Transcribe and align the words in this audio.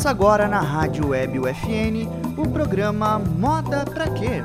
Começa 0.00 0.16
agora 0.16 0.48
na 0.48 0.60
Rádio 0.60 1.08
Web 1.08 1.40
UFN 1.40 2.08
o 2.38 2.48
programa 2.48 3.18
Moda 3.18 3.84
Pra 3.84 4.08
Quê? 4.08 4.42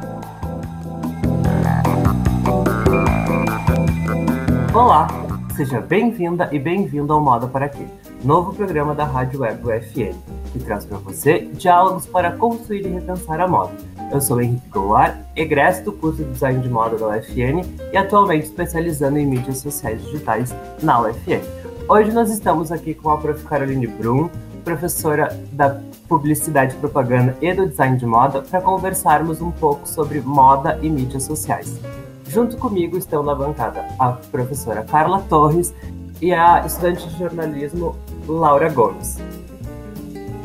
Olá, 4.74 5.08
seja 5.56 5.80
bem-vinda 5.80 6.50
e 6.52 6.60
bem-vindo 6.60 7.14
ao 7.14 7.22
Moda 7.22 7.48
Para 7.48 7.70
Quê, 7.70 7.86
novo 8.22 8.52
programa 8.52 8.94
da 8.94 9.06
Rádio 9.06 9.40
Web 9.40 9.66
UFN, 9.66 10.14
que 10.52 10.60
traz 10.60 10.84
para 10.84 10.98
você 10.98 11.48
diálogos 11.54 12.06
para 12.06 12.34
construir 12.34 12.86
e 12.86 12.90
repensar 12.90 13.40
a 13.40 13.48
moda. 13.48 13.72
Eu 14.12 14.20
sou 14.20 14.42
Henrique 14.42 14.68
Goulart, 14.68 15.16
egresso 15.38 15.86
do 15.86 15.94
curso 15.94 16.22
de 16.22 16.32
Design 16.32 16.62
de 16.62 16.68
Moda 16.68 16.98
da 16.98 17.08
UFN 17.08 17.64
e 17.94 17.96
atualmente 17.96 18.44
especializando 18.44 19.18
em 19.18 19.26
mídias 19.26 19.60
sociais 19.60 20.04
digitais 20.04 20.54
na 20.84 21.00
UFN. 21.00 21.40
Hoje 21.88 22.12
nós 22.12 22.30
estamos 22.30 22.74
aqui 22.74 22.94
com 22.94 23.10
a 23.10 23.18
prof. 23.18 23.42
Caroline 23.46 23.88
Brum, 23.88 24.30
professora 24.66 25.40
da 25.54 25.80
Publicidade, 26.10 26.76
Propaganda 26.76 27.38
e 27.40 27.54
do 27.54 27.68
Design 27.68 27.98
de 27.98 28.06
Moda, 28.06 28.42
para 28.42 28.60
conversarmos 28.60 29.40
um 29.40 29.52
pouco 29.52 29.88
sobre 29.88 30.20
moda 30.20 30.78
e 30.82 30.90
mídias 30.90 31.24
sociais. 31.24 31.80
Junto 32.28 32.58
comigo 32.58 32.98
estão 32.98 33.24
na 33.24 33.36
bancada 33.36 33.86
a 34.00 34.14
professora 34.32 34.84
Carla 34.84 35.22
Torres 35.30 35.74
e 36.20 36.34
a 36.34 36.66
estudante 36.66 37.08
de 37.08 37.20
jornalismo 37.20 37.96
Laura 38.28 38.70
Gomes. 38.70 39.20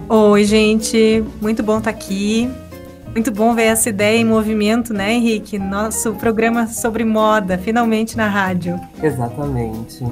Oi, 0.09 0.45
gente, 0.45 1.25
muito 1.41 1.63
bom 1.63 1.79
estar 1.79 1.91
aqui. 1.91 2.51
Muito 3.13 3.33
bom 3.33 3.55
ver 3.55 3.65
essa 3.65 3.89
ideia 3.89 4.19
em 4.19 4.25
movimento, 4.25 4.93
né, 4.93 5.15
Henrique? 5.15 5.59
Nosso 5.59 6.13
programa 6.15 6.69
sobre 6.69 7.05
moda, 7.05 7.59
finalmente 7.59 8.17
na 8.17 8.29
rádio. 8.29 8.79
Exatamente. 9.03 10.05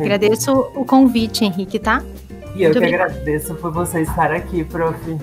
Agradeço 0.00 0.52
o 0.74 0.84
convite, 0.84 1.44
Henrique, 1.44 1.78
tá? 1.78 2.02
E 2.54 2.62
eu 2.62 2.70
Muito 2.70 2.80
que 2.80 2.86
bem. 2.86 2.94
agradeço 2.94 3.54
por 3.54 3.72
você 3.72 4.00
estar 4.02 4.32
aqui, 4.32 4.64
prof. 4.64 5.18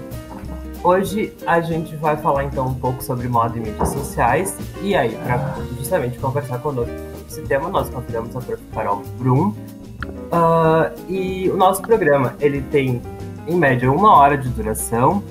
Hoje 0.84 1.34
a 1.48 1.59
gente 1.62 1.95
vai 1.95 2.16
falar 2.16 2.44
então 2.44 2.67
um 2.67 2.73
pouco 2.76 3.04
sobre 3.04 3.28
moda 3.28 3.58
e 3.58 3.59
mídias 3.59 3.90
sociais. 3.90 4.56
E 4.82 4.95
aí, 4.95 5.17
para 5.23 5.56
justamente 5.78 6.17
conversar 6.20 6.59
conosco 6.59 6.94
esse 7.28 7.42
tema, 7.42 7.70
nós 7.70 7.90
convidamos 7.90 8.36
a 8.36 8.42
prof. 8.42 8.62
Carol 8.73 9.02
Brum. 9.17 9.50
Uh, 9.50 10.92
e 11.09 11.50
o 11.50 11.58
nosso 11.58 11.82
programa, 11.82 12.36
ele 12.40 12.62
tem 12.62 13.02
em 13.48 13.56
média 13.56 13.92
uma 13.92 14.16
hora 14.16 14.38
de 14.38 14.48
duração. 14.50 15.23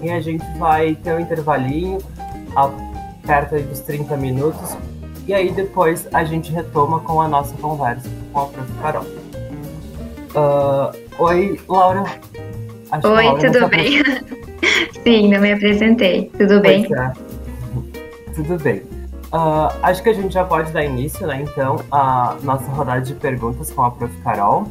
E 0.00 0.10
a 0.10 0.20
gente 0.20 0.44
vai 0.58 0.94
ter 0.94 1.14
um 1.14 1.20
intervalinho 1.20 1.98
a, 2.54 2.70
perto 3.26 3.58
dos 3.60 3.80
30 3.80 4.16
minutos. 4.16 4.76
E 5.26 5.34
aí 5.34 5.50
depois 5.50 6.06
a 6.12 6.22
gente 6.24 6.52
retoma 6.52 7.00
com 7.00 7.20
a 7.20 7.26
nossa 7.26 7.54
conversa 7.56 8.08
com 8.32 8.40
a 8.40 8.46
prof. 8.46 8.72
Carol. 8.80 9.04
Uh, 10.30 11.05
oi, 11.18 11.60
Laura. 11.68 12.04
Acho 12.90 13.08
oi, 13.08 13.24
Laura 13.24 13.52
tudo 13.52 13.68
bem? 13.68 14.02
Sim, 15.04 15.32
não 15.32 15.40
me 15.40 15.52
apresentei. 15.52 16.30
Tudo 16.36 16.60
bem? 16.60 16.86
É. 16.92 17.12
Tudo 18.34 18.58
bem. 18.58 18.82
Uh, 19.32 19.70
acho 19.82 20.02
que 20.02 20.08
a 20.10 20.12
gente 20.12 20.32
já 20.32 20.44
pode 20.44 20.72
dar 20.72 20.84
início, 20.84 21.26
né, 21.26 21.42
então, 21.42 21.76
a 21.90 22.36
nossa 22.42 22.64
rodada 22.70 23.00
de 23.00 23.14
perguntas 23.14 23.70
com 23.70 23.82
a 23.82 23.90
prof. 23.90 24.12
Carol. 24.22 24.62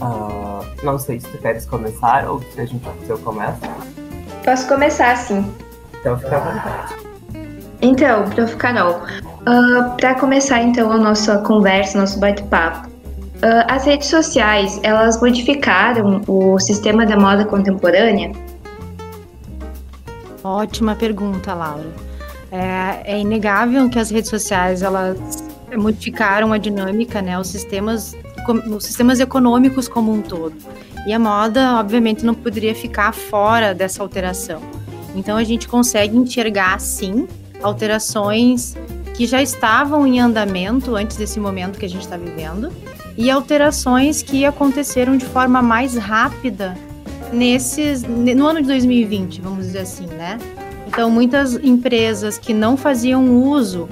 Uh, 0.00 0.64
não 0.82 0.98
sei 0.98 1.20
se 1.20 1.28
tu 1.28 1.38
queres 1.38 1.64
começar 1.64 2.28
ou 2.28 2.42
se 2.42 2.60
a 2.60 2.64
gente 2.64 2.84
se 3.04 3.10
eu 3.10 3.18
começo. 3.18 3.60
Posso 4.44 4.66
começar, 4.66 5.16
sim. 5.16 5.48
Então, 6.00 6.18
fica 6.18 6.36
à 6.36 6.40
vontade. 6.40 6.94
Então, 7.80 8.28
prof. 8.30 8.56
Carol, 8.56 9.00
uh, 9.22 9.96
para 9.96 10.14
começar, 10.16 10.60
então, 10.62 10.90
a 10.90 10.98
nossa 10.98 11.38
conversa, 11.38 11.98
nosso 11.98 12.18
bate-papo, 12.18 12.91
as 13.42 13.84
redes 13.84 14.08
sociais, 14.08 14.78
elas 14.82 15.20
modificaram 15.20 16.20
o 16.28 16.58
sistema 16.60 17.04
da 17.04 17.16
moda 17.16 17.44
contemporânea? 17.44 18.32
Ótima 20.44 20.94
pergunta, 20.94 21.52
Laura. 21.52 21.90
É, 22.50 23.14
é, 23.14 23.18
inegável 23.18 23.88
que 23.88 23.98
as 23.98 24.10
redes 24.10 24.30
sociais 24.30 24.82
elas 24.82 25.18
modificaram 25.76 26.52
a 26.52 26.58
dinâmica, 26.58 27.22
né, 27.22 27.38
os 27.38 27.48
sistemas, 27.48 28.14
os 28.68 28.84
sistemas 28.84 29.18
econômicos 29.20 29.88
como 29.88 30.12
um 30.12 30.20
todo. 30.20 30.54
E 31.06 31.12
a 31.12 31.18
moda, 31.18 31.80
obviamente, 31.80 32.24
não 32.24 32.34
poderia 32.34 32.74
ficar 32.74 33.12
fora 33.12 33.74
dessa 33.74 34.02
alteração. 34.02 34.60
Então 35.16 35.36
a 35.36 35.44
gente 35.44 35.66
consegue 35.66 36.16
enxergar, 36.16 36.78
sim, 36.80 37.26
alterações 37.62 38.76
que 39.14 39.26
já 39.26 39.42
estavam 39.42 40.06
em 40.06 40.20
andamento 40.20 40.94
antes 40.94 41.16
desse 41.16 41.40
momento 41.40 41.78
que 41.78 41.86
a 41.86 41.88
gente 41.88 42.02
está 42.02 42.16
vivendo 42.16 42.70
e 43.16 43.30
alterações 43.30 44.22
que 44.22 44.44
aconteceram 44.44 45.16
de 45.16 45.26
forma 45.26 45.60
mais 45.60 45.96
rápida 45.96 46.76
nesses 47.32 48.02
no 48.02 48.46
ano 48.46 48.60
de 48.60 48.68
2020, 48.68 49.40
vamos 49.40 49.66
dizer 49.66 49.80
assim, 49.80 50.06
né? 50.06 50.38
Então, 50.86 51.10
muitas 51.10 51.54
empresas 51.54 52.36
que 52.36 52.52
não 52.52 52.76
faziam 52.76 53.42
uso 53.42 53.88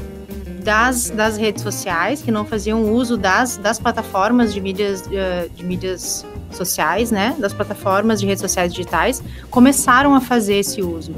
das, 0.62 1.08
das 1.08 1.38
redes 1.38 1.62
sociais, 1.62 2.20
que 2.20 2.30
não 2.30 2.44
faziam 2.44 2.92
uso 2.92 3.16
das, 3.16 3.56
das 3.56 3.78
plataformas 3.78 4.52
de 4.52 4.60
mídias, 4.60 5.04
eh, 5.10 5.48
de 5.54 5.64
mídias 5.64 6.26
sociais, 6.52 7.10
né? 7.10 7.34
Das 7.38 7.54
plataformas 7.54 8.20
de 8.20 8.26
redes 8.26 8.42
sociais 8.42 8.72
digitais, 8.72 9.22
começaram 9.50 10.14
a 10.14 10.20
fazer 10.20 10.56
esse 10.56 10.82
uso. 10.82 11.14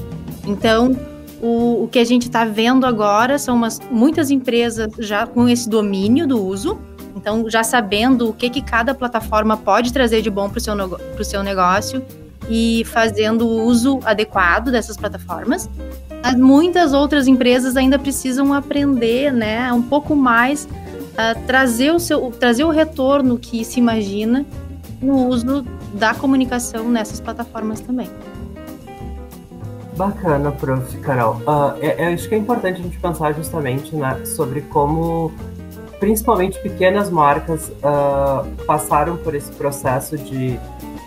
Então, 0.47 0.97
o, 1.43 1.85
o 1.85 1.89
que 1.89 1.99
a 1.99 2.05
gente 2.05 2.29
está 2.29 2.45
vendo 2.45 2.87
agora 2.87 3.37
são 3.39 3.57
umas, 3.57 3.81
muitas 3.91 4.31
empresas 4.31 4.89
já 5.01 5.27
com 5.27 5.49
esse 5.49 5.69
domínio 5.69 6.27
do 6.29 6.41
uso, 6.41 6.79
então, 7.17 7.49
já 7.49 7.63
sabendo 7.63 8.29
o 8.29 8.33
que, 8.33 8.49
que 8.51 8.63
cada 8.63 8.95
plataforma 8.95 9.57
pode 9.57 9.93
trazer 9.93 10.23
de 10.23 10.31
bom 10.31 10.49
para 10.49 10.59
o 10.59 10.61
seu, 10.61 11.25
seu 11.25 11.43
negócio 11.43 12.05
e 12.49 12.85
fazendo 12.87 13.47
o 13.47 13.65
uso 13.65 14.01
adequado 14.05 14.71
dessas 14.71 14.97
plataformas. 14.97 15.69
Mas 16.23 16.37
muitas 16.37 16.93
outras 16.93 17.27
empresas 17.27 17.77
ainda 17.77 17.99
precisam 17.99 18.53
aprender, 18.53 19.33
né, 19.33 19.73
um 19.73 19.83
pouco 19.83 20.15
mais 20.15 20.69
a 21.17 21.35
trazer 21.35 21.93
o 21.93 21.99
seu, 21.99 22.31
trazer 22.31 22.65
o 22.65 22.71
retorno 22.71 23.39
que 23.39 23.65
se 23.65 23.79
imagina 23.79 24.47
no 25.01 25.27
uso 25.27 25.65
da 25.95 26.15
comunicação 26.15 26.89
nessas 26.91 27.21
plataformas 27.21 27.81
também. 27.81 28.09
Bacana, 29.97 30.51
prof. 30.53 30.97
Carol. 30.99 31.35
Uh, 31.47 31.79
é, 31.81 32.05
é, 32.05 32.15
acho 32.15 32.29
que 32.29 32.35
é 32.35 32.39
importante 32.39 32.81
a 32.81 32.83
gente 32.83 32.99
pensar 32.99 33.33
justamente 33.35 33.95
né, 33.95 34.25
sobre 34.25 34.63
como 34.63 35.31
principalmente 36.03 36.59
pequenas 36.59 37.09
marcas 37.09 37.69
uh, 37.69 38.65
passaram 38.67 39.17
por 39.19 39.37
esse 39.37 39.53
processo 39.53 40.19
de 40.19 40.59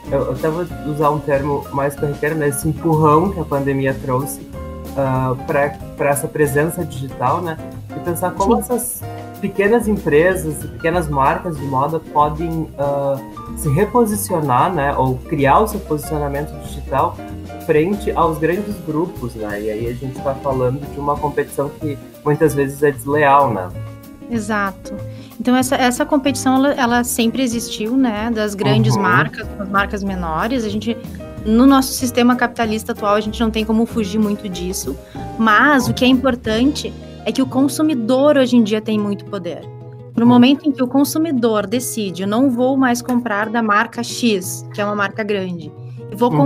eu, 0.09 0.21
eu 0.21 0.31
até 0.31 0.47
vou 0.47 0.65
usar 0.89 1.09
um 1.09 1.19
termo 1.19 1.67
mais 1.73 1.99
corriqueiro, 1.99 2.35
né? 2.35 2.47
Esse 2.47 2.69
empurrão 2.69 3.29
que 3.29 3.41
a 3.41 3.43
pandemia 3.43 3.93
trouxe 3.93 4.39
uh, 4.39 5.35
para 5.45 6.09
essa 6.09 6.29
presença 6.29 6.85
digital, 6.85 7.41
né? 7.41 7.57
E 7.93 7.99
pensar 8.05 8.31
como 8.35 8.55
Sim. 8.55 8.61
essas 8.61 9.01
pequenas 9.41 9.85
empresas 9.85 10.63
e 10.63 10.67
pequenas 10.69 11.09
marcas 11.09 11.57
de 11.57 11.65
moda 11.65 11.99
podem 11.99 12.49
uh, 12.49 13.57
se 13.57 13.67
reposicionar, 13.67 14.73
né? 14.73 14.95
Ou 14.95 15.17
criar 15.17 15.59
o 15.59 15.67
seu 15.67 15.81
posicionamento 15.81 16.57
digital 16.61 17.17
frente 17.65 18.13
aos 18.13 18.37
grandes 18.37 18.75
grupos, 18.87 19.35
né? 19.35 19.61
E 19.61 19.69
aí 19.69 19.87
a 19.87 19.93
gente 19.93 20.17
está 20.17 20.33
falando 20.35 20.79
de 20.89 20.97
uma 20.97 21.17
competição 21.17 21.67
que 21.67 21.97
muitas 22.23 22.55
vezes 22.55 22.81
é 22.81 22.91
desleal, 22.91 23.53
né? 23.53 23.69
Exato. 24.29 24.93
Então 25.39 25.55
essa, 25.55 25.75
essa 25.75 26.05
competição 26.05 26.55
ela, 26.55 26.73
ela 26.73 27.03
sempre 27.03 27.43
existiu, 27.43 27.95
né? 27.95 28.31
Das 28.33 28.55
grandes 28.55 28.95
uhum. 28.95 29.01
marcas, 29.01 29.47
das 29.47 29.69
marcas 29.69 30.03
menores. 30.03 30.63
A 30.63 30.69
gente 30.69 30.97
no 31.45 31.65
nosso 31.65 31.93
sistema 31.93 32.35
capitalista 32.35 32.91
atual 32.91 33.15
a 33.15 33.21
gente 33.21 33.39
não 33.39 33.51
tem 33.51 33.63
como 33.63 33.85
fugir 33.85 34.19
muito 34.19 34.49
disso. 34.49 34.97
Mas 35.37 35.87
o 35.87 35.93
que 35.93 36.03
é 36.03 36.07
importante 36.07 36.93
é 37.25 37.31
que 37.31 37.41
o 37.41 37.45
consumidor 37.45 38.37
hoje 38.37 38.55
em 38.55 38.63
dia 38.63 38.81
tem 38.81 38.99
muito 38.99 39.25
poder. 39.25 39.61
No 40.15 40.25
momento 40.25 40.67
em 40.67 40.71
que 40.71 40.81
o 40.81 40.87
consumidor 40.87 41.67
decide, 41.67 42.21
eu 42.21 42.27
não 42.27 42.49
vou 42.49 42.77
mais 42.77 43.01
comprar 43.01 43.49
da 43.49 43.61
marca 43.61 44.01
X, 44.01 44.65
que 44.73 44.79
é 44.79 44.85
uma 44.85 44.95
marca 44.95 45.23
grande, 45.23 45.71
eu 46.09 46.17
vou 46.17 46.31
uhum. 46.31 46.37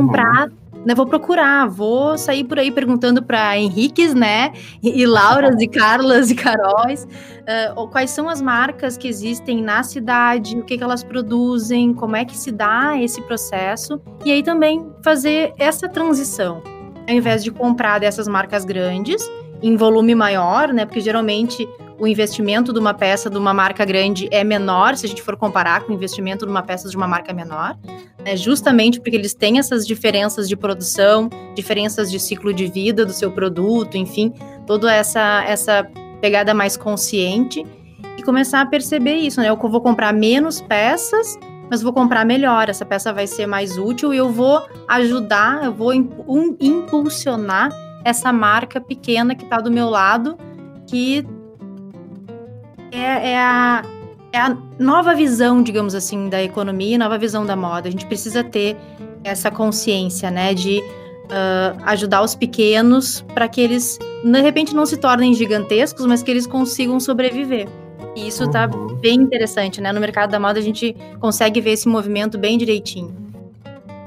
Né, 0.86 0.96
vou 0.96 1.06
procurar, 1.06 1.68
vou 1.68 2.18
sair 2.18 2.44
por 2.44 2.60
aí 2.60 2.72
perguntando 2.72 3.22
para 3.22 3.58
Henriques, 3.58 4.14
né, 4.14 4.54
e, 4.82 5.02
e 5.02 5.06
Lauras, 5.06 5.62
e 5.62 5.68
Carlas, 5.68 6.32
e 6.32 6.36
Caróis, 6.36 7.06
uh, 7.06 7.88
quais 7.88 8.10
são 8.10 8.30
as 8.30 8.42
marcas 8.42 8.98
que 8.98 9.08
existem 9.08 9.62
na 9.62 9.84
cidade, 9.84 10.58
o 10.58 10.64
que, 10.64 10.78
que 10.78 10.84
elas 10.84 11.04
produzem, 11.04 11.94
como 11.94 12.16
é 12.16 12.26
que 12.26 12.38
se 12.38 12.52
dá 12.52 12.98
esse 13.00 13.22
processo, 13.24 14.02
e 14.24 14.32
aí 14.32 14.44
também 14.44 14.86
fazer 15.04 15.54
essa 15.58 15.88
transição, 15.88 16.62
ao 17.08 17.16
invés 17.16 17.44
de 17.44 17.52
comprar 17.52 18.00
dessas 18.00 18.28
marcas 18.28 18.64
grandes, 18.66 19.30
em 19.62 19.76
volume 19.76 20.16
maior, 20.16 20.72
né, 20.72 20.86
porque 20.86 21.02
geralmente 21.02 21.68
o 22.00 22.08
investimento 22.08 22.72
de 22.72 22.80
uma 22.80 22.94
peça 22.94 23.30
de 23.30 23.38
uma 23.38 23.54
marca 23.54 23.84
grande 23.84 24.28
é 24.32 24.44
menor, 24.44 24.96
se 24.96 25.06
a 25.06 25.10
gente 25.10 25.22
for 25.22 25.36
comparar 25.36 25.82
com 25.82 25.92
o 25.92 25.96
investimento 25.96 26.46
de 26.46 26.52
uma 26.52 26.64
peça 26.64 26.90
de 26.90 26.96
uma 26.96 27.08
marca 27.08 27.34
menor, 27.34 27.78
né, 28.24 28.36
justamente 28.38 29.00
porque 29.00 29.16
eles 29.16 29.34
têm 29.34 29.60
essas 29.60 29.86
diferenças 29.86 30.48
de 30.48 30.56
produção, 30.56 31.30
diferenças 31.56 32.10
de 32.10 32.20
ciclo 32.20 32.54
de 32.54 32.68
vida 32.68 33.06
do 33.06 33.12
seu 33.12 33.32
produto, 33.32 33.98
enfim, 33.98 34.34
toda 34.66 34.94
essa, 34.94 35.44
essa 35.46 35.86
pegada 36.22 36.54
mais 36.54 36.78
consciente 36.78 37.66
e 38.18 38.24
começar 38.24 38.62
a 38.62 38.66
perceber 38.66 39.16
isso, 39.16 39.40
né? 39.40 39.50
Eu 39.50 39.58
vou 39.58 39.82
comprar 39.82 40.14
menos 40.14 40.62
peças 40.62 41.38
mas 41.70 41.84
vou 41.84 41.94
comprar 41.94 42.26
melhor, 42.26 42.68
essa 42.68 42.84
peça 42.84 43.14
vai 43.14 43.28
ser 43.28 43.46
mais 43.46 43.78
útil 43.78 44.12
e 44.12 44.18
eu 44.18 44.30
vou 44.30 44.60
ajudar, 44.88 45.64
eu 45.64 45.72
vou 45.72 45.94
impulsionar 45.94 47.70
essa 48.04 48.34
marca 48.34 48.82
pequena 48.82 49.36
que 49.36 49.44
está 49.44 49.62
do 49.62 49.70
meu 49.70 49.88
lado, 49.88 50.36
que 50.88 51.24
é, 52.92 53.32
é, 53.32 53.38
a, 53.38 53.84
é 54.32 54.38
a 54.40 54.58
nova 54.78 55.14
visão, 55.14 55.62
digamos 55.62 55.96
assim, 55.96 56.30
da 56.30 56.42
economia, 56.42 56.98
nova 56.98 57.18
visão 57.18 57.46
da 57.46 57.56
moda. 57.56 57.88
A 57.88 57.92
gente 57.92 58.06
precisa 58.06 58.44
ter 58.44 58.78
essa 59.24 59.52
consciência, 59.52 60.32
né, 60.32 60.54
de 60.54 60.80
uh, 60.80 61.82
ajudar 61.86 62.22
os 62.22 62.36
pequenos 62.36 63.22
para 63.34 63.48
que 63.48 63.62
eles, 63.62 64.00
de 64.24 64.42
repente, 64.42 64.76
não 64.76 64.86
se 64.86 64.98
tornem 64.98 65.34
gigantescos, 65.34 66.06
mas 66.06 66.24
que 66.24 66.32
eles 66.32 66.48
consigam 66.48 67.00
sobreviver. 67.00 67.68
E 68.16 68.28
isso 68.28 68.44
está 68.44 68.68
uhum. 68.68 68.96
bem 68.96 69.16
interessante, 69.16 69.80
né? 69.80 69.92
No 69.92 70.00
mercado 70.00 70.32
da 70.32 70.40
moda 70.40 70.60
a 70.60 70.62
gente 70.62 70.96
consegue 71.20 71.62
ver 71.62 71.72
esse 71.72 71.88
movimento 71.88 72.38
bem 72.38 72.58
direitinho. 72.58 73.14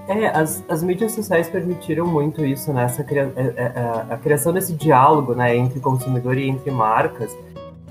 É, 0.09 0.27
as, 0.29 0.63
as 0.69 0.83
mídias 0.83 1.13
sociais 1.13 1.49
permitiram 1.49 2.07
muito 2.07 2.45
isso, 2.45 2.73
né? 2.73 2.85
Essa, 2.85 3.03
a, 3.03 3.15
é, 3.15 3.21
a, 3.21 3.25
é, 3.25 3.73
é, 4.11 4.15
a 4.15 4.17
criação 4.17 4.53
desse 4.53 4.73
diálogo, 4.73 5.35
né, 5.35 5.57
entre 5.57 5.79
consumidor 5.79 6.37
e 6.37 6.49
entre 6.49 6.71
marcas. 6.71 7.37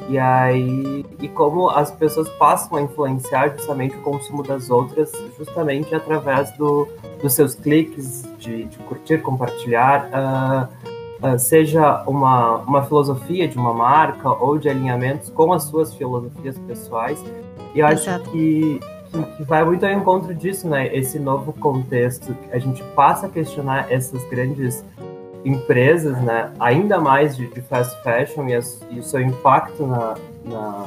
E 0.09 0.17
aí, 0.17 1.05
e 1.19 1.27
como 1.27 1.69
as 1.69 1.91
pessoas 1.91 2.29
passam 2.31 2.77
a 2.77 2.81
influenciar 2.81 3.49
justamente 3.49 3.95
o 3.95 4.01
consumo 4.01 4.43
das 4.43 4.69
outras, 4.69 5.11
justamente 5.37 5.93
através 5.95 6.51
do, 6.57 6.87
dos 7.21 7.33
seus 7.33 7.55
cliques 7.55 8.27
de, 8.37 8.65
de 8.65 8.77
curtir, 8.79 9.19
compartilhar. 9.19 10.09
Uh, 10.09 10.81
uh, 11.25 11.39
seja 11.39 12.03
uma, 12.07 12.57
uma 12.57 12.83
filosofia 12.83 13.47
de 13.47 13.57
uma 13.57 13.73
marca 13.73 14.29
ou 14.29 14.57
de 14.57 14.69
alinhamentos 14.69 15.29
com 15.29 15.53
as 15.53 15.63
suas 15.63 15.93
filosofias 15.93 16.57
pessoais. 16.59 17.23
E 17.73 17.79
eu 17.79 17.87
acho 17.87 18.19
que, 18.31 18.79
que, 19.11 19.23
que, 19.37 19.43
vai 19.43 19.63
muito 19.63 19.85
ao 19.85 19.91
encontro 19.91 20.33
disso, 20.33 20.67
né? 20.67 20.93
Esse 20.93 21.19
novo 21.19 21.53
contexto. 21.53 22.35
A 22.51 22.59
gente 22.59 22.83
passa 22.95 23.27
a 23.27 23.29
questionar 23.29 23.89
essas 23.89 24.23
grandes 24.29 24.83
empresas, 25.43 26.21
né? 26.21 26.51
Ainda 26.59 26.99
mais 26.99 27.35
de, 27.35 27.47
de 27.47 27.61
fast 27.61 28.01
fashion 28.03 28.47
e, 28.47 28.55
as, 28.55 28.81
e, 28.89 28.99
o 28.99 29.03
seu 29.03 29.21
impacto 29.21 29.85
na, 29.85 30.15
na, 30.45 30.85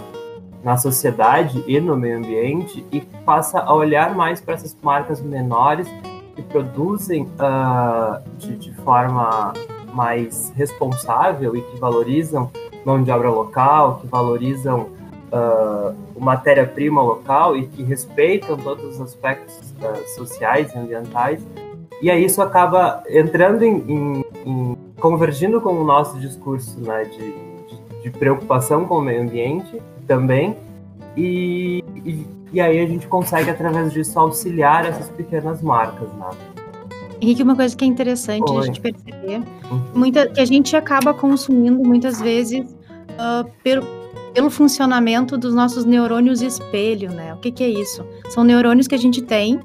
na 0.62 0.76
sociedade 0.76 1.64
e 1.66 1.80
no 1.80 1.96
meio 1.96 2.18
ambiente 2.18 2.84
e 2.92 3.00
passa 3.00 3.60
a 3.60 3.74
olhar 3.74 4.14
mais 4.14 4.40
para 4.40 4.54
essas 4.54 4.76
marcas 4.82 5.20
menores 5.20 5.88
que 6.34 6.42
produzem 6.42 7.22
uh, 7.22 8.22
de, 8.38 8.56
de 8.56 8.72
forma 8.74 9.52
mais 9.92 10.52
responsável 10.56 11.56
e 11.56 11.62
que 11.62 11.78
valorizam 11.78 12.50
mão 12.84 13.02
de 13.02 13.10
obra 13.10 13.30
local, 13.30 14.00
que 14.00 14.06
valorizam 14.06 14.88
uh, 15.32 15.94
matéria-prima 16.20 17.02
local 17.02 17.56
e 17.56 17.66
que 17.66 17.82
respeitam 17.82 18.56
todos 18.56 18.84
os 18.84 19.00
aspectos 19.00 19.72
uh, 19.72 20.14
sociais 20.14 20.72
e 20.74 20.78
ambientais. 20.78 21.40
E 22.02 22.10
aí 22.10 22.24
isso 22.24 22.42
acaba 22.42 23.02
entrando 23.08 23.62
em, 23.62 23.76
em, 23.88 24.24
em 24.44 24.76
convergindo 25.04 25.60
com 25.60 25.74
o 25.74 25.84
nosso 25.84 26.18
discurso 26.18 26.80
né, 26.80 27.04
de, 27.04 27.18
de, 27.18 28.02
de, 28.04 28.10
preocupação 28.10 28.86
com 28.86 28.98
o 28.98 29.00
meio 29.02 29.22
ambiente 29.22 29.82
também. 30.06 30.56
E, 31.16 31.84
e, 32.04 32.26
e, 32.52 32.60
aí 32.60 32.80
a 32.80 32.86
gente 32.86 33.06
consegue, 33.06 33.50
através 33.50 33.92
disso, 33.92 34.18
auxiliar 34.18 34.86
essas 34.86 35.08
pequenas 35.10 35.62
marcas. 35.62 36.08
Né? 36.14 36.30
Henrique, 37.20 37.42
uma 37.42 37.54
coisa 37.54 37.76
que 37.76 37.84
é 37.84 37.88
interessante 37.88 38.50
Oi. 38.50 38.58
a 38.58 38.62
gente 38.62 38.80
perceber, 38.80 39.42
uhum. 39.70 39.82
muita, 39.94 40.26
que 40.26 40.40
a 40.40 40.44
gente 40.44 40.74
acaba 40.74 41.12
consumindo 41.12 41.84
muitas 41.84 42.20
vezes 42.20 42.64
uh, 42.64 43.48
pelo, 43.62 43.86
pelo 44.32 44.50
funcionamento 44.50 45.36
dos 45.36 45.54
nossos 45.54 45.84
neurônios 45.84 46.42
espelho, 46.42 47.10
né? 47.10 47.34
O 47.34 47.36
que, 47.36 47.52
que 47.52 47.62
é 47.62 47.68
isso? 47.68 48.04
São 48.30 48.42
neurônios 48.42 48.88
que 48.88 48.94
a 48.94 48.98
gente 48.98 49.22
tem 49.22 49.60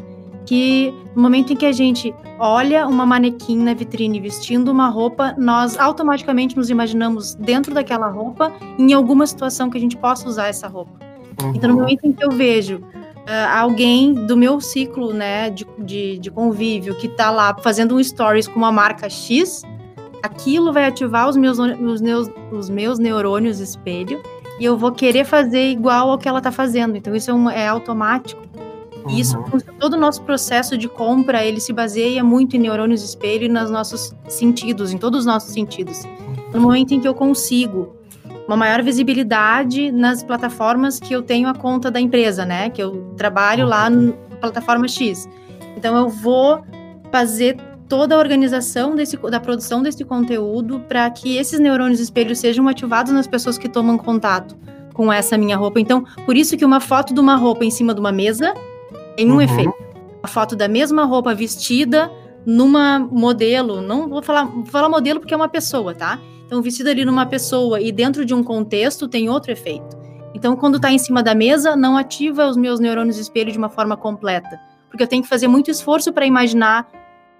que 0.46 0.94
no 1.16 1.22
momento 1.22 1.54
em 1.54 1.56
que 1.56 1.66
a 1.66 1.72
gente 1.72 2.14
olha 2.40 2.88
uma 2.88 3.06
manequim 3.06 3.58
na 3.58 3.74
vitrine 3.74 4.20
vestindo 4.20 4.72
uma 4.72 4.90
roupa, 4.90 5.36
nós 5.38 5.78
automaticamente 5.78 6.56
nos 6.56 6.70
imaginamos 6.70 7.36
dentro 7.36 7.74
daquela 7.74 8.10
roupa 8.10 8.52
em 8.78 8.94
alguma 8.94 9.28
situação 9.28 9.70
que 9.70 9.78
a 9.78 9.82
gente 9.82 9.98
possa 9.98 10.28
usar 10.28 10.48
essa 10.48 10.68
roupa. 10.68 11.00
Uhum. 11.42 11.54
Então, 11.56 11.70
no 11.70 11.78
momento 11.78 12.06
em 12.06 12.12
que 12.12 12.24
eu 12.24 12.32
vejo 12.32 12.78
uh, 12.78 13.58
alguém 13.58 14.14
do 14.14 14.36
meu 14.36 14.60
ciclo, 14.60 15.14
né, 15.14 15.50
de, 15.50 15.68
de, 15.80 16.18
de 16.18 16.32
convívio 16.32 16.96
que 16.96 17.08
está 17.08 17.30
lá 17.30 17.56
fazendo 17.62 17.96
um 17.96 18.04
stories 18.04 18.48
com 18.48 18.58
uma 18.58 18.72
marca 18.72 19.10
X, 19.10 19.64
aquilo 20.24 20.74
vai 20.74 20.86
ativar 20.86 21.30
os 21.30 21.38
meus, 21.38 21.60
os 21.60 22.02
meus, 22.02 22.30
os 22.52 22.70
meus 22.70 23.00
neurônios 23.00 23.60
espelho 23.60 24.22
e 24.60 24.66
eu 24.66 24.78
vou 24.78 24.92
querer 24.92 25.26
fazer 25.26 25.72
igual 25.72 26.12
ao 26.12 26.18
que 26.18 26.28
ela 26.28 26.40
está 26.40 26.52
fazendo. 26.52 26.98
Então 26.98 27.16
isso 27.16 27.32
é, 27.32 27.34
um, 27.34 27.50
é 27.50 27.68
automático. 27.68 28.42
Uhum. 29.10 29.16
E 29.16 29.20
isso, 29.20 29.38
todo 29.80 29.94
o 29.94 29.98
nosso 29.98 30.22
processo 30.22 30.78
de 30.78 30.88
compra, 30.88 31.44
ele 31.44 31.60
se 31.60 31.74
baseia 31.74 32.24
muito 32.24 32.56
em 32.56 32.60
neurônios 32.60 33.04
espelho 33.04 33.46
e 33.46 33.50
nos 33.50 33.70
nossos 33.70 34.14
sentidos, 34.28 34.94
em 34.94 34.98
todos 34.98 35.22
os 35.22 35.26
nossos 35.26 35.52
sentidos. 35.52 36.04
No 36.54 36.62
momento 36.62 36.94
em 36.94 37.00
que 37.00 37.08
eu 37.08 37.14
consigo 37.14 37.96
uma 38.48 38.58
maior 38.58 38.82
visibilidade 38.82 39.92
nas 39.92 40.24
plataformas 40.24 41.00
que 41.00 41.14
eu 41.14 41.22
tenho 41.22 41.48
a 41.48 41.54
conta 41.54 41.92
da 41.92 42.00
empresa, 42.00 42.46
né? 42.46 42.70
Que 42.70 42.82
eu 42.82 43.14
trabalho 43.16 43.68
lá 43.68 43.90
na 43.90 44.14
plataforma 44.42 44.88
X. 44.88 45.30
Então 45.78 45.96
eu 45.96 46.10
vou 46.10 46.64
fazer 47.12 47.58
toda 47.88 48.16
a 48.16 48.18
organização 48.18 48.96
desse, 48.96 49.18
da 49.18 49.40
produção 49.40 49.84
desse 49.84 50.04
conteúdo 50.04 50.80
para 50.88 51.10
que 51.10 51.38
esses 51.38 51.60
neurônios 51.60 52.00
espelhos 52.00 52.40
sejam 52.40 52.68
ativados 52.68 53.12
nas 53.12 53.28
pessoas 53.28 53.58
que 53.58 53.68
tomam 53.68 53.98
contato 53.98 54.56
com 54.94 55.12
essa 55.12 55.38
minha 55.38 55.56
roupa. 55.56 55.80
Então, 55.80 56.04
por 56.26 56.36
isso 56.36 56.58
que 56.58 56.66
uma 56.66 56.80
foto 56.80 57.14
de 57.14 57.20
uma 57.20 57.36
roupa 57.36 57.64
em 57.64 57.72
cima 57.72 57.94
de 57.94 58.00
uma 58.00 58.12
mesa 58.12 58.54
tem 59.19 59.30
um 59.30 59.36
uhum. 59.36 59.42
efeito. 59.42 59.74
A 60.24 60.27
foto 60.27 60.56
da 60.56 60.68
mesma 60.68 61.04
roupa 61.04 61.36
vestida 61.36 62.10
numa 62.45 63.00
modelo, 63.00 63.81
não 63.81 64.07
vou 64.07 64.24
falar, 64.24 64.45
vou 64.45 64.66
falar 64.66 64.88
modelo 64.88 65.19
porque 65.19 65.33
é 65.33 65.38
uma 65.38 65.50
pessoa, 65.50 65.94
tá? 65.94 66.18
Então, 66.45 66.62
vestido 66.62 66.89
ali 66.89 67.04
numa 67.04 67.25
pessoa 67.25 67.81
e 67.81 67.92
dentro 67.92 68.25
de 68.25 68.33
um 68.33 68.42
contexto 68.42 69.10
tem 69.10 69.30
outro 69.30 69.51
efeito. 69.51 70.00
Então, 70.33 70.56
quando 70.56 70.77
está 70.77 70.89
em 70.89 70.98
cima 70.98 71.21
da 71.21 71.36
mesa, 71.36 71.75
não 71.75 71.98
ativa 71.98 72.48
os 72.48 72.56
meus 72.56 72.80
neurônios 72.80 73.18
espelho 73.18 73.51
de 73.51 73.57
uma 73.57 73.69
forma 73.69 73.98
completa, 73.98 74.57
porque 74.89 75.04
eu 75.04 75.07
tenho 75.07 75.21
que 75.21 75.27
fazer 75.27 75.48
muito 75.48 75.69
esforço 75.69 76.13
para 76.13 76.25
imaginar 76.25 76.89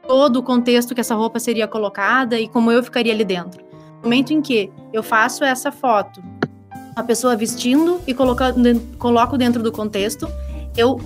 todo 0.06 0.38
o 0.38 0.44
contexto 0.44 0.94
que 0.94 1.00
essa 1.00 1.16
roupa 1.16 1.40
seria 1.40 1.68
colocada 1.68 2.38
e 2.38 2.50
como 2.50 2.72
eu 2.72 2.84
ficaria 2.84 3.14
ali 3.14 3.24
dentro. 3.24 3.64
No 3.98 4.04
momento 4.04 4.34
em 4.34 4.42
que 4.42 4.70
eu 4.92 5.02
faço 5.02 5.46
essa 5.46 5.72
foto, 5.72 6.22
a 6.96 7.04
pessoa 7.04 7.38
vestindo 7.38 8.02
e 8.06 8.14
coloco 8.14 9.38
dentro 9.38 9.64
do 9.64 9.72
contexto, 9.72 10.28
eu 10.76 11.00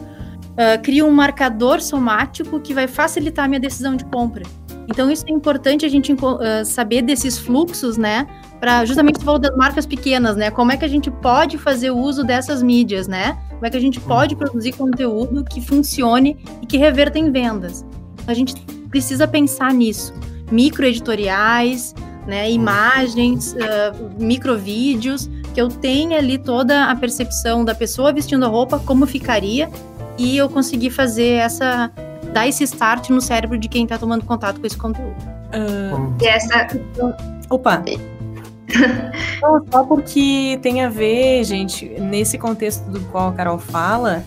uh, 0.54 1.06
um 1.06 1.12
marcador 1.12 1.82
somático 1.82 2.60
que 2.60 2.74
vai 2.74 2.88
facilitar 2.88 3.46
a 3.46 3.48
minha 3.48 3.60
decisão 3.60 3.96
de 3.96 4.06
compra. 4.06 4.44
Então, 4.88 5.10
isso 5.10 5.24
é 5.28 5.32
importante 5.32 5.86
a 5.86 5.90
gente 5.90 6.12
uh, 6.12 6.18
saber 6.66 7.02
desses 7.02 7.38
fluxos, 7.38 7.98
né? 7.98 8.28
Para 8.60 8.86
justamente 8.86 9.24
falar 9.24 9.38
das 9.38 9.56
marcas 9.56 9.86
pequenas, 9.86 10.36
né? 10.36 10.52
Como 10.52 10.72
é 10.72 10.78
que 10.78 10.86
a 10.86 10.90
gente 10.90 11.10
pode 11.10 11.58
fazer 11.58 11.92
uso 11.92 12.24
dessas 12.24 12.62
mídias, 12.62 13.08
né? 13.08 13.38
Como 13.50 13.66
é 13.66 13.70
que 13.70 13.78
a 13.78 13.82
gente 13.82 14.00
pode 14.00 14.36
produzir 14.36 14.74
conteúdo 14.74 15.44
que 15.44 15.62
funcione 15.62 16.38
e 16.62 16.66
que 16.66 16.78
reverta 16.78 17.18
em 17.18 17.32
vendas. 17.32 17.86
A 18.28 18.34
gente 18.34 18.56
precisa 18.90 19.28
pensar 19.28 19.74
nisso. 19.74 20.14
Microeditoriais, 20.52 21.96
né? 22.28 22.52
Imagens, 22.52 23.54
uh, 23.54 24.22
microvídeos, 24.22 25.30
que 25.54 25.62
eu 25.62 25.68
tenha 25.68 26.18
ali 26.18 26.38
toda 26.38 26.86
a 26.86 26.96
percepção 26.96 27.64
da 27.64 27.76
pessoa 27.76 28.12
vestindo 28.12 28.44
a 28.44 28.48
roupa, 28.48 28.80
como 28.80 29.06
ficaria, 29.06 29.70
e 30.17 30.38
eu 30.38 30.50
conseguir 30.50 30.89
fazer 30.89 31.34
essa 31.34 31.91
dar 32.34 32.48
esse 32.48 32.63
start 32.63 33.10
no 33.10 33.22
cérebro 33.22 33.58
de 33.58 33.67
quem 33.67 33.84
está 33.84 33.98
tomando 33.98 34.25
contato 34.25 34.60
com 34.60 34.65
esse 34.65 34.77
conteúdo. 34.77 35.15
Uh, 35.53 36.13
e 36.22 36.27
essa. 36.27 36.67
Opa! 37.50 37.84
Não, 39.41 39.63
só 39.72 39.84
porque 39.84 40.58
tem 40.62 40.82
a 40.82 40.89
ver, 40.89 41.43
gente, 41.43 41.88
nesse 42.00 42.38
contexto 42.39 42.84
do 42.89 43.00
qual 43.12 43.29
a 43.29 43.34
Carol 43.34 43.60
fala, 43.60 44.24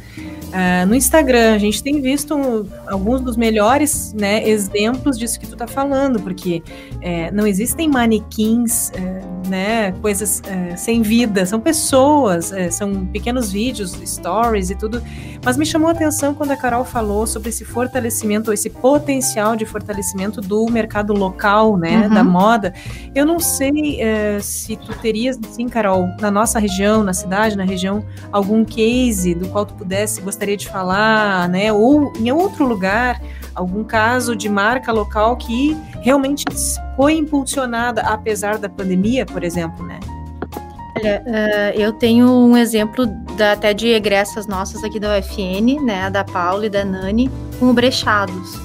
Uh, 0.46 0.86
no 0.86 0.94
Instagram, 0.94 1.54
a 1.54 1.58
gente 1.58 1.82
tem 1.82 2.00
visto 2.00 2.66
alguns 2.86 3.20
dos 3.20 3.36
melhores 3.36 4.14
né, 4.14 4.48
exemplos 4.48 5.18
disso 5.18 5.40
que 5.40 5.46
tu 5.46 5.54
está 5.54 5.66
falando, 5.66 6.20
porque 6.20 6.62
é, 7.00 7.30
não 7.32 7.46
existem 7.46 7.88
manequins, 7.88 8.90
é, 8.92 9.22
né, 9.46 9.92
coisas 9.92 10.40
é, 10.46 10.76
sem 10.76 11.02
vida, 11.02 11.44
são 11.44 11.60
pessoas, 11.60 12.52
é, 12.52 12.70
são 12.70 13.04
pequenos 13.06 13.50
vídeos, 13.50 13.92
stories 14.04 14.70
e 14.70 14.76
tudo. 14.76 15.02
Mas 15.44 15.56
me 15.56 15.66
chamou 15.66 15.88
a 15.88 15.92
atenção 15.92 16.34
quando 16.34 16.52
a 16.52 16.56
Carol 16.56 16.84
falou 16.84 17.26
sobre 17.26 17.48
esse 17.48 17.64
fortalecimento, 17.64 18.52
esse 18.52 18.70
potencial 18.70 19.56
de 19.56 19.66
fortalecimento 19.66 20.40
do 20.40 20.66
mercado 20.66 21.12
local, 21.12 21.76
né, 21.76 22.06
uhum. 22.06 22.14
da 22.14 22.22
moda. 22.22 22.72
Eu 23.14 23.26
não 23.26 23.40
sei 23.40 24.00
é, 24.00 24.38
se 24.40 24.76
tu 24.76 24.96
terias, 24.98 25.38
sim, 25.50 25.68
Carol, 25.68 26.08
na 26.20 26.30
nossa 26.30 26.58
região, 26.58 27.02
na 27.02 27.12
cidade, 27.12 27.56
na 27.56 27.64
região, 27.64 28.04
algum 28.30 28.64
case 28.64 29.34
do 29.34 29.48
qual 29.48 29.66
tu 29.66 29.74
pudesse 29.74 30.20
gostar 30.20 30.36
gostaria 30.36 30.56
de 30.56 30.68
falar, 30.68 31.48
né? 31.48 31.72
Ou 31.72 32.12
em 32.14 32.30
outro 32.30 32.66
lugar, 32.66 33.22
algum 33.54 33.82
caso 33.82 34.36
de 34.36 34.50
marca 34.50 34.92
local 34.92 35.36
que 35.36 35.74
realmente 36.02 36.44
foi 36.96 37.14
impulsionada 37.14 38.00
apesar 38.02 38.58
da 38.58 38.68
pandemia, 38.68 39.26
por 39.26 39.44
exemplo, 39.44 39.84
né? 39.86 40.00
Olha, 40.96 41.22
uh, 41.26 41.78
eu 41.78 41.92
tenho 41.92 42.26
um 42.26 42.56
exemplo 42.56 43.06
da, 43.36 43.52
até 43.52 43.74
de 43.74 43.88
egressas 43.88 44.46
nossas 44.46 44.82
aqui 44.82 44.98
da 44.98 45.18
UFN, 45.18 45.84
né, 45.84 46.08
da 46.08 46.24
Paula 46.24 46.66
e 46.66 46.70
da 46.70 46.86
Nani, 46.86 47.30
com 47.58 47.68
o 47.68 47.74
brechados. 47.74 48.58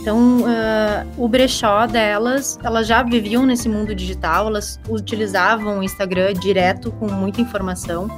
Então, 0.00 0.40
uh, 0.40 1.06
o 1.16 1.26
brechó 1.26 1.86
delas, 1.86 2.58
elas 2.62 2.86
já 2.86 3.02
viviam 3.02 3.44
nesse 3.44 3.68
mundo 3.68 3.94
digital, 3.94 4.46
elas 4.46 4.78
utilizavam 4.88 5.78
o 5.78 5.82
Instagram 5.82 6.34
direto 6.34 6.90
com 6.92 7.10
muita 7.10 7.40
informação, 7.40 8.08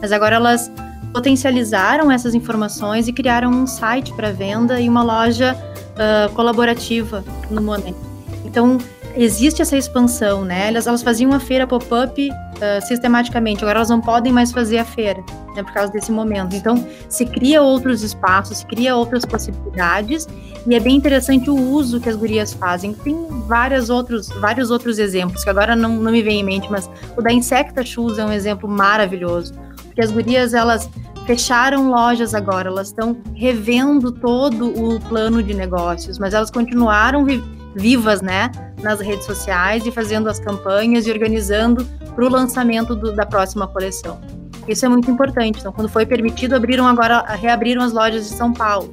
mas 0.00 0.12
agora 0.12 0.36
elas 0.36 0.70
potencializaram 1.12 2.10
essas 2.10 2.34
informações 2.34 3.06
e 3.06 3.12
criaram 3.12 3.50
um 3.50 3.66
site 3.66 4.12
para 4.14 4.32
venda 4.32 4.80
e 4.80 4.88
uma 4.88 5.02
loja 5.02 5.56
uh, 5.94 6.32
colaborativa 6.32 7.24
no 7.50 7.60
momento. 7.60 7.98
Então, 8.44 8.78
existe 9.16 9.62
essa 9.62 9.76
expansão, 9.76 10.44
né? 10.44 10.68
Elas, 10.68 10.86
elas 10.86 11.02
faziam 11.02 11.32
a 11.32 11.40
feira 11.40 11.66
pop-up 11.66 12.30
uh, 12.30 12.86
sistematicamente, 12.86 13.62
agora 13.62 13.78
elas 13.78 13.90
não 13.90 14.00
podem 14.00 14.32
mais 14.32 14.52
fazer 14.52 14.78
a 14.78 14.84
feira, 14.84 15.22
né, 15.54 15.62
por 15.62 15.72
causa 15.72 15.92
desse 15.92 16.10
momento. 16.10 16.54
Então, 16.54 16.86
se 17.08 17.26
cria 17.26 17.62
outros 17.62 18.02
espaços, 18.02 18.58
se 18.58 18.66
cria 18.66 18.96
outras 18.96 19.24
possibilidades, 19.24 20.26
e 20.66 20.74
é 20.74 20.80
bem 20.80 20.96
interessante 20.96 21.50
o 21.50 21.56
uso 21.56 22.00
que 22.00 22.08
as 22.08 22.16
gurias 22.16 22.52
fazem. 22.52 22.94
Tem 22.94 23.16
vários 23.46 23.90
outros, 23.90 24.28
vários 24.40 24.70
outros 24.70 24.98
exemplos, 24.98 25.44
que 25.44 25.50
agora 25.50 25.74
não, 25.74 25.96
não 25.96 26.12
me 26.12 26.22
vem 26.22 26.40
em 26.40 26.44
mente, 26.44 26.70
mas 26.70 26.88
o 27.16 27.22
da 27.22 27.32
Insecta 27.32 27.84
Shoes 27.84 28.18
é 28.18 28.24
um 28.24 28.32
exemplo 28.32 28.68
maravilhoso, 28.68 29.54
porque 29.84 30.00
as 30.00 30.10
gurias, 30.10 30.54
elas 30.54 30.88
fecharam 31.26 31.88
lojas 31.90 32.34
agora, 32.34 32.68
elas 32.68 32.88
estão 32.88 33.16
revendo 33.34 34.10
todo 34.10 34.68
o 34.68 35.00
plano 35.00 35.42
de 35.42 35.54
negócios, 35.54 36.18
mas 36.18 36.34
elas 36.34 36.50
continuaram 36.50 37.24
vivendo 37.24 37.61
vivas, 37.74 38.20
né, 38.20 38.50
nas 38.82 39.00
redes 39.00 39.24
sociais 39.24 39.86
e 39.86 39.90
fazendo 39.90 40.28
as 40.28 40.38
campanhas 40.38 41.06
e 41.06 41.10
organizando 41.10 41.84
para 42.14 42.24
o 42.24 42.28
lançamento 42.28 42.94
do, 42.94 43.12
da 43.12 43.24
próxima 43.24 43.66
coleção. 43.66 44.20
Isso 44.68 44.86
é 44.86 44.88
muito 44.88 45.10
importante. 45.10 45.58
Então, 45.58 45.72
quando 45.72 45.88
foi 45.88 46.06
permitido, 46.06 46.54
abriram 46.54 46.86
agora, 46.86 47.22
reabriram 47.34 47.82
as 47.82 47.92
lojas 47.92 48.28
de 48.28 48.34
São 48.36 48.52
Paulo. 48.52 48.92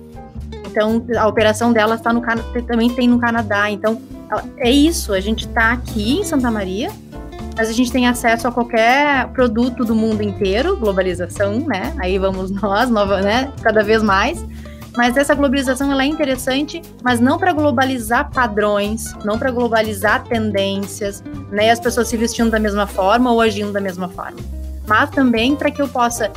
Então, 0.65 1.03
a 1.17 1.27
operação 1.27 1.73
dela 1.73 1.95
está 1.95 2.13
no 2.13 2.21
também 2.67 2.89
tem 2.89 3.07
no 3.07 3.19
Canadá. 3.19 3.69
Então, 3.69 4.01
é 4.57 4.69
isso. 4.69 5.13
A 5.13 5.19
gente 5.19 5.47
está 5.47 5.71
aqui 5.73 6.19
em 6.19 6.23
Santa 6.23 6.49
Maria, 6.49 6.91
mas 7.57 7.69
a 7.69 7.73
gente 7.73 7.91
tem 7.91 8.07
acesso 8.07 8.47
a 8.47 8.51
qualquer 8.51 9.27
produto 9.29 9.83
do 9.83 9.95
mundo 9.95 10.21
inteiro, 10.21 10.77
globalização, 10.77 11.59
né? 11.59 11.93
Aí 11.99 12.17
vamos 12.17 12.49
nós, 12.61 12.89
nova, 12.89 13.21
né? 13.21 13.51
Cada 13.61 13.83
vez 13.83 14.01
mais. 14.01 14.43
Mas 14.97 15.15
essa 15.15 15.35
globalização 15.35 15.91
ela 15.91 16.03
é 16.03 16.07
interessante, 16.07 16.81
mas 17.03 17.19
não 17.19 17.37
para 17.37 17.53
globalizar 17.53 18.31
padrões, 18.31 19.13
não 19.23 19.37
para 19.37 19.51
globalizar 19.51 20.23
tendências, 20.23 21.23
né, 21.51 21.71
as 21.71 21.79
pessoas 21.79 22.07
se 22.07 22.17
vestindo 22.17 22.49
da 22.49 22.59
mesma 22.59 22.87
forma 22.87 23.31
ou 23.31 23.39
agindo 23.39 23.71
da 23.71 23.79
mesma 23.79 24.09
forma, 24.09 24.39
mas 24.87 25.09
também 25.11 25.55
para 25.55 25.71
que 25.71 25.81
eu 25.81 25.87
possa 25.87 26.31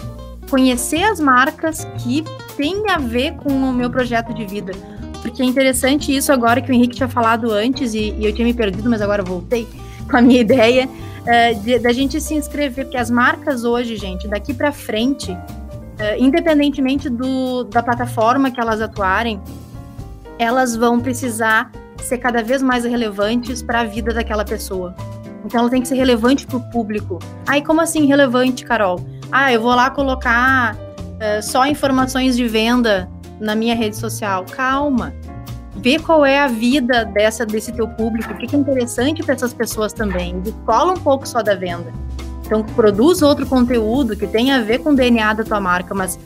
conhecer 0.50 1.02
as 1.02 1.18
marcas 1.18 1.86
que 1.98 2.22
têm 2.56 2.88
a 2.90 2.98
ver 2.98 3.32
com 3.36 3.48
o 3.48 3.72
meu 3.72 3.90
projeto 3.90 4.34
de 4.34 4.44
vida. 4.44 4.72
Porque 5.22 5.40
é 5.40 5.46
interessante 5.46 6.14
isso 6.14 6.32
agora 6.32 6.60
que 6.60 6.70
o 6.70 6.74
Henrique 6.74 6.96
tinha 6.96 7.08
falado 7.08 7.50
antes 7.50 7.94
e, 7.94 8.10
e 8.18 8.26
eu 8.26 8.34
tinha 8.34 8.46
me 8.46 8.52
perdido, 8.52 8.90
mas 8.90 9.00
agora 9.00 9.22
voltei 9.22 9.66
com 10.10 10.16
a 10.16 10.20
minha 10.20 10.40
ideia 10.40 10.86
uh, 10.88 11.80
da 11.80 11.92
gente 11.92 12.20
se 12.20 12.34
inscrever, 12.34 12.84
porque 12.84 12.98
as 12.98 13.10
marcas 13.10 13.64
hoje, 13.64 13.96
gente, 13.96 14.28
daqui 14.28 14.52
para 14.52 14.72
frente, 14.72 15.34
independentemente 16.18 17.08
do, 17.08 17.64
da 17.64 17.82
plataforma 17.82 18.50
que 18.50 18.60
elas 18.60 18.80
atuarem, 18.80 19.40
elas 20.38 20.74
vão 20.76 21.00
precisar 21.00 21.70
ser 22.02 22.18
cada 22.18 22.42
vez 22.42 22.62
mais 22.62 22.84
relevantes 22.84 23.62
para 23.62 23.80
a 23.80 23.84
vida 23.84 24.12
daquela 24.12 24.44
pessoa. 24.44 24.94
Então 25.44 25.60
ela 25.60 25.70
tem 25.70 25.82
que 25.82 25.88
ser 25.88 25.96
relevante 25.96 26.46
para 26.46 26.56
o 26.56 26.70
público. 26.70 27.18
Aí 27.46 27.62
como 27.62 27.80
assim 27.80 28.06
relevante, 28.06 28.64
Carol? 28.64 29.00
Ah, 29.30 29.52
eu 29.52 29.60
vou 29.60 29.74
lá 29.74 29.90
colocar 29.90 30.76
uh, 30.76 31.42
só 31.42 31.66
informações 31.66 32.36
de 32.36 32.46
venda 32.46 33.08
na 33.40 33.54
minha 33.54 33.74
rede 33.74 33.96
social. 33.96 34.44
Calma. 34.50 35.12
Vê 35.76 35.98
qual 35.98 36.24
é 36.24 36.38
a 36.38 36.46
vida 36.46 37.04
dessa 37.04 37.46
desse 37.46 37.72
teu 37.72 37.88
público, 37.88 38.32
o 38.32 38.36
que 38.36 38.54
é 38.54 38.58
interessante 38.58 39.22
para 39.22 39.34
essas 39.34 39.54
pessoas 39.54 39.92
também. 39.92 40.38
Descola 40.40 40.92
um 40.92 41.00
pouco 41.00 41.26
só 41.26 41.42
da 41.42 41.54
venda. 41.54 41.92
Então, 42.52 42.62
produz 42.62 43.22
outro 43.22 43.46
conteúdo 43.46 44.14
que 44.14 44.26
tenha 44.26 44.56
a 44.56 44.60
ver 44.60 44.80
com 44.80 44.90
o 44.90 44.94
DNA 44.94 45.32
da 45.32 45.42
tua 45.42 45.58
marca, 45.58 45.94
mas 45.94 46.18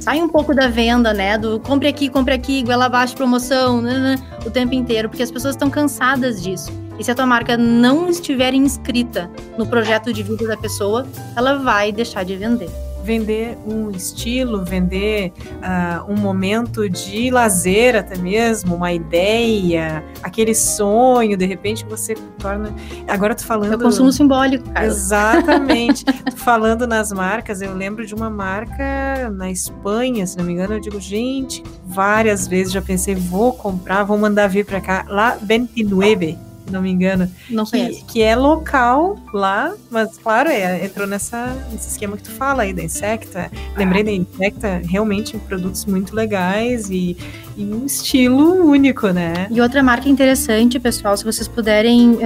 sai 0.00 0.22
um 0.22 0.28
pouco 0.30 0.54
da 0.54 0.66
venda, 0.66 1.12
né? 1.12 1.36
Do 1.36 1.60
compre 1.60 1.88
aqui, 1.88 2.08
compre 2.08 2.32
aqui, 2.32 2.60
igual 2.60 2.80
abaixo 2.80 3.14
promoção, 3.14 3.82
né, 3.82 3.98
né, 3.98 4.28
o 4.46 4.50
tempo 4.50 4.72
inteiro, 4.74 5.10
porque 5.10 5.22
as 5.22 5.30
pessoas 5.30 5.54
estão 5.54 5.68
cansadas 5.68 6.42
disso. 6.42 6.72
E 6.98 7.04
se 7.04 7.10
a 7.10 7.14
tua 7.14 7.26
marca 7.26 7.54
não 7.54 8.08
estiver 8.08 8.54
inscrita 8.54 9.30
no 9.58 9.66
projeto 9.66 10.10
de 10.10 10.22
vida 10.22 10.46
da 10.46 10.56
pessoa, 10.56 11.06
ela 11.36 11.58
vai 11.58 11.92
deixar 11.92 12.24
de 12.24 12.34
vender 12.36 12.70
vender 13.04 13.56
um 13.66 13.90
estilo, 13.90 14.64
vender 14.64 15.32
uh, 15.56 16.10
um 16.10 16.16
momento 16.16 16.88
de 16.88 17.30
lazer 17.30 17.96
até 17.96 18.16
mesmo, 18.18 18.74
uma 18.74 18.92
ideia, 18.92 20.04
aquele 20.22 20.54
sonho, 20.54 21.36
de 21.36 21.46
repente 21.46 21.84
você 21.84 22.14
torna. 22.38 22.74
Agora 23.08 23.34
tu 23.34 23.44
falando. 23.44 23.74
É 23.74 23.78
consumo 23.78 24.12
simbólico, 24.12 24.68
cara. 24.70 24.86
Exatamente. 24.86 26.04
falando 26.36 26.86
nas 26.86 27.12
marcas, 27.12 27.60
eu 27.62 27.74
lembro 27.74 28.06
de 28.06 28.14
uma 28.14 28.30
marca 28.30 29.30
na 29.30 29.50
Espanha, 29.50 30.26
se 30.26 30.36
não 30.36 30.44
me 30.44 30.52
engano, 30.52 30.74
eu 30.74 30.80
digo, 30.80 31.00
gente, 31.00 31.62
várias 31.84 32.46
vezes 32.46 32.72
já 32.72 32.82
pensei, 32.82 33.14
vou 33.14 33.52
comprar, 33.52 34.04
vou 34.04 34.18
mandar 34.18 34.48
vir 34.48 34.64
para 34.64 34.80
cá, 34.80 35.04
lá 35.08 35.36
29 35.40 36.49
se 36.70 36.72
não 36.72 36.80
me 36.80 36.90
engano. 36.90 37.28
Não 37.50 37.64
que, 37.64 38.04
que 38.04 38.22
é 38.22 38.36
local 38.36 39.18
lá, 39.34 39.74
mas 39.90 40.16
claro, 40.16 40.48
é, 40.48 40.84
entrou 40.84 41.06
nessa, 41.06 41.46
nesse 41.72 41.88
esquema 41.88 42.16
que 42.16 42.22
tu 42.22 42.30
fala 42.30 42.62
aí 42.62 42.72
da 42.72 42.82
Insecta. 42.82 43.50
Lembrei 43.76 44.04
da 44.04 44.12
Insecta, 44.12 44.80
realmente 44.84 45.36
produtos 45.36 45.84
muito 45.84 46.14
legais 46.14 46.88
e, 46.88 47.16
e, 47.56 47.64
um 47.64 47.84
estilo 47.84 48.64
único, 48.64 49.08
né? 49.08 49.48
E 49.50 49.60
outra 49.60 49.82
marca 49.82 50.08
interessante, 50.08 50.78
pessoal, 50.78 51.16
se 51.16 51.24
vocês 51.24 51.48
puderem 51.48 52.12
uh, 52.12 52.18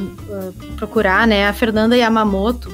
uh, 0.00 0.52
procurar, 0.76 1.26
né? 1.26 1.46
A 1.46 1.52
Fernanda 1.52 1.96
Yamamoto, 1.96 2.72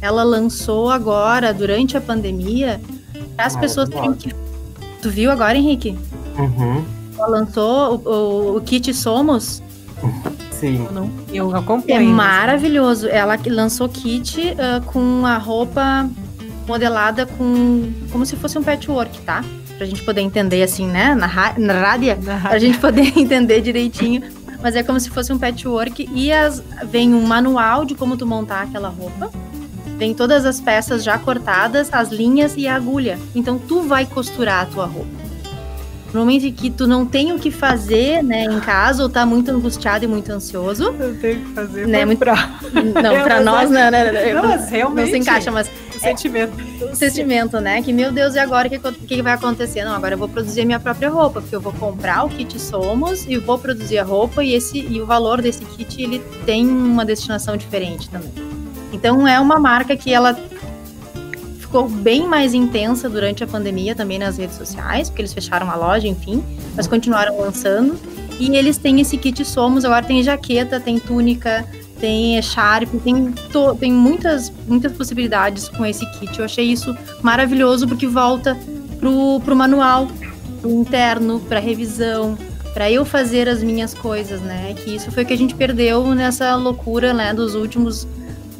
ela 0.00 0.22
lançou 0.22 0.90
agora, 0.90 1.52
durante 1.52 1.96
a 1.96 2.00
pandemia, 2.00 2.80
as 3.36 3.56
ah, 3.56 3.58
pessoas 3.58 3.88
terem 3.88 4.14
que. 4.14 4.32
Tu 5.02 5.10
viu 5.10 5.30
agora, 5.30 5.56
Henrique? 5.56 5.98
Uhum. 6.38 6.84
Ela 7.16 7.26
lançou 7.26 8.02
o, 8.04 8.08
o, 8.08 8.56
o 8.56 8.60
kit 8.60 8.92
Somos. 8.94 9.62
Sim. 10.60 10.84
Eu, 10.84 10.92
não, 10.92 11.10
eu 11.32 11.56
acompanho. 11.56 12.10
É 12.10 12.12
maravilhoso. 12.12 13.08
Ela 13.08 13.38
lançou 13.46 13.88
kit 13.88 14.38
uh, 14.38 14.84
com 14.84 15.24
a 15.24 15.38
roupa 15.38 16.08
modelada 16.68 17.24
com 17.24 17.90
como 18.12 18.26
se 18.26 18.36
fosse 18.36 18.58
um 18.58 18.62
patchwork, 18.62 19.22
tá? 19.22 19.42
Pra 19.78 19.86
gente 19.86 20.02
poder 20.02 20.20
entender 20.20 20.62
assim, 20.62 20.86
né? 20.86 21.14
Na, 21.14 21.26
na 21.58 21.80
rádia, 21.80 22.18
na 22.22 22.34
rádia. 22.34 22.50
pra 22.50 22.58
gente 22.58 22.78
poder 22.78 23.12
entender 23.18 23.62
direitinho. 23.62 24.22
Mas 24.62 24.76
é 24.76 24.82
como 24.82 25.00
se 25.00 25.08
fosse 25.08 25.32
um 25.32 25.38
patchwork 25.38 26.06
e 26.14 26.30
as, 26.30 26.62
vem 26.84 27.14
um 27.14 27.22
manual 27.22 27.86
de 27.86 27.94
como 27.94 28.18
tu 28.18 28.26
montar 28.26 28.64
aquela 28.64 28.90
roupa. 28.90 29.30
Vem 29.96 30.12
todas 30.12 30.44
as 30.44 30.60
peças 30.60 31.02
já 31.02 31.18
cortadas, 31.18 31.88
as 31.92 32.10
linhas 32.10 32.54
e 32.58 32.68
a 32.68 32.74
agulha. 32.74 33.18
Então 33.34 33.58
tu 33.58 33.82
vai 33.82 34.04
costurar 34.04 34.62
a 34.62 34.66
tua 34.66 34.84
roupa. 34.84 35.19
No 36.12 36.20
momento 36.20 36.52
que 36.52 36.70
tu 36.70 36.86
não 36.86 37.06
tem 37.06 37.32
o 37.32 37.38
que 37.38 37.50
fazer, 37.50 38.22
né, 38.22 38.44
em 38.44 38.60
casa, 38.60 39.02
ou 39.02 39.08
tá 39.08 39.24
muito 39.24 39.50
angustiado 39.50 40.04
e 40.04 40.08
muito 40.08 40.30
ansioso. 40.30 40.94
Eu 40.98 41.16
tenho 41.18 41.40
que 41.40 41.52
fazer 41.54 41.86
né, 41.86 42.04
muito 42.04 42.18
pra... 42.18 42.34
Não, 42.74 43.22
pra 43.22 43.40
nós, 43.40 43.70
né, 43.70 43.90
né, 43.90 44.10
né, 44.10 44.34
não, 44.34 44.42
mas 44.42 44.68
realmente. 44.70 45.06
Não 45.06 45.12
se 45.12 45.18
encaixa, 45.18 45.50
mas... 45.50 45.70
O 45.94 46.00
sentimento. 46.00 46.52
É, 46.80 46.84
o 46.84 46.96
sentimento, 46.96 47.60
né, 47.60 47.82
que, 47.82 47.92
meu 47.92 48.10
Deus, 48.10 48.34
e 48.34 48.38
agora 48.38 48.66
o 48.66 48.70
que, 48.70 49.06
que 49.06 49.22
vai 49.22 49.34
acontecer? 49.34 49.84
Não, 49.84 49.94
agora 49.94 50.14
eu 50.14 50.18
vou 50.18 50.28
produzir 50.28 50.62
a 50.62 50.64
minha 50.64 50.80
própria 50.80 51.10
roupa, 51.10 51.40
porque 51.40 51.54
eu 51.54 51.60
vou 51.60 51.72
comprar 51.74 52.24
o 52.24 52.28
kit 52.28 52.58
Somos 52.58 53.26
e 53.26 53.36
vou 53.38 53.58
produzir 53.58 53.98
a 53.98 54.04
roupa 54.04 54.42
e, 54.42 54.54
esse, 54.54 54.78
e 54.78 55.00
o 55.00 55.06
valor 55.06 55.40
desse 55.40 55.64
kit, 55.64 56.02
ele 56.02 56.20
tem 56.44 56.66
uma 56.66 57.04
destinação 57.04 57.56
diferente 57.56 58.08
também. 58.08 58.32
Então, 58.92 59.26
é 59.28 59.38
uma 59.38 59.58
marca 59.58 59.96
que 59.96 60.12
ela 60.12 60.36
ficou 61.70 61.88
bem 61.88 62.26
mais 62.26 62.52
intensa 62.52 63.08
durante 63.08 63.44
a 63.44 63.46
pandemia 63.46 63.94
também 63.94 64.18
nas 64.18 64.36
redes 64.36 64.56
sociais, 64.56 65.08
porque 65.08 65.22
eles 65.22 65.32
fecharam 65.32 65.70
a 65.70 65.76
loja, 65.76 66.08
enfim, 66.08 66.42
mas 66.74 66.88
continuaram 66.88 67.38
lançando. 67.38 67.96
E 68.40 68.56
eles 68.56 68.76
têm 68.76 69.00
esse 69.00 69.16
kit 69.16 69.44
Somos, 69.44 69.84
agora 69.84 70.04
tem 70.04 70.20
jaqueta, 70.20 70.80
tem 70.80 70.98
túnica, 70.98 71.64
tem 72.00 72.42
Sharp, 72.42 72.88
tem, 73.04 73.30
to, 73.52 73.76
tem 73.76 73.92
muitas, 73.92 74.52
muitas 74.66 74.90
possibilidades 74.90 75.68
com 75.68 75.86
esse 75.86 76.04
kit. 76.18 76.36
Eu 76.40 76.44
achei 76.44 76.64
isso 76.64 76.92
maravilhoso 77.22 77.86
porque 77.86 78.06
volta 78.06 78.58
pro, 78.98 79.40
pro 79.44 79.54
manual, 79.54 80.08
pro 80.60 80.70
interno, 80.72 81.38
pra 81.38 81.60
revisão, 81.60 82.36
para 82.74 82.90
eu 82.90 83.04
fazer 83.04 83.48
as 83.48 83.62
minhas 83.62 83.94
coisas, 83.94 84.40
né? 84.40 84.74
Que 84.74 84.96
isso 84.96 85.12
foi 85.12 85.22
o 85.22 85.26
que 85.26 85.34
a 85.34 85.38
gente 85.38 85.54
perdeu 85.54 86.14
nessa 86.16 86.56
loucura, 86.56 87.14
né, 87.14 87.32
dos 87.32 87.54
últimos 87.54 88.08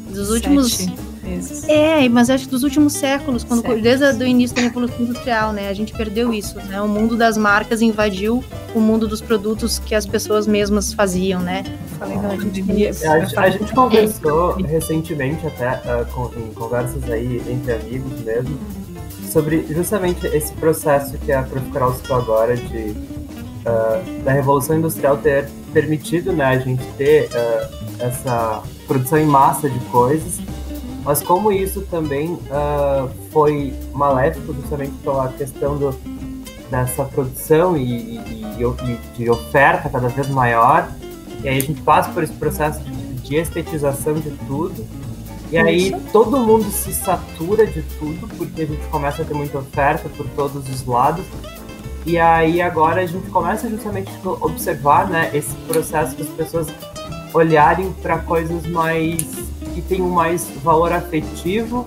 dos 0.09 0.29
últimos 0.29 0.73
Sete 0.73 1.10
vezes. 1.35 1.67
É, 1.67 2.07
mas 2.09 2.29
acho 2.29 2.45
que 2.45 2.51
dos 2.51 2.63
últimos 2.63 2.93
séculos, 2.93 3.43
quando, 3.43 3.63
desde 3.81 4.05
o 4.23 4.27
início 4.27 4.55
da 4.55 4.61
Revolução 4.63 5.01
Industrial, 5.01 5.53
né? 5.53 5.69
A 5.69 5.73
gente 5.73 5.93
perdeu 5.93 6.33
isso, 6.33 6.55
né? 6.67 6.81
O 6.81 6.87
mundo 6.87 7.15
das 7.17 7.37
marcas 7.37 7.81
invadiu 7.81 8.43
o 8.75 8.79
mundo 8.79 9.07
dos 9.07 9.21
produtos 9.21 9.79
que 9.79 9.93
as 9.95 10.05
pessoas 10.05 10.47
mesmas 10.47 10.93
faziam, 10.93 11.39
né? 11.41 11.63
Falei, 11.99 12.17
não, 12.17 12.31
a 12.31 12.35
gente 12.37 12.61
devia. 12.61 12.89
A, 12.89 13.19
gente- 13.19 13.37
a 13.37 13.49
gente 13.49 13.73
conversou 13.73 14.53
recentemente 14.55 15.45
até 15.47 15.69
uh, 15.71 16.05
com- 16.13 16.31
em 16.39 16.53
conversas 16.53 17.03
aí 17.09 17.41
entre 17.49 17.73
amigos 17.73 18.19
mesmo 18.21 18.57
sobre 19.31 19.65
justamente 19.69 20.27
esse 20.27 20.51
processo 20.53 21.17
que 21.19 21.31
a 21.31 21.43
Prof. 21.43 21.65
Carol 21.71 21.93
citou 21.93 22.17
agora 22.17 22.55
de 22.57 22.89
uh, 22.89 24.23
da 24.25 24.31
revolução 24.33 24.77
industrial 24.77 25.17
ter 25.17 25.47
permitido 25.73 26.33
né, 26.33 26.45
a 26.45 26.57
gente 26.59 26.83
ter 26.97 27.29
uh, 27.29 27.69
essa 27.99 28.61
produção 28.87 29.17
em 29.17 29.25
massa 29.25 29.69
de 29.69 29.79
coisas, 29.85 30.39
mas 31.03 31.21
como 31.21 31.51
isso 31.51 31.81
também 31.89 32.33
uh, 32.33 33.09
foi 33.31 33.73
maléfico 33.93 34.53
justamente 34.53 34.93
pela 35.03 35.27
questão 35.29 35.77
do, 35.77 35.91
dessa 36.69 37.03
produção 37.05 37.75
e, 37.75 38.17
e- 38.17 38.55
e- 38.59 39.17
de 39.17 39.29
oferta 39.29 39.89
cada 39.89 40.07
vez 40.07 40.27
maior, 40.29 40.87
e 41.43 41.49
aí 41.49 41.57
a 41.57 41.61
gente 41.61 41.81
passa 41.81 42.09
por 42.11 42.23
esse 42.23 42.33
processo 42.33 42.79
de, 42.81 42.91
de 43.15 43.35
estetização 43.35 44.13
de 44.13 44.29
tudo. 44.47 44.85
E 45.51 45.57
aí 45.57 45.93
todo 46.13 46.37
mundo 46.37 46.63
se 46.71 46.93
satura 46.93 47.65
de 47.67 47.81
tudo, 47.99 48.25
porque 48.37 48.61
a 48.61 48.65
gente 48.65 48.87
começa 48.87 49.21
a 49.21 49.25
ter 49.25 49.33
muita 49.33 49.57
oferta 49.57 50.07
por 50.15 50.25
todos 50.29 50.69
os 50.69 50.85
lados. 50.85 51.25
E 52.05 52.17
aí 52.17 52.61
agora 52.61 53.01
a 53.01 53.05
gente 53.05 53.29
começa 53.29 53.69
justamente 53.69 54.09
a 54.23 54.29
observar 54.29 55.09
né, 55.09 55.29
esse 55.33 55.53
processo 55.67 56.15
das 56.15 56.27
pessoas 56.29 56.67
olharem 57.33 57.91
para 58.01 58.19
coisas 58.19 58.65
mais 58.67 59.25
que 59.73 59.81
têm 59.81 60.01
um 60.01 60.09
mais 60.09 60.47
valor 60.63 60.91
afetivo, 60.91 61.85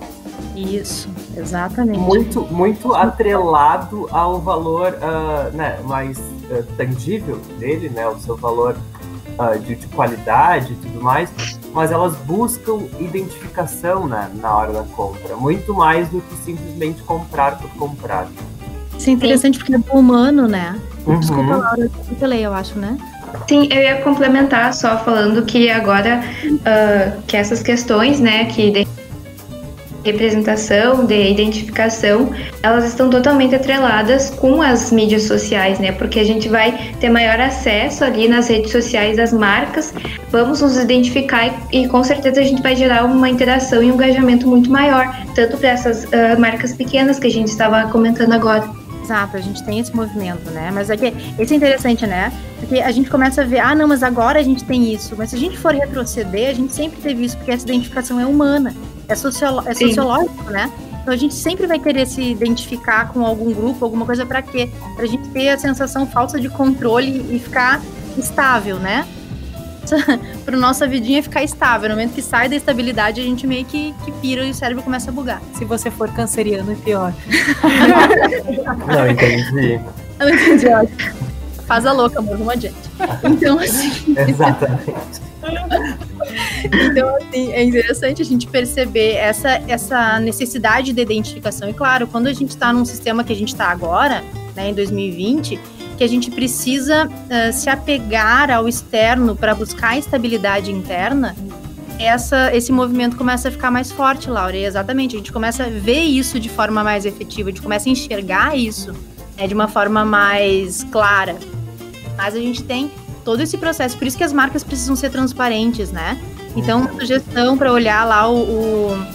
Isso, 0.55 1.09
exatamente. 1.37 1.99
muito 1.99 2.41
muito 2.51 2.93
atrelado 2.93 4.07
ao 4.11 4.39
valor 4.39 4.97
ah, 5.01 5.49
né, 5.53 5.79
mais 5.85 6.17
ah, 6.51 6.63
tangível 6.77 7.39
dele, 7.59 7.89
né, 7.89 8.07
o 8.07 8.17
seu 8.19 8.35
valor 8.35 8.75
ah, 9.37 9.55
de, 9.55 9.75
de 9.75 9.87
qualidade 9.87 10.73
e 10.73 10.75
tudo 10.75 11.01
mais, 11.01 11.29
mas 11.73 11.91
elas 11.91 12.15
buscam 12.25 12.79
identificação 12.99 14.07
né, 14.07 14.29
na 14.35 14.55
hora 14.55 14.73
da 14.73 14.83
compra, 14.83 15.35
muito 15.35 15.73
mais 15.73 16.07
do 16.09 16.21
que 16.21 16.35
simplesmente 16.43 17.01
comprar 17.03 17.57
por 17.57 17.69
comprar. 17.71 18.27
Isso 18.97 19.09
é 19.09 19.13
interessante 19.13 19.57
porque 19.59 19.75
é 19.75 19.77
do 19.77 19.91
humano, 19.91 20.47
né? 20.47 20.79
Desculpa, 21.19 21.41
Uhum. 21.41 21.59
Laura, 21.59 21.91
eu 22.09 22.15
falei, 22.17 22.45
eu 22.45 22.53
acho, 22.53 22.79
né? 22.79 22.97
Sim, 23.47 23.67
eu 23.71 23.81
ia 23.81 23.95
complementar 24.01 24.73
só 24.73 24.97
falando 24.97 25.43
que 25.45 25.69
agora 25.69 26.23
ah, 26.65 27.11
que 27.27 27.37
essas 27.37 27.61
questões, 27.61 28.19
né, 28.19 28.45
que 28.45 28.71
de 28.71 28.87
representação, 30.05 31.05
de 31.05 31.31
identificação, 31.31 32.29
elas 32.61 32.85
estão 32.85 33.09
totalmente 33.09 33.55
atreladas 33.55 34.29
com 34.29 34.61
as 34.61 34.91
mídias 34.91 35.23
sociais, 35.23 35.79
né? 35.79 35.91
Porque 35.91 36.19
a 36.19 36.23
gente 36.23 36.47
vai 36.47 36.93
ter 36.99 37.09
maior 37.09 37.39
acesso 37.39 38.03
ali 38.03 38.27
nas 38.27 38.47
redes 38.47 38.71
sociais 38.71 39.17
das 39.17 39.33
marcas, 39.33 39.93
vamos 40.31 40.61
nos 40.61 40.77
identificar 40.77 41.47
e, 41.71 41.83
e 41.83 41.87
com 41.87 42.03
certeza 42.03 42.39
a 42.39 42.43
gente 42.43 42.61
vai 42.61 42.75
gerar 42.75 43.03
uma 43.03 43.27
interação 43.27 43.81
e 43.81 43.91
um 43.91 43.95
engajamento 43.95 44.47
muito 44.47 44.69
maior, 44.69 45.11
tanto 45.33 45.57
para 45.57 45.69
essas 45.69 46.05
ah, 46.13 46.37
marcas 46.37 46.73
pequenas 46.73 47.17
que 47.17 47.27
a 47.27 47.31
gente 47.31 47.47
estava 47.47 47.89
comentando 47.89 48.33
agora. 48.33 48.84
Exato, 49.05 49.37
a 49.37 49.39
gente 49.39 49.63
tem 49.63 49.79
esse 49.79 49.95
movimento, 49.95 50.49
né? 50.49 50.71
Mas 50.73 50.89
é 50.89 50.97
que 50.97 51.13
esse 51.37 51.53
é 51.53 51.57
interessante, 51.57 52.07
né? 52.07 52.33
Porque 52.59 52.79
a 52.79 52.91
gente 52.91 53.07
começa 53.07 53.43
a 53.43 53.45
ver, 53.45 53.59
ah, 53.59 53.75
não, 53.75 53.87
mas 53.87 54.01
agora 54.01 54.39
a 54.39 54.43
gente 54.43 54.63
tem 54.63 54.91
isso. 54.91 55.15
Mas 55.15 55.29
se 55.29 55.35
a 55.35 55.39
gente 55.39 55.59
for 55.59 55.75
retroceder, 55.75 56.49
a 56.49 56.53
gente 56.53 56.73
sempre 56.73 56.99
teve 56.99 57.23
isso, 57.23 57.37
porque 57.37 57.51
essa 57.51 57.63
identificação 57.63 58.19
é 58.19 58.25
humana, 58.25 58.75
é, 59.07 59.13
sociolo 59.13 59.61
é 59.67 59.75
sociológico, 59.75 60.49
né? 60.49 60.71
Então 61.01 61.13
a 61.13 61.17
gente 61.17 61.35
sempre 61.35 61.67
vai 61.67 61.77
querer 61.77 62.07
se 62.07 62.19
identificar 62.19 63.09
com 63.09 63.23
algum 63.23 63.53
grupo, 63.53 63.85
alguma 63.85 64.07
coisa 64.07 64.25
para 64.25 64.41
quê? 64.41 64.71
Pra 64.95 65.05
gente 65.05 65.29
ter 65.29 65.49
a 65.49 65.57
sensação 65.59 66.07
falsa 66.07 66.39
de 66.39 66.49
controle 66.49 67.23
e 67.29 67.37
ficar 67.37 67.79
estável, 68.17 68.79
né? 68.79 69.05
Para 70.45 70.57
nossa 70.57 70.87
vidinha 70.87 71.21
ficar 71.21 71.43
estável. 71.43 71.89
No 71.89 71.95
momento 71.95 72.13
que 72.13 72.21
sai 72.21 72.49
da 72.49 72.55
estabilidade, 72.55 73.21
a 73.21 73.23
gente 73.23 73.45
meio 73.45 73.65
que, 73.65 73.93
que 74.03 74.11
pira 74.13 74.45
e 74.45 74.51
o 74.51 74.53
cérebro 74.53 74.83
começa 74.83 75.09
a 75.09 75.13
bugar. 75.13 75.41
Se 75.53 75.65
você 75.65 75.91
for 75.91 76.09
canceriano, 76.11 76.71
é 76.71 76.75
pior. 76.75 77.13
Não, 78.87 79.09
entendi. 79.09 79.79
Eu 80.19 80.29
entendi, 80.29 80.67
ótimo. 80.67 81.25
Faz 81.67 81.85
a 81.85 81.91
louca, 81.91 82.19
amor, 82.19 82.37
vamos 82.37 82.53
adiante. 82.53 82.77
Então, 83.23 83.57
assim, 83.59 84.15
Exatamente. 84.15 85.21
então, 86.63 87.15
assim, 87.17 87.51
é 87.51 87.63
interessante 87.63 88.21
a 88.21 88.25
gente 88.25 88.47
perceber 88.47 89.13
essa, 89.15 89.61
essa 89.67 90.19
necessidade 90.19 90.93
de 90.93 91.01
identificação. 91.01 91.67
E 91.67 91.73
claro, 91.73 92.07
quando 92.07 92.27
a 92.27 92.33
gente 92.33 92.51
está 92.51 92.71
num 92.71 92.85
sistema 92.85 93.23
que 93.23 93.33
a 93.33 93.35
gente 93.35 93.49
está 93.49 93.65
agora, 93.65 94.23
né, 94.55 94.69
em 94.69 94.73
2020, 94.73 95.59
que 95.97 96.03
a 96.03 96.07
gente 96.07 96.29
precisa 96.31 97.09
ah, 97.29 97.51
se 97.51 97.69
apegar 97.69 98.51
ao 98.51 98.67
externo 98.67 99.35
para 99.35 99.55
buscar 99.55 99.97
estabilidade 99.97 100.71
interna, 100.71 101.35
essa, 101.99 102.53
esse 102.53 102.71
movimento 102.71 103.15
começa 103.15 103.47
a 103.47 103.51
ficar 103.51 103.71
mais 103.71 103.91
forte, 103.91 104.29
Laura. 104.29 104.55
E 104.55 104.65
exatamente, 104.65 105.15
a 105.15 105.19
gente 105.19 105.31
começa 105.31 105.63
a 105.63 105.69
ver 105.69 106.01
isso 106.01 106.39
de 106.39 106.49
forma 106.49 106.83
mais 106.83 107.05
efetiva, 107.05 107.49
a 107.49 107.51
gente 107.51 107.61
começa 107.61 107.87
a 107.87 107.91
enxergar 107.91 108.57
isso 108.57 108.93
né, 109.37 109.47
de 109.47 109.53
uma 109.53 109.67
forma 109.67 110.03
mais 110.03 110.83
clara. 110.85 111.37
Mas 112.17 112.35
a 112.35 112.39
gente 112.39 112.63
tem 112.63 112.91
todo 113.23 113.41
esse 113.41 113.57
processo, 113.57 113.97
por 113.97 114.05
isso 114.07 114.17
que 114.17 114.23
as 114.23 114.33
marcas 114.33 114.63
precisam 114.63 114.95
ser 114.95 115.09
transparentes, 115.09 115.91
né? 115.91 116.19
Então, 116.55 116.81
uma 116.81 116.93
sugestão 116.93 117.57
para 117.57 117.71
olhar 117.71 118.05
lá 118.05 118.29
o, 118.29 118.37
o, 118.37 119.05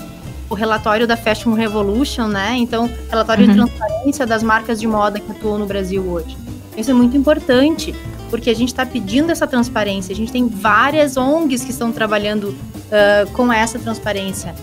o 0.50 0.54
relatório 0.54 1.06
da 1.06 1.16
Fashion 1.16 1.54
Revolution, 1.54 2.26
né? 2.26 2.56
Então, 2.58 2.90
relatório 3.08 3.44
de 3.46 3.58
Uhum. 3.58 3.66
transparência 3.66 4.26
das 4.26 4.42
marcas 4.42 4.80
de 4.80 4.86
moda 4.86 5.18
que 5.20 5.30
atuam 5.30 5.58
no 5.58 5.66
Brasil 5.66 6.02
hoje. 6.02 6.36
Isso 6.76 6.90
é 6.90 6.94
muito 6.94 7.16
importante, 7.16 7.94
porque 8.30 8.50
a 8.50 8.54
gente 8.54 8.68
está 8.68 8.86
pedindo 8.86 9.30
essa 9.30 9.46
transparência. 9.46 10.12
A 10.12 10.16
gente 10.16 10.32
tem 10.32 10.48
várias 10.48 11.16
ONGs 11.16 11.64
que 11.64 11.70
estão 11.70 11.92
trabalhando 11.92 12.54
ah, 12.90 13.26
com 13.32 13.52
essa 13.52 13.78
transparência, 13.78 14.54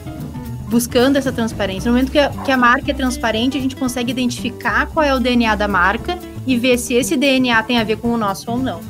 buscando 0.69 1.15
essa 1.15 1.31
transparência. 1.31 1.89
No 1.89 1.95
momento 1.95 2.11
que 2.11 2.19
a, 2.19 2.29
que 2.29 2.51
a 2.51 2.57
marca 2.57 2.91
é 2.91 2.93
transparente, 2.93 3.57
a 3.57 3.61
gente 3.61 3.75
consegue 3.75 4.11
identificar 4.11 4.87
qual 4.87 5.05
é 5.05 5.13
o 5.15 5.19
DNA 5.19 5.55
da 5.55 5.67
marca 5.67 6.17
e 6.45 6.57
ver 6.57 6.77
se 6.77 6.93
esse 6.93 7.15
DNA 7.15 7.63
tem 7.63 7.79
a 7.79 7.83
ver 7.83 7.97
com 7.97 8.09
o 8.09 8.17
nosso 8.17 8.51
ou 8.51 8.57
não. 8.57 8.81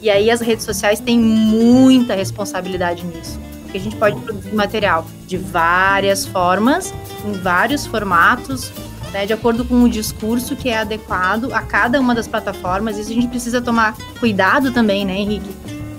E 0.00 0.10
aí 0.10 0.30
as 0.30 0.40
redes 0.40 0.64
sociais 0.64 0.98
têm 0.98 1.18
muita 1.18 2.14
responsabilidade 2.14 3.04
nisso. 3.04 3.38
Porque 3.62 3.78
a 3.78 3.80
gente 3.80 3.94
pode 3.94 4.20
produzir 4.20 4.52
material 4.52 5.06
de 5.26 5.38
várias 5.38 6.26
formas, 6.26 6.92
em 7.24 7.32
vários 7.34 7.86
formatos, 7.86 8.72
né, 9.12 9.26
de 9.26 9.32
acordo 9.32 9.64
com 9.64 9.82
o 9.82 9.88
discurso 9.88 10.56
que 10.56 10.68
é 10.68 10.78
adequado 10.78 11.52
a 11.52 11.60
cada 11.62 12.00
uma 12.00 12.14
das 12.14 12.26
plataformas. 12.26 12.96
Isso 12.98 13.10
a 13.10 13.14
gente 13.14 13.28
precisa 13.28 13.60
tomar 13.60 13.96
cuidado 14.18 14.72
também, 14.72 15.04
né, 15.04 15.16
Henrique? 15.18 15.50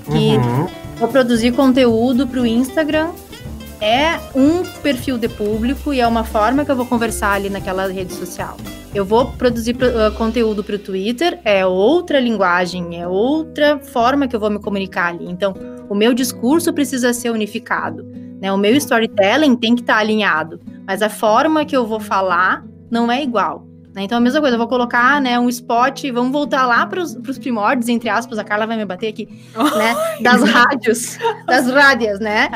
Que 0.06 0.38
Uhum. 0.38 0.67
vou 0.97 1.08
produzir 1.08 1.52
conteúdo 1.54 2.28
para 2.28 2.41
o 2.41 2.45
Instagram 2.45 3.10
é 3.82 4.17
um 4.36 4.63
perfil 4.82 5.17
de 5.17 5.28
público 5.28 5.93
e 5.93 5.99
é 5.99 6.08
uma 6.08 6.23
forma 6.23 6.63
que 6.63 6.71
eu 6.71 6.76
vou 6.76 6.86
conversar 6.86 7.34
ali 7.34 7.49
naquela 7.49 7.88
rede 7.88 8.13
social. 8.13 8.56
Eu 8.95 9.04
vou 9.04 9.26
produzir 9.32 9.73
pro- 9.73 9.88
uh, 9.89 10.12
conteúdo 10.13 10.63
para 10.63 10.76
o 10.76 10.80
Twitter, 10.80 11.39
é 11.43 11.65
outra 11.65 12.19
linguagem, 12.19 13.02
é 13.02 13.08
outra 13.08 13.80
forma 13.80 14.28
que 14.28 14.36
eu 14.36 14.39
vou 14.39 14.49
me 14.52 14.60
comunicar 14.60 15.08
ali. 15.08 15.26
Então, 15.30 15.54
o 15.89 15.95
meu 15.95 16.13
discurso 16.13 16.71
precisa 16.71 17.12
ser 17.12 17.32
unificado. 17.32 18.06
Né? 18.39 18.52
O 18.54 18.58
meu 18.58 18.76
storytelling 18.76 19.56
tem 19.56 19.73
que 19.76 19.82
estar 19.82 19.97
alinhado, 19.97 20.60
mas 20.86 21.02
a 21.02 21.10
forma 21.10 21.65
que 21.65 21.76
eu 21.76 21.86
vou 21.88 21.99
falar 21.99 22.63
não 22.94 23.12
é 23.12 23.24
igual. 23.24 23.66
né? 23.94 24.04
Então, 24.04 24.18
a 24.18 24.22
mesma 24.22 24.40
coisa, 24.40 24.56
eu 24.56 24.60
vou 24.60 24.68
colocar 24.68 25.20
né, 25.20 25.40
um 25.40 25.50
spot, 25.50 26.04
vamos 26.14 26.32
voltar 26.32 26.66
lá 26.68 26.86
para 26.86 27.02
os 27.02 27.38
primórdios, 27.40 27.90
entre 27.90 28.08
aspas, 28.08 28.38
a 28.38 28.44
Carla 28.44 28.68
vai 28.68 28.78
me 28.78 28.86
bater 28.86 29.08
aqui, 29.08 29.28
né? 29.56 29.96
Das 30.22 30.44
rádios, 30.44 31.18
das 31.46 31.68
rádias, 31.68 32.20
né? 32.20 32.48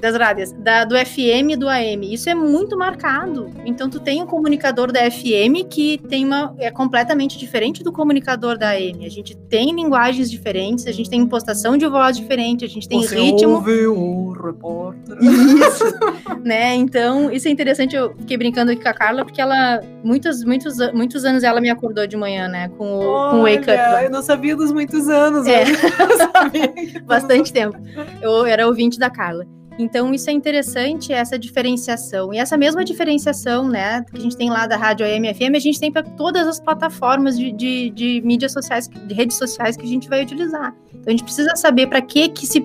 Das 0.00 0.16
rádias, 0.16 0.52
da, 0.52 0.84
do 0.84 0.96
FM 0.96 1.50
e 1.50 1.56
do 1.56 1.68
AM. 1.68 2.12
Isso 2.12 2.28
é 2.28 2.34
muito 2.34 2.76
marcado. 2.76 3.50
Então, 3.64 3.88
tu 3.88 4.00
tem 4.00 4.22
um 4.22 4.26
comunicador 4.26 4.92
da 4.92 5.10
FM 5.10 5.66
que 5.68 5.98
tem 6.08 6.24
uma 6.24 6.54
é 6.58 6.70
completamente 6.70 7.38
diferente 7.38 7.82
do 7.82 7.92
comunicador 7.92 8.58
da 8.58 8.70
AM. 8.70 9.04
A 9.04 9.10
gente 9.10 9.36
tem 9.36 9.74
linguagens 9.74 10.30
diferentes, 10.30 10.86
a 10.86 10.92
gente 10.92 11.10
tem 11.10 11.20
impostação 11.20 11.76
de 11.76 11.86
voz 11.86 12.16
diferente, 12.16 12.64
a 12.64 12.68
gente 12.68 12.88
tem 12.88 13.00
ritmo. 13.00 13.54
ouve 13.54 13.86
o 13.86 14.32
repórter. 14.32 15.18
Isso, 15.20 15.84
né? 16.42 16.74
Então, 16.74 17.30
isso 17.30 17.48
é 17.48 17.50
interessante. 17.50 17.94
Eu 17.94 18.14
fiquei 18.16 18.36
brincando 18.36 18.72
aqui 18.72 18.82
com 18.82 18.88
a 18.88 18.94
Carla, 18.94 19.24
porque 19.24 19.40
ela, 19.40 19.80
muitos, 20.02 20.44
muitos, 20.44 20.76
muitos 20.92 21.24
anos 21.24 21.42
ela 21.42 21.60
me 21.60 21.68
acordou 21.68 22.06
de 22.06 22.16
manhã, 22.16 22.48
né? 22.48 22.68
Com 22.76 22.98
o, 22.98 23.30
com 23.30 23.36
o 23.38 23.42
Wake 23.42 23.60
Up. 23.60 23.70
lá. 23.70 23.94
Olha, 23.96 24.04
eu 24.04 24.10
não 24.10 24.22
sabia 24.22 24.56
dos 24.56 24.72
muitos 24.72 25.08
anos. 25.08 25.46
É. 25.46 25.64
Eu 25.64 26.08
não 26.08 26.32
sabia. 26.32 27.02
bastante 27.04 27.52
tempo. 27.52 27.76
Eu 28.20 28.46
era 28.46 28.66
ouvinte 28.66 28.98
da 28.98 29.10
Carla. 29.10 29.46
Então, 29.80 30.12
isso 30.12 30.28
é 30.28 30.32
interessante, 30.34 31.10
essa 31.10 31.38
diferenciação. 31.38 32.34
E 32.34 32.38
essa 32.38 32.54
mesma 32.54 32.84
diferenciação, 32.84 33.66
né, 33.66 34.04
que 34.10 34.18
a 34.18 34.20
gente 34.20 34.36
tem 34.36 34.50
lá 34.50 34.66
da 34.66 34.76
Rádio 34.76 35.06
AM 35.06 35.32
FM, 35.32 35.56
a 35.56 35.58
gente 35.58 35.80
tem 35.80 35.90
para 35.90 36.02
todas 36.02 36.46
as 36.46 36.60
plataformas 36.60 37.38
de, 37.38 37.50
de, 37.50 37.88
de 37.88 38.20
mídias 38.22 38.52
sociais, 38.52 38.88
de 38.88 39.14
redes 39.14 39.38
sociais 39.38 39.78
que 39.78 39.84
a 39.84 39.88
gente 39.88 40.06
vai 40.06 40.22
utilizar. 40.22 40.74
Então, 40.88 41.04
a 41.06 41.10
gente 41.10 41.24
precisa 41.24 41.56
saber 41.56 41.86
para 41.86 42.02
que 42.02 42.28
que 42.28 42.46
se, 42.46 42.62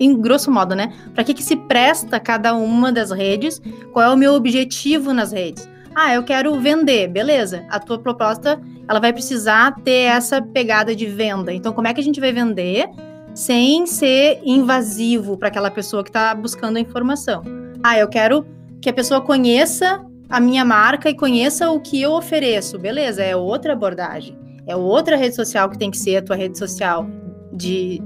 em 0.00 0.20
grosso 0.20 0.50
modo, 0.50 0.74
né, 0.74 0.92
para 1.14 1.22
que 1.22 1.34
que 1.34 1.42
se 1.42 1.54
presta 1.54 2.18
cada 2.18 2.52
uma 2.52 2.90
das 2.90 3.12
redes, 3.12 3.62
qual 3.92 4.04
é 4.04 4.12
o 4.12 4.16
meu 4.16 4.34
objetivo 4.34 5.12
nas 5.12 5.30
redes. 5.30 5.68
Ah, 5.94 6.12
eu 6.14 6.24
quero 6.24 6.58
vender, 6.60 7.06
beleza. 7.06 7.64
A 7.68 7.78
tua 7.78 7.98
proposta, 8.00 8.60
ela 8.88 8.98
vai 8.98 9.12
precisar 9.12 9.76
ter 9.84 10.06
essa 10.06 10.42
pegada 10.42 10.96
de 10.96 11.06
venda. 11.06 11.52
Então, 11.52 11.72
como 11.72 11.86
é 11.86 11.94
que 11.94 12.00
a 12.00 12.04
gente 12.04 12.18
vai 12.18 12.32
vender 12.32 12.88
sem 13.34 13.86
ser 13.86 14.40
invasivo 14.44 15.36
para 15.36 15.48
aquela 15.48 15.70
pessoa 15.70 16.02
que 16.02 16.10
está 16.10 16.34
buscando 16.34 16.76
a 16.76 16.80
informação. 16.80 17.42
Ah, 17.82 17.98
eu 17.98 18.08
quero 18.08 18.46
que 18.80 18.88
a 18.88 18.92
pessoa 18.92 19.20
conheça 19.20 20.04
a 20.28 20.40
minha 20.40 20.64
marca 20.64 21.10
e 21.10 21.14
conheça 21.14 21.70
o 21.70 21.80
que 21.80 22.00
eu 22.00 22.12
ofereço. 22.12 22.78
Beleza, 22.78 23.22
é 23.22 23.34
outra 23.34 23.72
abordagem. 23.72 24.38
É 24.66 24.76
outra 24.76 25.16
rede 25.16 25.34
social 25.34 25.68
que 25.68 25.78
tem 25.78 25.90
que 25.90 25.98
ser 25.98 26.18
a 26.18 26.22
tua 26.22 26.36
rede 26.36 26.56
social 26.56 27.06
de 27.52 28.00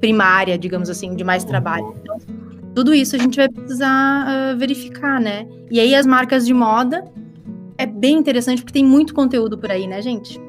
primária, 0.00 0.58
digamos 0.58 0.90
assim, 0.90 1.14
de 1.14 1.24
mais 1.24 1.44
trabalho. 1.44 1.94
Então, 2.02 2.18
tudo 2.74 2.94
isso 2.94 3.16
a 3.16 3.18
gente 3.18 3.36
vai 3.36 3.48
precisar 3.48 4.26
uh, 4.26 4.58
verificar, 4.58 5.20
né? 5.20 5.46
E 5.70 5.80
aí 5.80 5.94
as 5.94 6.06
marcas 6.06 6.46
de 6.46 6.54
moda 6.54 7.04
é 7.78 7.86
bem 7.86 8.18
interessante 8.18 8.62
porque 8.62 8.74
tem 8.74 8.84
muito 8.84 9.14
conteúdo 9.14 9.56
por 9.56 9.70
aí, 9.70 9.86
né, 9.86 10.02
gente? 10.02 10.40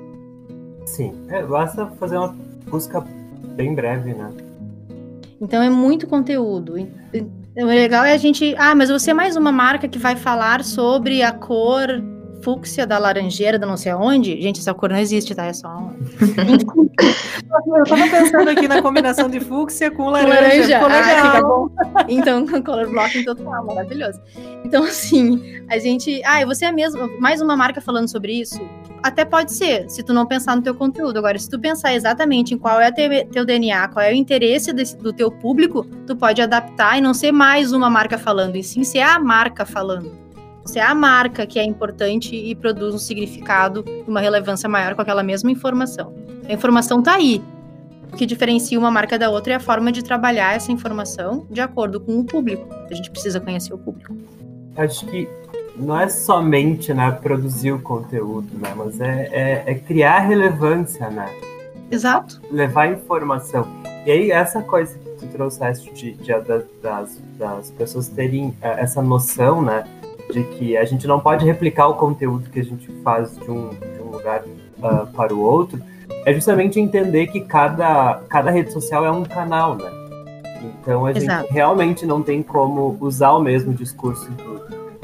Sim, 0.85 1.13
é, 1.29 1.43
basta 1.43 1.87
fazer 1.99 2.17
uma 2.17 2.35
busca 2.69 3.01
bem 3.61 3.75
breve, 3.75 4.13
né? 4.13 4.31
Então 5.39 5.61
é 5.61 5.69
muito 5.69 6.07
conteúdo. 6.07 6.75
O 7.55 7.65
legal 7.65 8.03
é 8.03 8.13
a 8.13 8.17
gente. 8.17 8.55
Ah, 8.57 8.73
mas 8.73 8.89
você 8.89 9.11
é 9.11 9.13
mais 9.13 9.35
uma 9.35 9.51
marca 9.51 9.87
que 9.87 9.99
vai 9.99 10.15
falar 10.15 10.63
sobre 10.63 11.21
a 11.21 11.31
cor 11.31 11.87
fúcsia 12.43 12.87
da 12.87 12.97
laranjeira 12.97 13.59
da 13.59 13.67
não 13.67 13.77
sei 13.77 13.91
aonde. 13.91 14.41
Gente, 14.41 14.59
essa 14.59 14.73
cor 14.73 14.89
não 14.89 14.97
existe, 14.97 15.35
tá? 15.35 15.45
É 15.45 15.53
só. 15.53 15.69
eu 17.77 17.83
tava 17.83 18.07
pensando 18.09 18.49
aqui 18.49 18.67
na 18.67 18.81
combinação 18.81 19.29
de 19.29 19.39
fúcsia 19.39 19.91
com 19.91 20.09
laranja. 20.09 20.79
laranja. 20.79 20.79
Ah, 20.79 21.25
fica 21.25 21.41
bom. 21.47 21.69
Então, 22.07 22.45
color 22.63 22.89
blocking 22.89 23.23
total, 23.23 23.63
maravilhoso. 23.63 24.19
Então, 24.65 24.83
assim, 24.83 25.63
a 25.69 25.77
gente. 25.77 26.19
Ah, 26.25 26.43
você 26.45 26.65
é 26.65 26.71
mesmo 26.71 27.19
mais 27.19 27.41
uma 27.41 27.55
marca 27.55 27.79
falando 27.79 28.07
sobre 28.07 28.33
isso? 28.33 28.59
Até 29.03 29.25
pode 29.25 29.51
ser, 29.51 29.89
se 29.89 30.03
tu 30.03 30.13
não 30.13 30.27
pensar 30.27 30.55
no 30.55 30.61
teu 30.61 30.75
conteúdo. 30.75 31.17
Agora, 31.17 31.37
se 31.37 31.49
tu 31.49 31.59
pensar 31.59 31.93
exatamente 31.93 32.53
em 32.53 32.57
qual 32.57 32.79
é 32.79 32.91
teu, 32.91 33.09
teu 33.27 33.43
DNA, 33.43 33.87
qual 33.87 34.05
é 34.05 34.11
o 34.11 34.15
interesse 34.15 34.71
desse, 34.71 34.95
do 34.95 35.11
teu 35.11 35.31
público, 35.31 35.83
tu 36.05 36.15
pode 36.15 36.41
adaptar 36.41 36.97
e 36.97 37.01
não 37.01 37.13
ser 37.13 37.31
mais 37.31 37.73
uma 37.73 37.89
marca 37.89 38.17
falando, 38.17 38.55
e 38.55 38.63
sim 38.63 38.83
ser 38.83 38.99
a 38.99 39.19
marca 39.19 39.65
falando. 39.65 40.11
Você 40.63 40.77
é 40.77 40.83
a 40.83 40.93
marca 40.93 41.47
que 41.47 41.57
é 41.57 41.63
importante 41.63 42.35
e 42.35 42.53
produz 42.53 42.93
um 42.93 42.99
significado 42.99 43.83
uma 44.07 44.21
relevância 44.21 44.69
maior 44.69 44.93
com 44.93 45.01
aquela 45.01 45.23
mesma 45.23 45.49
informação. 45.49 46.13
A 46.47 46.53
informação 46.53 46.99
está 46.99 47.15
aí. 47.15 47.41
O 48.13 48.15
que 48.15 48.25
diferencia 48.25 48.77
uma 48.77 48.91
marca 48.91 49.17
da 49.17 49.29
outra 49.29 49.53
é 49.53 49.55
a 49.55 49.59
forma 49.59 49.91
de 49.91 50.03
trabalhar 50.03 50.55
essa 50.55 50.71
informação 50.71 51.47
de 51.49 51.61
acordo 51.61 51.99
com 51.99 52.19
o 52.19 52.23
público. 52.23 52.67
A 52.89 52.93
gente 52.93 53.09
precisa 53.09 53.39
conhecer 53.39 53.73
o 53.73 53.77
público. 53.77 54.15
Acho 54.77 55.05
que 55.07 55.27
não 55.81 55.99
é 55.99 56.07
somente 56.07 56.93
né, 56.93 57.11
produzir 57.11 57.71
o 57.71 57.79
conteúdo, 57.79 58.47
né, 58.57 58.73
mas 58.75 58.99
é, 59.01 59.29
é, 59.31 59.63
é 59.71 59.75
criar 59.75 60.19
relevância, 60.19 61.09
né? 61.09 61.29
Exato. 61.89 62.41
Levar 62.49 62.91
informação. 62.91 63.67
E 64.05 64.11
aí, 64.11 64.31
essa 64.31 64.61
coisa 64.61 64.97
que 64.97 65.09
tu 65.19 65.27
trouxeste 65.27 65.93
de, 65.93 66.13
de, 66.13 66.23
de 66.23 66.65
das, 66.81 67.21
das 67.37 67.71
pessoas 67.71 68.07
terem 68.07 68.55
é, 68.61 68.81
essa 68.81 69.01
noção, 69.01 69.61
né? 69.61 69.83
de 70.31 70.43
que 70.43 70.77
a 70.77 70.85
gente 70.85 71.05
não 71.05 71.19
pode 71.19 71.45
replicar 71.45 71.87
o 71.87 71.95
conteúdo 71.95 72.49
que 72.49 72.59
a 72.59 72.63
gente 72.63 72.89
faz 73.03 73.37
de 73.37 73.51
um, 73.51 73.69
de 73.69 74.01
um 74.01 74.11
lugar 74.11 74.41
uh, 74.43 75.05
para 75.07 75.33
o 75.33 75.39
outro, 75.39 75.81
é 76.25 76.33
justamente 76.33 76.79
entender 76.79 77.27
que 77.27 77.41
cada, 77.41 78.21
cada 78.29 78.51
rede 78.51 78.71
social 78.71 79.05
é 79.05 79.11
um 79.11 79.23
canal, 79.23 79.75
né? 79.75 79.91
Então 80.63 81.05
a 81.05 81.11
Exato. 81.11 81.41
gente 81.43 81.53
realmente 81.53 82.05
não 82.05 82.21
tem 82.21 82.43
como 82.43 82.95
usar 82.99 83.31
o 83.31 83.39
mesmo 83.39 83.73
discurso 83.73 84.29
do, 84.31 84.59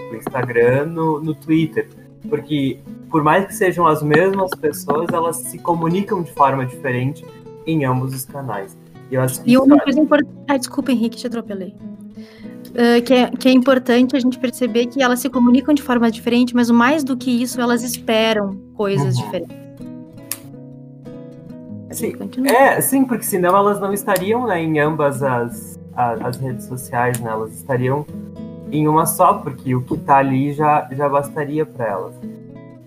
do 0.09 0.15
Instagram 0.15 0.85
no, 0.87 1.19
no 1.19 1.33
Twitter. 1.33 1.89
Porque 2.29 2.79
por 3.09 3.23
mais 3.23 3.45
que 3.45 3.55
sejam 3.55 3.87
as 3.87 4.01
mesmas 4.01 4.51
pessoas, 4.51 5.07
elas 5.13 5.37
se 5.37 5.57
comunicam 5.59 6.21
de 6.21 6.31
forma 6.33 6.65
diferente 6.65 7.25
em 7.65 7.85
ambos 7.85 8.13
os 8.13 8.25
canais. 8.25 8.77
E, 9.09 9.15
eu 9.15 9.21
acho 9.21 9.41
que 9.41 9.51
e 9.51 9.57
uma 9.57 9.79
coisa 9.79 9.99
importante. 9.99 10.35
Ah, 10.47 10.57
desculpa, 10.57 10.91
Henrique, 10.91 11.17
te 11.17 11.27
atropelei 11.27 11.73
uh, 12.77 13.01
que, 13.01 13.13
é, 13.13 13.29
que 13.31 13.47
é 13.47 13.51
importante 13.51 14.15
a 14.15 14.19
gente 14.19 14.37
perceber 14.37 14.87
que 14.87 15.01
elas 15.01 15.19
se 15.19 15.29
comunicam 15.29 15.73
de 15.73 15.81
forma 15.81 16.09
diferente, 16.11 16.55
mas 16.55 16.69
mais 16.69 17.03
do 17.03 17.17
que 17.17 17.29
isso, 17.41 17.59
elas 17.59 17.83
esperam 17.83 18.55
coisas 18.75 19.17
uhum. 19.17 19.23
diferentes. 19.23 19.57
Sim, 21.91 22.13
é, 22.45 22.79
sim, 22.79 23.05
porque 23.05 23.23
senão 23.23 23.57
elas 23.57 23.79
não 23.79 23.91
estariam 23.91 24.45
né, 24.45 24.61
em 24.61 24.79
ambas 24.79 25.23
as, 25.23 25.79
as, 25.95 26.21
as, 26.21 26.37
redes 26.37 26.65
sociais, 26.65 27.19
né? 27.19 27.31
Elas 27.31 27.53
estariam 27.53 28.05
em 28.71 28.87
uma 28.87 29.05
só, 29.05 29.35
porque 29.35 29.75
o 29.75 29.81
que 29.81 29.95
está 29.95 30.17
ali 30.17 30.53
já, 30.53 30.87
já 30.91 31.07
bastaria 31.07 31.65
para 31.65 31.87
elas. 31.87 32.15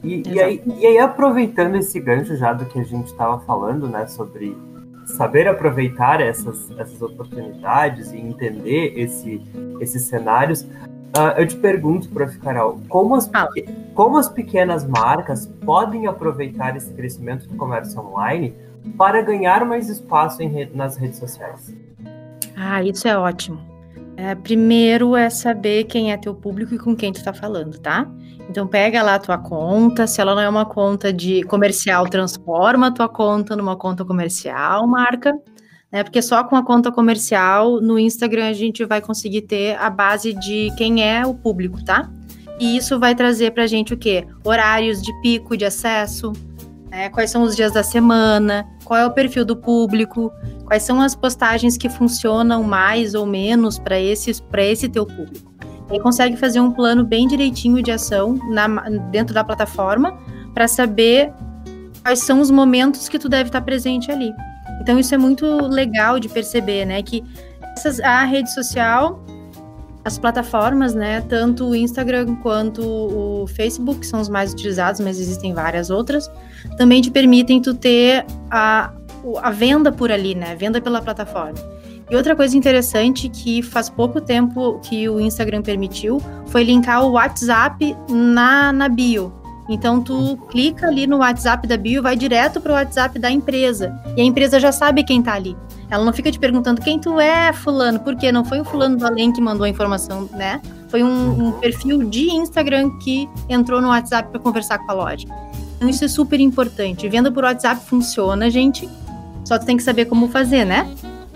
E, 0.03 0.23
e, 0.27 0.41
aí, 0.41 0.63
e 0.67 0.87
aí, 0.87 0.99
aproveitando 0.99 1.77
esse 1.77 2.01
gancho 2.01 2.37
já 2.37 2.53
do 2.53 2.65
que 2.65 2.79
a 2.79 2.85
gente 2.85 3.07
estava 3.07 3.39
falando, 3.41 3.87
né, 3.87 4.07
sobre 4.07 4.57
saber 5.05 5.47
aproveitar 5.47 6.21
essas, 6.21 6.71
essas 6.79 7.03
oportunidades 7.03 8.13
e 8.13 8.19
entender 8.19 8.95
esse, 8.97 9.43
esses 9.81 10.03
cenários, 10.03 10.63
uh, 10.63 11.37
eu 11.37 11.47
te 11.47 11.57
pergunto, 11.57 12.09
Prof. 12.09 12.39
Carol, 12.39 12.81
como 12.89 13.15
as, 13.15 13.31
como 13.95 14.17
as 14.17 14.29
pequenas 14.29 14.87
marcas 14.87 15.47
podem 15.65 16.07
aproveitar 16.07 16.77
esse 16.77 16.93
crescimento 16.95 17.47
do 17.47 17.57
comércio 17.57 18.01
online 18.01 18.55
para 18.97 19.21
ganhar 19.21 19.65
mais 19.67 19.91
espaço 19.91 20.43
em, 20.43 20.71
nas 20.75 20.97
redes 20.97 21.19
sociais? 21.19 21.75
Ah, 22.57 22.83
isso 22.83 23.07
é 23.07 23.19
ótimo. 23.19 23.70
É, 24.23 24.35
primeiro 24.35 25.17
é 25.17 25.31
saber 25.31 25.85
quem 25.85 26.13
é 26.13 26.17
teu 26.19 26.35
público 26.35 26.75
e 26.75 26.79
com 26.79 26.95
quem 26.95 27.11
tu 27.11 27.17
está 27.17 27.33
falando, 27.33 27.79
tá? 27.79 28.07
Então 28.51 28.67
pega 28.67 29.03
lá 29.03 29.15
a 29.15 29.19
tua 29.19 29.39
conta, 29.39 30.07
se 30.07 30.21
ela 30.21 30.35
não 30.35 30.43
é 30.43 30.49
uma 30.49 30.67
conta 30.67 31.11
de 31.11 31.43
comercial, 31.45 32.07
transforma 32.07 32.89
a 32.89 32.91
tua 32.91 33.09
conta 33.09 33.57
numa 33.57 33.77
conta 33.77 34.05
comercial, 34.05 34.87
marca, 34.87 35.33
né? 35.91 36.05
Porque 36.05 36.21
só 36.21 36.45
com 36.45 36.55
a 36.55 36.63
conta 36.63 36.93
comercial 36.93 37.81
no 37.81 37.99
Instagram 37.99 38.49
a 38.49 38.53
gente 38.53 38.85
vai 38.85 39.01
conseguir 39.01 39.41
ter 39.41 39.75
a 39.79 39.89
base 39.89 40.35
de 40.35 40.71
quem 40.77 41.03
é 41.03 41.25
o 41.25 41.33
público, 41.33 41.83
tá? 41.83 42.11
E 42.61 42.77
isso 42.77 43.01
vai 43.01 43.15
trazer 43.15 43.53
pra 43.53 43.67
gente 43.67 43.95
o 43.95 43.97
quê? 43.97 44.27
Horários 44.45 45.01
de 45.01 45.19
pico 45.23 45.57
de 45.57 45.65
acesso, 45.65 46.35
né? 46.91 47.09
quais 47.09 47.31
são 47.31 47.43
os 47.43 47.55
dias 47.55 47.73
da 47.73 47.83
semana, 47.83 48.67
qual 48.85 48.99
é 48.99 49.07
o 49.07 49.11
perfil 49.11 49.45
do 49.45 49.57
público, 49.57 50.33
quais 50.65 50.83
são 50.83 51.01
as 51.01 51.15
postagens 51.15 51.77
que 51.77 51.89
funcionam 51.89 52.63
mais 52.63 53.15
ou 53.15 53.25
menos 53.25 53.79
para 53.79 53.99
esse 53.99 54.89
teu 54.89 55.07
público 55.07 55.51
e 55.93 55.99
consegue 55.99 56.37
fazer 56.37 56.61
um 56.61 56.71
plano 56.71 57.05
bem 57.05 57.27
direitinho 57.27 57.83
de 57.83 57.91
ação 57.91 58.35
na, 58.49 58.69
dentro 59.11 59.35
da 59.35 59.43
plataforma 59.43 60.17
para 60.55 60.69
saber 60.69 61.33
quais 62.03 62.21
são 62.21 62.41
os 62.41 62.51
momentos 62.51 63.09
que 63.09 63.19
tu 63.19 63.29
deve 63.29 63.49
estar 63.49 63.61
presente 63.61 64.11
ali. 64.11 64.33
Então 64.81 64.99
isso 64.99 65.15
é 65.15 65.19
muito 65.19 65.45
legal 65.67 66.19
de 66.19 66.29
perceber, 66.29 66.85
né, 66.85 67.03
que 67.03 67.25
essas, 67.77 68.01
a 68.01 68.25
rede 68.25 68.53
social, 68.53 69.25
as 70.05 70.19
plataformas, 70.19 70.95
né, 70.95 71.21
tanto 71.23 71.67
o 71.69 71.75
Instagram 71.75 72.37
quanto 72.37 72.83
o 72.83 73.47
Facebook 73.49 74.07
são 74.07 74.21
os 74.21 74.29
mais 74.29 74.53
utilizados, 74.53 75.01
mas 75.01 75.21
existem 75.21 75.53
várias 75.53 75.91
outras, 75.91 76.31
também 76.77 77.03
te 77.03 77.11
permitem 77.11 77.61
tu 77.61 77.75
ter 77.75 78.25
a, 78.51 78.91
a 79.43 79.51
venda 79.51 79.93
por 79.93 80.11
ali, 80.11 80.35
né, 80.35 80.55
venda 80.55 80.81
pela 80.81 81.03
plataforma. 81.03 81.59
E 82.11 82.17
outra 82.17 82.35
coisa 82.35 82.57
interessante 82.57 83.29
que 83.29 83.63
faz 83.63 83.89
pouco 83.89 84.21
tempo 84.21 84.81
que 84.81 85.09
o 85.09 85.21
Instagram 85.21 85.63
permitiu 85.63 86.21
foi 86.47 86.65
linkar 86.65 87.05
o 87.05 87.13
WhatsApp 87.13 87.97
na, 88.09 88.73
na 88.73 88.89
bio. 88.89 89.33
Então 89.69 90.03
tu 90.03 90.37
clica 90.51 90.89
ali 90.89 91.07
no 91.07 91.19
WhatsApp 91.19 91.69
da 91.69 91.77
bio, 91.77 92.03
vai 92.03 92.17
direto 92.17 92.61
para 92.61 92.73
o 92.73 92.75
WhatsApp 92.75 93.17
da 93.21 93.31
empresa. 93.31 93.97
E 94.17 94.21
a 94.21 94.25
empresa 94.25 94.59
já 94.59 94.73
sabe 94.73 95.05
quem 95.05 95.21
está 95.21 95.35
ali. 95.35 95.57
Ela 95.91 96.05
não 96.05 96.13
fica 96.13 96.31
te 96.31 96.39
perguntando 96.39 96.81
quem 96.81 96.99
tu 96.99 97.19
é, 97.19 97.53
fulano, 97.53 97.99
porque 98.01 98.31
não 98.31 98.45
foi 98.45 98.61
o 98.61 98.65
fulano 98.65 98.97
do 98.97 99.05
além 99.05 99.33
que 99.33 99.41
mandou 99.41 99.65
a 99.65 99.69
informação, 99.69 100.29
né? 100.33 100.61
Foi 100.89 101.03
um, 101.03 101.49
um 101.49 101.53
perfil 101.53 102.05
de 102.05 102.31
Instagram 102.31 102.91
que 102.99 103.29
entrou 103.49 103.81
no 103.81 103.89
WhatsApp 103.89 104.31
para 104.31 104.41
conversar 104.41 104.79
com 104.79 104.91
a 104.91 104.95
loja. 104.95 105.27
Então 105.77 105.89
isso 105.89 106.05
é 106.05 106.09
super 106.09 106.39
importante. 106.39 107.09
Venda 107.09 107.33
por 107.33 107.43
WhatsApp 107.43 107.85
funciona, 107.87 108.51
gente. 108.51 108.89
Só 109.45 109.59
tu 109.59 109.67
tem 109.67 109.77
que 109.77 109.83
saber 109.83 110.05
como 110.05 110.29
fazer, 110.29 110.65
né? 110.65 110.87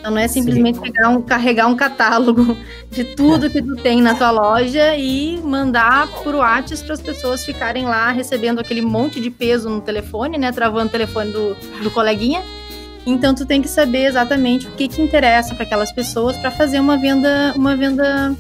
Então 0.04 0.12
não 0.12 0.20
é 0.20 0.28
simplesmente 0.28 0.78
pegar 0.78 1.08
um, 1.08 1.22
carregar 1.22 1.66
um 1.66 1.74
catálogo 1.74 2.54
de 2.90 3.04
tudo 3.16 3.48
que 3.48 3.62
tu 3.62 3.74
tem 3.76 4.02
na 4.02 4.14
tua 4.14 4.30
loja 4.30 4.94
e 4.96 5.40
mandar 5.42 6.06
por 6.22 6.34
WhatsApp 6.34 6.84
para 6.84 6.94
as 6.94 7.00
pessoas 7.00 7.42
ficarem 7.42 7.86
lá 7.86 8.12
recebendo 8.12 8.60
aquele 8.60 8.82
monte 8.82 9.18
de 9.18 9.30
peso 9.30 9.70
no 9.70 9.80
telefone, 9.80 10.36
né? 10.36 10.52
Travando 10.52 10.88
o 10.88 10.92
telefone 10.92 11.32
do, 11.32 11.56
do 11.82 11.90
coleguinha. 11.90 12.42
Então 13.06 13.34
tu 13.34 13.44
tem 13.44 13.60
que 13.60 13.68
saber 13.68 14.06
exatamente 14.06 14.66
o 14.66 14.70
que, 14.72 14.88
que 14.88 15.02
interessa 15.02 15.54
para 15.54 15.64
aquelas 15.64 15.92
pessoas 15.92 16.36
para 16.36 16.50
fazer 16.50 16.80
uma 16.80 16.96
venda, 16.96 17.52
uma 17.54 17.76
venda 17.76 18.34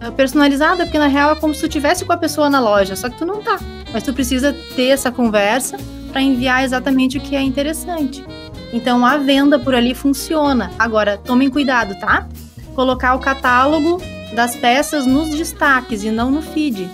eh, 0.00 0.10
personalizada, 0.10 0.84
porque 0.84 0.98
na 0.98 1.06
real 1.06 1.32
é 1.32 1.36
como 1.36 1.54
se 1.54 1.60
tu 1.60 1.68
tivesse 1.68 2.04
com 2.04 2.12
a 2.12 2.16
pessoa 2.16 2.50
na 2.50 2.58
loja, 2.58 2.96
só 2.96 3.08
que 3.08 3.16
tu 3.16 3.24
não 3.24 3.40
tá. 3.42 3.60
Mas 3.92 4.02
tu 4.02 4.12
precisa 4.12 4.52
ter 4.74 4.88
essa 4.88 5.12
conversa 5.12 5.76
para 6.10 6.20
enviar 6.20 6.64
exatamente 6.64 7.18
o 7.18 7.20
que 7.20 7.36
é 7.36 7.42
interessante. 7.42 8.24
Então 8.72 9.04
a 9.04 9.16
venda 9.16 9.58
por 9.58 9.74
ali 9.74 9.94
funciona. 9.94 10.70
Agora, 10.78 11.16
tomem 11.16 11.50
cuidado, 11.50 11.98
tá? 12.00 12.28
Colocar 12.74 13.14
o 13.14 13.20
catálogo 13.20 14.00
das 14.34 14.56
peças 14.56 15.06
nos 15.06 15.30
destaques 15.30 16.02
e 16.02 16.10
não 16.10 16.30
no 16.30 16.42
feed. 16.42 16.88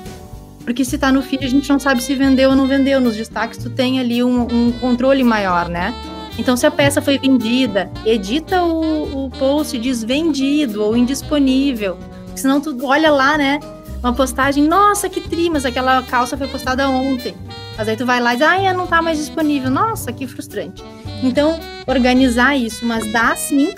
Porque 0.65 0.85
se 0.85 0.99
tá 0.99 1.13
no 1.13 1.23
feed, 1.23 1.45
a 1.45 1.49
gente 1.49 1.69
não 1.69 1.79
sabe 1.79 2.03
se 2.03 2.15
vendeu 2.15 2.51
ou 2.51 2.57
não 2.57 2.67
vendeu. 2.67 3.01
Nos 3.01 3.15
destaques, 3.15 3.57
tu 3.59 3.71
tem 3.71 4.01
ali 4.01 4.25
um, 4.25 4.43
um 4.43 4.73
controle 4.73 5.23
maior, 5.23 5.69
né? 5.69 5.95
Então, 6.39 6.57
se 6.57 6.67
a 6.67 6.71
peça 6.71 7.01
foi 7.01 7.19
vendida, 7.19 7.91
edita 8.05 8.63
o, 8.63 9.27
o 9.27 9.31
post 9.31 9.79
diz 9.79 10.05
vendido 10.05 10.83
ou 10.83 10.97
indisponível. 10.97 11.99
Senão 12.35 12.61
tu 12.61 12.77
olha 12.85 13.11
lá, 13.11 13.39
né? 13.39 13.59
Uma 14.01 14.13
postagem, 14.13 14.65
nossa, 14.65 15.09
que 15.09 15.21
tri, 15.21 15.49
mas 15.49 15.65
aquela 15.65 16.03
calça 16.03 16.37
foi 16.37 16.47
postada 16.47 16.89
ontem. 16.89 17.35
Mas 17.77 17.89
aí 17.89 17.97
tu 17.97 18.07
vai 18.07 18.21
lá 18.21 18.35
e 18.35 18.37
diz, 18.37 18.47
ah, 18.47 18.73
não 18.75 18.87
tá 18.87 19.01
mais 19.01 19.19
disponível. 19.19 19.71
Nossa, 19.71 20.13
que 20.13 20.27
frustrante. 20.27 20.83
Então, 21.23 21.59
organizar 21.87 22.57
isso, 22.57 22.85
mas 22.85 23.11
dá 23.13 23.35
sim 23.35 23.75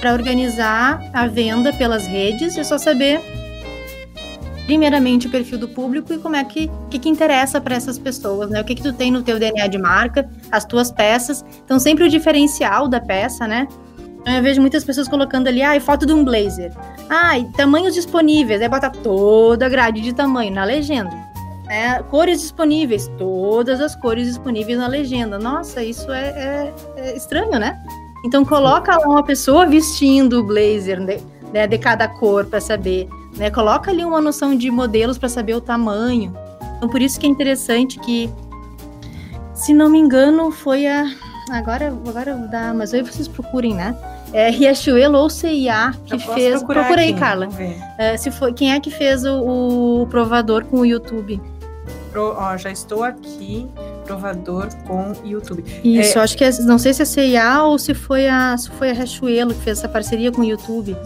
para 0.00 0.12
organizar 0.12 1.00
a 1.12 1.26
venda 1.26 1.72
pelas 1.72 2.06
redes, 2.06 2.58
é 2.58 2.64
só 2.64 2.76
saber 2.76 3.20
primeiramente 4.66 5.26
o 5.26 5.30
perfil 5.30 5.58
do 5.58 5.68
público 5.68 6.12
e 6.12 6.18
como 6.18 6.34
é 6.34 6.42
que 6.42 6.70
que, 6.90 6.98
que 6.98 7.08
interessa 7.08 7.60
para 7.60 7.76
essas 7.76 7.98
pessoas, 7.98 8.50
né? 8.50 8.60
O 8.60 8.64
que 8.64 8.74
que 8.74 8.82
tu 8.82 8.92
tem 8.92 9.10
no 9.10 9.22
teu 9.22 9.38
DNA 9.38 9.66
de 9.68 9.78
marca, 9.78 10.28
as 10.52 10.64
tuas 10.64 10.92
peças. 10.92 11.44
Então 11.64 11.78
sempre 11.78 12.04
o 12.04 12.08
diferencial 12.08 12.86
da 12.86 13.00
peça, 13.00 13.48
né? 13.48 13.66
Eu 14.24 14.40
vejo 14.40 14.60
muitas 14.60 14.84
pessoas 14.84 15.08
colocando 15.08 15.48
ali, 15.48 15.62
ah, 15.62 15.80
foto 15.80 16.06
de 16.06 16.12
um 16.12 16.24
blazer. 16.24 16.72
Ah, 17.10 17.32
tamanhos 17.56 17.94
disponíveis. 17.94 18.62
Aí 18.62 18.68
bota 18.68 18.88
toda 18.88 19.66
a 19.66 19.68
grade 19.68 20.00
de 20.00 20.14
tamanho 20.14 20.52
na 20.52 20.62
legenda. 20.62 21.10
É, 21.68 22.00
cores 22.04 22.40
disponíveis, 22.40 23.10
todas 23.18 23.80
as 23.80 23.96
cores 23.96 24.28
disponíveis 24.28 24.78
na 24.78 24.86
legenda. 24.86 25.38
Nossa, 25.38 25.82
isso 25.82 26.12
é, 26.12 26.28
é, 26.28 26.74
é 26.96 27.16
estranho, 27.16 27.58
né? 27.58 27.82
Então 28.24 28.44
coloca 28.44 28.96
lá 28.96 29.08
uma 29.08 29.24
pessoa 29.24 29.66
vestindo 29.66 30.40
o 30.40 30.44
blazer 30.44 31.00
né, 31.00 31.16
né 31.52 31.66
de 31.66 31.78
cada 31.78 32.06
cor 32.06 32.44
para 32.44 32.60
saber 32.60 33.08
né? 33.36 33.50
Coloca 33.50 33.90
ali 33.90 34.04
uma 34.04 34.20
noção 34.20 34.54
de 34.54 34.70
modelos 34.70 35.18
para 35.18 35.28
saber 35.28 35.54
o 35.54 35.60
tamanho. 35.60 36.34
Então, 36.76 36.88
por 36.88 37.00
isso 37.00 37.18
que 37.18 37.26
é 37.26 37.28
interessante 37.28 37.98
que, 38.00 38.30
se 39.54 39.72
não 39.72 39.88
me 39.88 39.98
engano, 39.98 40.50
foi 40.50 40.86
a. 40.86 41.04
Agora, 41.50 41.88
agora 41.88 42.34
dá, 42.50 42.72
mas 42.72 42.94
aí 42.94 43.02
vocês 43.02 43.28
procurem, 43.28 43.74
né? 43.74 43.96
É 44.32 44.48
Riachuelo 44.50 45.18
ou 45.18 45.28
CIA 45.28 45.92
que 46.06 46.18
fez. 46.18 46.62
Procura 46.62 47.02
aí, 47.02 47.12
Carla. 47.14 47.48
É, 47.98 48.16
se 48.16 48.30
foi, 48.30 48.52
quem 48.52 48.72
é 48.72 48.80
que 48.80 48.90
fez 48.90 49.24
o, 49.24 50.02
o 50.02 50.06
provador 50.06 50.64
com 50.64 50.78
o 50.78 50.86
YouTube? 50.86 51.40
Pro, 52.10 52.34
ó, 52.38 52.56
já 52.56 52.70
estou 52.70 53.04
aqui 53.04 53.68
provador 54.04 54.68
com 54.86 55.12
YouTube. 55.24 55.64
Isso, 55.84 56.18
é, 56.18 56.22
acho 56.22 56.36
que 56.36 56.44
é, 56.44 56.50
não 56.62 56.78
sei 56.78 56.92
se 56.92 57.02
é 57.02 57.04
CIA 57.04 57.62
ou 57.64 57.78
se 57.78 57.94
foi 57.94 58.28
a 58.28 58.56
se 58.56 58.70
foi 58.70 58.90
a 58.90 58.94
Riachuelo 58.94 59.54
que 59.54 59.60
fez 59.60 59.78
essa 59.78 59.88
parceria 59.88 60.32
com 60.32 60.40
o 60.40 60.44
YouTube 60.44 60.96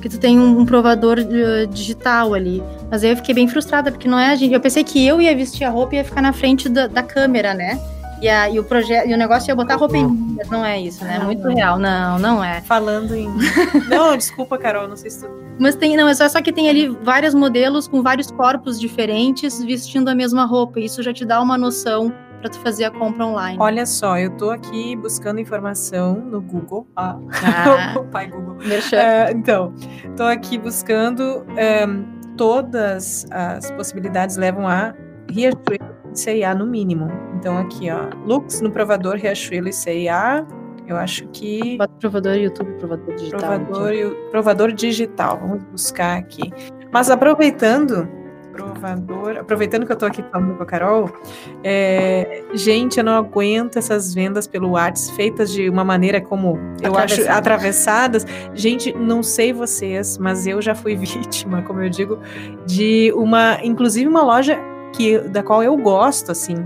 que 0.00 0.08
tu 0.08 0.18
tem 0.18 0.38
um, 0.38 0.60
um 0.60 0.66
provador 0.66 1.18
uh, 1.18 1.66
digital 1.66 2.34
ali. 2.34 2.62
Mas 2.90 3.04
aí 3.04 3.10
eu 3.10 3.16
fiquei 3.16 3.34
bem 3.34 3.46
frustrada, 3.46 3.90
porque 3.90 4.08
não 4.08 4.18
é 4.18 4.28
a 4.30 4.34
gente. 4.34 4.52
Eu 4.52 4.60
pensei 4.60 4.82
que 4.82 5.06
eu 5.06 5.20
ia 5.20 5.34
vestir 5.34 5.64
a 5.64 5.70
roupa 5.70 5.94
e 5.94 5.98
ia 5.98 6.04
ficar 6.04 6.22
na 6.22 6.32
frente 6.32 6.68
da, 6.68 6.86
da 6.86 7.02
câmera, 7.02 7.54
né? 7.54 7.80
E, 8.20 8.28
a, 8.28 8.50
e, 8.50 8.58
o 8.58 8.64
projeto, 8.64 9.08
e 9.08 9.14
o 9.14 9.16
negócio 9.16 9.50
ia 9.50 9.54
botar 9.56 9.74
a 9.74 9.76
roupa 9.78 9.96
em 9.96 10.04
mim, 10.04 10.34
mas 10.36 10.50
não 10.50 10.62
é 10.64 10.78
isso, 10.78 11.02
né? 11.04 11.16
É 11.16 11.24
muito 11.24 11.42
não. 11.42 11.54
real. 11.54 11.78
Não, 11.78 12.18
não 12.18 12.44
é. 12.44 12.60
Falando 12.60 13.14
em. 13.14 13.28
não, 13.88 14.16
desculpa, 14.16 14.58
Carol, 14.58 14.86
não 14.86 14.96
sei 14.96 15.10
se 15.10 15.20
tu. 15.20 15.30
Mas 15.58 15.74
tem, 15.74 15.96
não, 15.96 16.06
é 16.06 16.14
só, 16.14 16.28
só 16.28 16.42
que 16.42 16.52
tem 16.52 16.68
ali 16.68 16.88
vários 17.02 17.34
modelos 17.34 17.88
com 17.88 18.02
vários 18.02 18.30
corpos 18.30 18.78
diferentes 18.78 19.62
vestindo 19.62 20.08
a 20.08 20.14
mesma 20.14 20.44
roupa. 20.44 20.80
E 20.80 20.84
isso 20.84 21.02
já 21.02 21.14
te 21.14 21.24
dá 21.24 21.40
uma 21.40 21.56
noção 21.56 22.12
para 22.40 22.50
tu 22.50 22.58
fazer 22.60 22.84
a 22.84 22.90
compra 22.90 23.26
online. 23.26 23.58
Olha 23.60 23.86
só, 23.86 24.18
eu 24.18 24.30
tô 24.30 24.50
aqui 24.50 24.96
buscando 24.96 25.40
informação 25.40 26.14
no 26.14 26.40
Google. 26.40 26.86
Ah, 26.96 27.18
ah 27.44 27.98
pai 28.10 28.28
Google. 28.28 28.56
Uh, 28.56 29.30
então, 29.36 29.74
tô 30.16 30.24
aqui 30.24 30.58
buscando 30.58 31.44
um, 31.48 31.58
ehm, 31.58 32.04
todas 32.36 33.26
as 33.30 33.70
possibilidades 33.72 34.36
levam 34.36 34.66
a 34.66 34.94
Riachuelo 35.30 35.94
e 36.12 36.18
CIA 36.18 36.54
no 36.54 36.66
mínimo. 36.66 37.08
Então 37.36 37.58
aqui, 37.58 37.90
ó, 37.90 38.08
looks 38.26 38.60
no 38.60 38.70
provador 38.70 39.16
Riachuelo 39.16 39.68
e 39.68 39.72
CIA. 39.72 40.46
Eu 40.86 40.96
acho 40.96 41.28
que. 41.28 41.78
Bota 41.78 41.94
provador 42.00 42.34
YouTube, 42.34 42.72
provador 42.78 43.14
digital. 43.14 43.38
Provador, 43.38 44.16
provador 44.30 44.72
digital. 44.72 45.38
Vamos 45.40 45.62
buscar 45.64 46.18
aqui. 46.18 46.50
Mas 46.92 47.08
aproveitando, 47.08 48.08
provador. 48.62 49.36
Aproveitando 49.38 49.86
que 49.86 49.92
eu 49.92 49.96
tô 49.96 50.06
aqui 50.06 50.22
falando 50.30 50.56
com 50.56 50.62
a 50.62 50.66
Carol, 50.66 51.10
é, 51.64 52.44
gente, 52.52 52.98
eu 52.98 53.04
não 53.04 53.14
aguento 53.14 53.76
essas 53.76 54.14
vendas 54.14 54.46
pelo 54.46 54.70
WhatsApp 54.70 55.16
feitas 55.16 55.52
de 55.52 55.68
uma 55.68 55.84
maneira 55.84 56.20
como 56.20 56.58
eu 56.82 56.96
acho 56.96 57.28
atravessadas. 57.28 58.26
Gente, 58.54 58.92
não 58.92 59.22
sei 59.22 59.52
vocês, 59.52 60.18
mas 60.18 60.46
eu 60.46 60.60
já 60.60 60.74
fui 60.74 60.96
vítima, 60.96 61.62
como 61.62 61.82
eu 61.82 61.88
digo, 61.88 62.18
de 62.66 63.12
uma, 63.14 63.58
inclusive 63.62 64.08
uma 64.08 64.22
loja 64.22 64.58
que 64.92 65.18
da 65.18 65.42
qual 65.42 65.62
eu 65.62 65.76
gosto, 65.76 66.32
assim, 66.32 66.56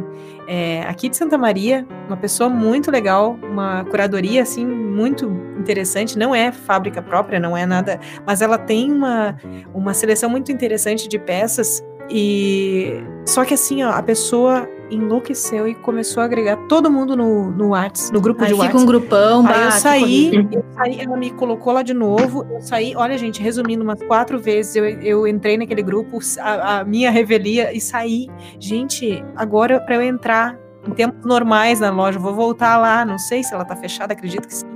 é, 0.47 0.83
aqui 0.83 1.09
de 1.09 1.17
Santa 1.17 1.39
Maria, 1.39 1.87
uma 2.07 2.17
pessoa 2.17 2.49
muito 2.49 2.91
legal, 2.91 3.39
uma 3.43 3.85
curadoria 3.85 4.43
assim 4.43 4.67
muito 4.67 5.27
interessante. 5.59 6.19
Não 6.19 6.35
é 6.35 6.53
fábrica 6.53 7.03
própria, 7.03 7.41
não 7.41 7.57
é 7.57 7.67
nada, 7.67 7.99
mas 8.27 8.43
ela 8.43 8.59
tem 8.59 8.93
uma, 8.93 9.37
uma 9.73 9.95
seleção 9.95 10.29
muito 10.29 10.53
interessante 10.53 11.09
de 11.09 11.19
peças 11.19 11.83
e 12.11 13.03
só 13.27 13.45
que 13.45 13.55
assim, 13.55 13.83
ó, 13.83 13.91
a 13.91 14.03
pessoa 14.03 14.69
enlouqueceu 14.95 15.69
e 15.69 15.75
começou 15.75 16.23
a 16.23 16.27
agregar 16.27 16.57
todo 16.69 16.91
mundo 16.91 17.17
no, 17.17 17.51
no 17.51 17.69
WhatsApp, 17.69 18.13
no 18.13 18.21
grupo 18.21 18.43
Aí 18.43 18.49
de 18.49 18.55
WhatsApp. 18.55 18.73
Fica 18.73 18.83
um 18.83 18.87
grupão, 18.87 19.47
Aí 19.47 19.65
eu 19.65 19.71
saí, 19.73 20.49
eu 20.53 20.65
saí, 20.75 21.01
ela 21.01 21.17
me 21.17 21.31
colocou 21.31 21.73
lá 21.73 21.83
de 21.83 21.95
novo. 21.95 22.47
Eu 22.51 22.61
saí, 22.61 22.95
olha, 22.97 23.17
gente, 23.19 23.43
resumindo, 23.43 23.83
umas 23.83 24.03
quatro 24.03 24.39
vezes 24.39 24.77
eu, 24.77 24.85
eu 24.85 25.27
entrei 25.27 25.57
naquele 25.57 25.83
grupo, 25.83 26.19
a, 26.41 26.79
a 26.79 26.85
minha 26.85 27.11
revelia 27.11 27.73
e 27.73 27.81
saí. 27.81 28.29
Gente, 28.59 29.25
agora 29.37 29.81
para 29.81 29.97
eu 29.97 30.03
entrar 30.03 30.59
em 30.87 30.93
tempos 30.93 31.25
normais 31.25 31.81
na 31.81 31.91
loja, 31.91 32.19
vou 32.19 32.35
voltar 32.35 32.77
lá, 32.77 33.05
não 33.05 33.19
sei 33.19 33.43
se 33.43 33.55
ela 33.55 33.65
tá 33.65 33.75
fechada, 33.75 34.13
acredito 34.13 34.47
que 34.47 34.55
sim 34.55 34.74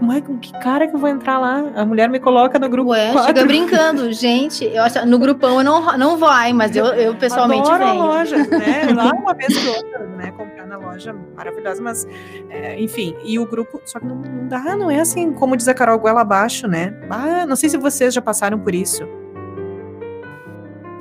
Michael, 0.00 0.38
que 0.40 0.52
cara 0.60 0.86
que 0.86 0.94
eu 0.94 0.98
vou 0.98 1.08
entrar 1.08 1.38
lá? 1.38 1.72
A 1.74 1.84
mulher 1.84 2.08
me 2.08 2.20
coloca 2.20 2.58
no 2.58 2.68
grupo. 2.68 2.90
Ué, 2.90 3.12
4. 3.12 3.26
chega 3.26 3.46
brincando. 3.46 4.12
Gente, 4.14 4.64
eu 4.64 4.82
acho, 4.82 5.04
no 5.06 5.18
grupão 5.18 5.58
eu 5.58 5.64
não, 5.64 5.98
não 5.98 6.16
vai, 6.16 6.52
mas 6.52 6.74
eu, 6.76 6.86
eu 6.86 7.14
pessoalmente 7.16 7.68
Adoro 7.68 7.84
venho. 7.84 8.02
a 8.02 8.06
loja, 8.06 8.36
né? 8.36 8.88
Lá 8.94 9.10
uma 9.12 9.34
vez 9.34 9.56
que 9.56 9.68
outra, 9.68 10.06
né? 10.16 10.30
Comprar 10.30 10.66
na 10.66 10.76
loja 10.76 11.14
maravilhosa, 11.36 11.82
mas 11.82 12.06
é, 12.48 12.80
enfim. 12.80 13.16
E 13.24 13.38
o 13.38 13.46
grupo, 13.46 13.80
só 13.84 13.98
que 13.98 14.06
não, 14.06 14.16
não, 14.16 14.48
dá, 14.48 14.76
não 14.76 14.90
é 14.90 15.00
assim, 15.00 15.32
como 15.32 15.56
diz 15.56 15.66
a 15.66 15.74
Carol, 15.74 15.98
goela 15.98 16.20
abaixo, 16.20 16.68
né? 16.68 16.94
Ah, 17.10 17.44
não 17.44 17.56
sei 17.56 17.68
se 17.68 17.76
vocês 17.76 18.14
já 18.14 18.22
passaram 18.22 18.58
por 18.58 18.74
isso. 18.74 19.02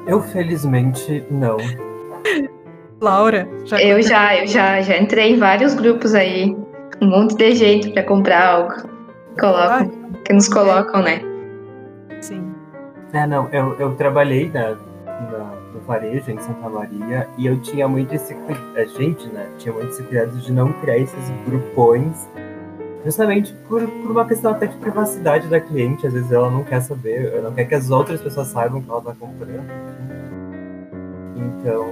Eu, 0.07 0.21
felizmente, 0.21 1.23
não. 1.29 1.57
Laura, 2.99 3.47
já 3.65 3.79
Eu 3.79 4.01
já, 4.01 4.35
eu 4.35 4.47
já, 4.47 4.81
já 4.81 4.97
entrei 4.97 5.33
em 5.33 5.37
vários 5.37 5.75
grupos 5.75 6.15
aí 6.15 6.57
um 7.01 7.07
monte 7.07 7.35
de 7.35 7.55
gente 7.55 7.91
para 7.91 8.03
comprar 8.03 8.47
algo. 8.47 8.73
Colocam, 9.39 9.91
que 10.25 10.33
nos 10.33 10.47
colocam, 10.47 11.01
né? 11.01 11.21
Sim. 12.21 12.51
É, 13.13 13.27
não, 13.27 13.47
eu, 13.49 13.73
eu 13.79 13.95
trabalhei 13.95 14.49
na, 14.49 14.71
na, 14.71 15.53
no 15.73 15.79
varejo 15.85 16.31
em 16.31 16.39
Santa 16.39 16.67
Maria 16.67 17.27
e 17.37 17.45
eu 17.45 17.59
tinha 17.61 17.87
muito 17.87 18.13
esse 18.13 18.35
a 18.75 18.85
gente, 18.85 19.27
né, 19.27 19.47
tinha 19.57 19.73
muito 19.73 19.89
esse 19.89 20.03
cuidado 20.03 20.31
de 20.37 20.51
não 20.51 20.73
criar 20.73 20.97
esses 20.97 21.29
grupões 21.45 22.27
justamente 23.05 23.53
por, 23.67 23.81
por 23.87 24.11
uma 24.11 24.25
questão 24.25 24.51
até 24.51 24.65
de 24.65 24.75
privacidade 24.77 25.47
da 25.47 25.61
cliente, 25.61 26.05
às 26.05 26.13
vezes 26.13 26.29
ela 26.31 26.51
não 26.51 26.63
quer 26.63 26.81
saber, 26.81 27.31
ela 27.33 27.43
não 27.43 27.53
quer 27.53 27.65
que 27.65 27.75
as 27.75 27.89
outras 27.89 28.19
pessoas 28.19 28.47
saibam 28.47 28.81
que 28.81 28.89
ela 28.89 28.99
está 28.99 29.13
comprando. 29.13 29.63
Então. 31.37 31.85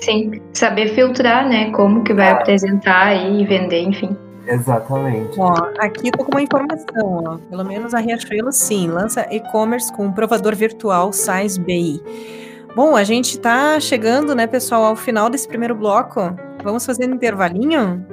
Sim, 0.00 0.40
saber 0.52 0.94
filtrar, 0.94 1.48
né? 1.48 1.70
Como 1.72 2.04
que 2.04 2.12
vai 2.12 2.28
é. 2.28 2.32
apresentar 2.32 3.14
e 3.14 3.44
vender, 3.46 3.82
enfim. 3.82 4.16
Exatamente. 4.46 5.38
Ó, 5.40 5.52
aqui 5.78 6.10
tô 6.10 6.24
com 6.24 6.32
uma 6.32 6.42
informação, 6.42 7.24
ó. 7.24 7.38
Pelo 7.50 7.64
menos 7.64 7.94
a 7.94 7.98
Riachuelo, 7.98 8.52
sim, 8.52 8.88
lança 8.88 9.26
e-commerce 9.30 9.92
com 9.92 10.06
um 10.06 10.12
provador 10.12 10.54
virtual 10.54 11.12
Size 11.12 11.58
BI. 11.58 12.00
Bom, 12.74 12.94
a 12.94 13.02
gente 13.02 13.38
tá 13.40 13.80
chegando, 13.80 14.34
né, 14.34 14.46
pessoal, 14.46 14.84
ao 14.84 14.96
final 14.96 15.30
desse 15.30 15.48
primeiro 15.48 15.74
bloco. 15.74 16.36
Vamos 16.62 16.84
fazer 16.84 17.08
um 17.08 17.14
intervalinho? 17.14 18.06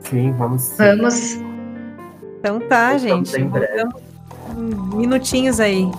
Sim, 0.00 0.32
vamos. 0.32 0.62
Sim. 0.62 0.76
Vamos. 0.76 1.38
Então 2.38 2.60
tá, 2.60 2.96
gente. 2.98 3.36
Voltamos 3.42 4.12
minutinhos 4.94 5.60
aí. 5.60 5.90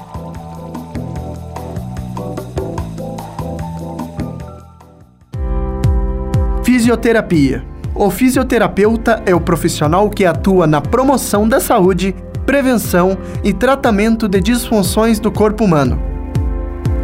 Fisioterapia 6.84 7.64
o 7.96 8.10
fisioterapeuta 8.10 9.24
é 9.26 9.34
o 9.34 9.40
profissional 9.40 10.10
que 10.10 10.26
atua 10.26 10.68
na 10.68 10.82
promoção 10.82 11.48
da 11.48 11.62
saúde, 11.62 12.14
prevenção 12.46 13.18
e 13.42 13.54
tratamento 13.54 14.28
de 14.28 14.42
disfunções 14.42 15.18
do 15.18 15.32
corpo 15.32 15.64
humano. 15.64 15.98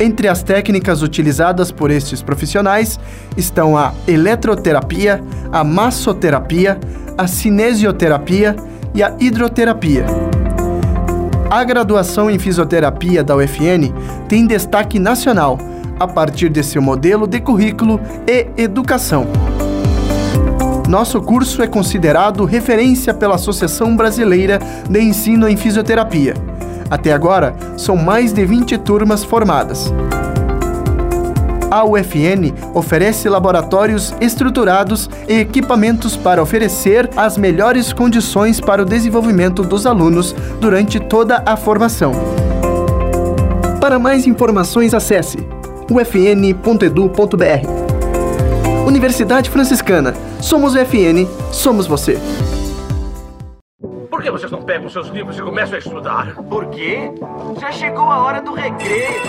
Entre 0.02 0.28
as 0.28 0.44
técnicas 0.44 1.02
utilizadas 1.02 1.72
por 1.72 1.92
estes 1.92 2.22
profissionais 2.22 3.00
estão 3.38 3.78
a 3.78 3.94
eletroterapia, 4.06 5.24
a 5.50 5.64
massoterapia, 5.64 6.78
a 7.18 7.26
cinesioterapia 7.26 8.58
e 8.94 9.02
a 9.02 9.16
hidroterapia. 9.18 10.06
A 11.50 11.64
graduação 11.64 12.30
em 12.30 12.38
fisioterapia 12.38 13.24
da 13.24 13.34
UFN 13.34 13.94
tem 14.28 14.46
destaque 14.46 15.00
nacional 15.00 15.58
a 15.98 16.06
partir 16.06 16.50
de 16.50 16.64
seu 16.64 16.82
modelo 16.82 17.26
de 17.26 17.40
currículo 17.40 17.98
e 18.28 18.46
educação. 18.62 19.26
Nosso 20.90 21.22
curso 21.22 21.62
é 21.62 21.68
considerado 21.68 22.44
referência 22.46 23.14
pela 23.14 23.36
Associação 23.36 23.96
Brasileira 23.96 24.58
de 24.90 25.00
Ensino 25.00 25.48
em 25.48 25.56
Fisioterapia. 25.56 26.34
Até 26.90 27.14
agora, 27.14 27.56
são 27.78 27.96
mais 27.96 28.34
de 28.34 28.44
20 28.44 28.76
turmas 28.80 29.24
formadas. 29.24 29.94
A 31.70 31.86
UFN 31.86 32.56
oferece 32.74 33.30
laboratórios 33.30 34.16
estruturados 34.20 35.08
e 35.28 35.42
equipamentos 35.42 36.18
para 36.18 36.42
oferecer 36.42 37.08
as 37.16 37.38
melhores 37.38 37.94
condições 37.94 38.60
para 38.60 38.82
o 38.82 38.86
desenvolvimento 38.86 39.62
dos 39.62 39.86
alunos 39.86 40.34
durante 40.60 41.00
toda 41.00 41.44
a 41.46 41.56
formação. 41.56 42.14
Para 43.80 44.00
mais 44.00 44.26
informações, 44.26 44.96
acesse 44.96 45.38
ufn.edu.br. 45.92 47.89
Universidade 48.90 49.52
Franciscana. 49.52 50.16
Somos 50.42 50.74
UFN, 50.74 51.28
somos 51.54 51.86
você. 51.86 52.20
Por 54.10 54.20
que 54.24 54.32
vocês 54.32 54.52
não 54.52 54.64
pegam 54.64 54.90
seus 54.90 55.10
livros 55.10 55.38
e 55.38 55.42
começam 55.44 55.76
a 55.76 55.78
estudar? 55.78 56.34
Por 56.50 56.66
quê? 56.72 57.12
Já 57.62 57.72
chegou 57.72 58.10
a 58.10 58.18
hora 58.18 58.42
do 58.42 58.52
recreio. 58.52 59.22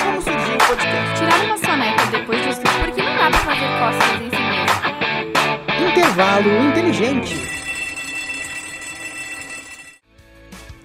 Como 0.00 0.22
surgiu 0.22 0.54
o 0.54 0.58
podcast? 0.68 1.18
Tirar 1.18 1.44
uma 1.44 1.58
soneca 1.58 2.06
depois 2.12 2.40
de 2.40 2.48
estudar, 2.50 2.84
porque 2.84 3.02
não 3.02 3.16
dá 3.16 3.30
pra 3.30 3.38
fazer 3.40 3.68
cócegas 3.80 4.20
em 4.22 4.30
si 4.30 4.42
mesmo. 5.80 5.90
Intervalo 5.90 6.68
inteligente. 6.68 7.64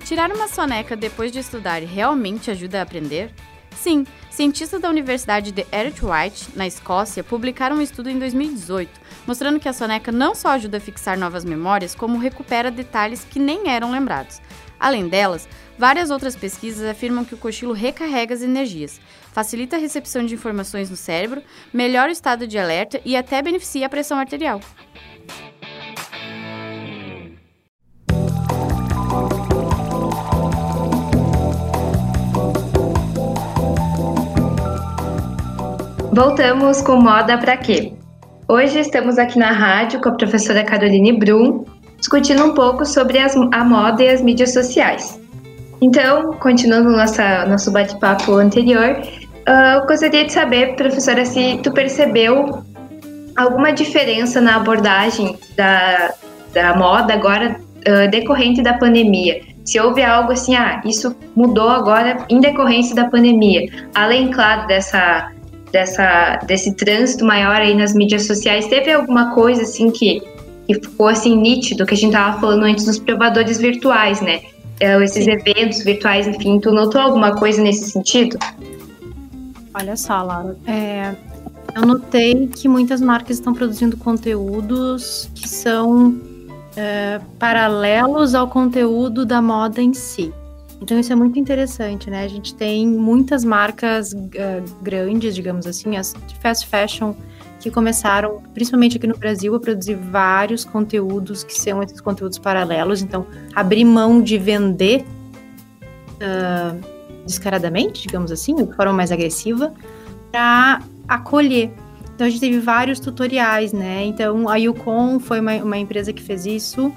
Tirar 0.03 0.31
uma 0.31 0.47
soneca 0.47 0.95
depois 0.95 1.31
de 1.31 1.37
estudar 1.37 1.83
realmente 1.83 2.49
ajuda 2.49 2.79
a 2.79 2.81
aprender? 2.81 3.31
Sim, 3.81 4.05
cientistas 4.29 4.81
da 4.81 4.89
Universidade 4.89 5.53
de 5.53 5.65
White, 5.71 6.49
na 6.53 6.67
Escócia, 6.67 7.23
publicaram 7.23 7.77
um 7.77 7.81
estudo 7.81 8.09
em 8.09 8.19
2018, 8.19 8.91
mostrando 9.25 9.57
que 9.57 9.69
a 9.69 9.73
soneca 9.73 10.11
não 10.11 10.35
só 10.35 10.49
ajuda 10.49 10.77
a 10.77 10.81
fixar 10.81 11.17
novas 11.17 11.45
memórias, 11.45 11.95
como 11.95 12.17
recupera 12.17 12.69
detalhes 12.69 13.23
que 13.23 13.39
nem 13.39 13.69
eram 13.69 13.89
lembrados. 13.89 14.41
Além 14.77 15.07
delas, 15.07 15.47
várias 15.77 16.09
outras 16.09 16.35
pesquisas 16.35 16.89
afirmam 16.89 17.23
que 17.23 17.33
o 17.33 17.37
cochilo 17.37 17.71
recarrega 17.71 18.33
as 18.33 18.41
energias, 18.41 18.99
facilita 19.31 19.77
a 19.77 19.79
recepção 19.79 20.25
de 20.25 20.33
informações 20.33 20.89
no 20.89 20.97
cérebro, 20.97 21.41
melhora 21.71 22.09
o 22.09 22.11
estado 22.11 22.45
de 22.45 22.59
alerta 22.59 22.99
e 23.05 23.15
até 23.15 23.41
beneficia 23.41 23.85
a 23.85 23.89
pressão 23.89 24.19
arterial. 24.19 24.59
Voltamos 36.11 36.81
com 36.81 36.95
Moda 36.95 37.37
Pra 37.37 37.55
Quê? 37.55 37.93
Hoje 38.47 38.79
estamos 38.79 39.19
aqui 39.19 39.37
na 39.37 39.51
rádio 39.51 40.01
com 40.01 40.09
a 40.09 40.13
professora 40.13 40.63
Caroline 40.63 41.13
Brum, 41.13 41.65
discutindo 41.97 42.43
um 42.43 42.53
pouco 42.55 42.83
sobre 42.83 43.19
as, 43.19 43.35
a 43.35 43.63
moda 43.63 44.03
e 44.03 44.09
as 44.09 44.19
mídias 44.19 44.51
sociais. 44.51 45.19
Então, 45.79 46.33
continuando 46.33 46.89
nossa, 46.89 47.45
nosso 47.45 47.71
bate-papo 47.71 48.33
anterior, 48.33 48.99
uh, 49.47 49.79
eu 49.81 49.85
gostaria 49.85 50.25
de 50.25 50.33
saber, 50.33 50.75
professora, 50.75 51.23
se 51.23 51.59
tu 51.61 51.71
percebeu 51.71 52.63
alguma 53.37 53.71
diferença 53.71 54.41
na 54.41 54.55
abordagem 54.55 55.37
da, 55.55 56.11
da 56.53 56.75
moda 56.75 57.13
agora 57.13 57.55
uh, 57.87 58.09
decorrente 58.09 58.63
da 58.63 58.73
pandemia. 58.73 59.41
Se 59.63 59.79
houve 59.79 60.01
algo 60.01 60.31
assim, 60.31 60.55
ah, 60.55 60.81
isso 60.83 61.15
mudou 61.35 61.69
agora 61.69 62.25
em 62.29 62.39
decorrência 62.39 62.95
da 62.95 63.07
pandemia. 63.07 63.71
Além, 63.93 64.31
claro, 64.31 64.65
dessa 64.65 65.31
dessa, 65.71 66.37
desse 66.45 66.75
trânsito 66.75 67.25
maior 67.25 67.61
aí 67.61 67.75
nas 67.75 67.93
mídias 67.93 68.25
sociais, 68.25 68.67
teve 68.67 68.91
alguma 68.91 69.33
coisa 69.33 69.63
assim 69.63 69.91
que, 69.91 70.21
que 70.67 70.73
ficou 70.75 71.07
assim 71.07 71.35
nítido, 71.35 71.85
que 71.85 71.93
a 71.93 71.97
gente 71.97 72.11
tava 72.11 72.39
falando 72.39 72.63
antes 72.63 72.85
dos 72.85 72.99
provadores 72.99 73.57
virtuais, 73.57 74.21
né? 74.21 74.41
É, 74.79 75.01
esses 75.03 75.25
Sim. 75.25 75.31
eventos 75.31 75.83
virtuais, 75.83 76.27
enfim, 76.27 76.59
tu 76.59 76.71
notou 76.71 77.01
alguma 77.01 77.35
coisa 77.35 77.61
nesse 77.61 77.91
sentido? 77.91 78.37
Olha 79.73 79.95
só, 79.95 80.23
Laura, 80.23 80.57
é, 80.65 81.13
eu 81.75 81.85
notei 81.85 82.47
que 82.47 82.67
muitas 82.67 83.01
marcas 83.01 83.37
estão 83.37 83.53
produzindo 83.53 83.97
conteúdos 83.97 85.29
que 85.35 85.47
são 85.47 86.17
é, 86.75 87.19
paralelos 87.37 88.33
ao 88.33 88.47
conteúdo 88.47 89.25
da 89.25 89.41
moda 89.41 89.81
em 89.81 89.93
si. 89.93 90.33
Então 90.81 90.97
isso 90.97 91.11
é 91.11 91.15
muito 91.15 91.37
interessante, 91.37 92.09
né? 92.09 92.23
A 92.23 92.27
gente 92.27 92.55
tem 92.55 92.87
muitas 92.87 93.43
marcas 93.43 94.13
uh, 94.13 94.81
grandes, 94.81 95.35
digamos 95.35 95.67
assim, 95.67 95.97
as 95.97 96.15
de 96.25 96.35
fast 96.35 96.67
fashion, 96.67 97.13
que 97.59 97.69
começaram, 97.69 98.41
principalmente 98.53 98.97
aqui 98.97 99.05
no 99.05 99.17
Brasil, 99.17 99.53
a 99.53 99.59
produzir 99.59 99.95
vários 99.95 100.63
conteúdos 100.63 101.43
que 101.43 101.53
são 101.59 101.83
esses 101.83 101.99
conteúdos 101.99 102.39
paralelos. 102.39 103.01
Então, 103.01 103.27
abrir 103.53 103.83
mão 103.83 104.21
de 104.21 104.37
vender 104.37 105.05
uh, 106.15 106.79
descaradamente, 107.25 108.03
digamos 108.03 108.31
assim, 108.31 108.55
de 108.55 108.73
forma 108.73 108.93
mais 108.93 109.11
agressiva, 109.11 109.73
para 110.31 110.81
acolher. 111.07 111.71
Então, 112.15 112.25
a 112.25 112.29
gente 112.29 112.39
teve 112.39 112.59
vários 112.59 112.99
tutoriais, 112.99 113.73
né? 113.73 114.05
Então, 114.05 114.47
a 114.47 114.55
Yukon 114.55 115.19
foi 115.19 115.41
uma, 115.41 115.55
uma 115.55 115.77
empresa 115.77 116.13
que 116.13 116.21
fez 116.21 116.45
isso. 116.45 116.93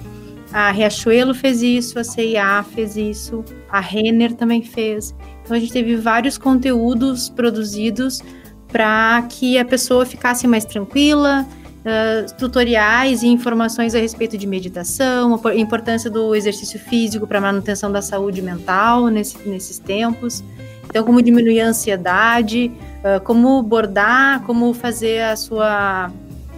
A 0.52 0.70
Riachuelo 0.70 1.34
fez 1.34 1.62
isso, 1.62 1.98
a 1.98 2.04
CIA 2.04 2.62
fez 2.74 2.96
isso, 2.96 3.44
a 3.70 3.80
Renner 3.80 4.34
também 4.34 4.62
fez. 4.62 5.14
Então 5.42 5.56
a 5.56 5.60
gente 5.60 5.72
teve 5.72 5.96
vários 5.96 6.36
conteúdos 6.36 7.28
produzidos 7.28 8.20
para 8.68 9.22
que 9.28 9.58
a 9.58 9.64
pessoa 9.64 10.04
ficasse 10.04 10.46
mais 10.46 10.64
tranquila, 10.64 11.46
uh, 11.80 12.34
tutoriais 12.36 13.22
e 13.22 13.28
informações 13.28 13.94
a 13.94 13.98
respeito 13.98 14.36
de 14.36 14.46
meditação, 14.46 15.40
a 15.44 15.54
importância 15.54 16.10
do 16.10 16.34
exercício 16.34 16.78
físico 16.78 17.26
para 17.26 17.40
manutenção 17.40 17.90
da 17.90 18.02
saúde 18.02 18.42
mental 18.42 19.08
nesse, 19.08 19.38
nesses 19.48 19.78
tempos. 19.78 20.44
Então, 20.84 21.02
como 21.04 21.22
diminuir 21.22 21.60
a 21.62 21.68
ansiedade, 21.68 22.70
uh, 22.98 23.22
como 23.24 23.62
bordar, 23.62 24.42
como 24.42 24.72
fazer 24.74 25.22
a 25.22 25.36
sua 25.36 26.10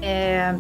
é, 0.02 0.54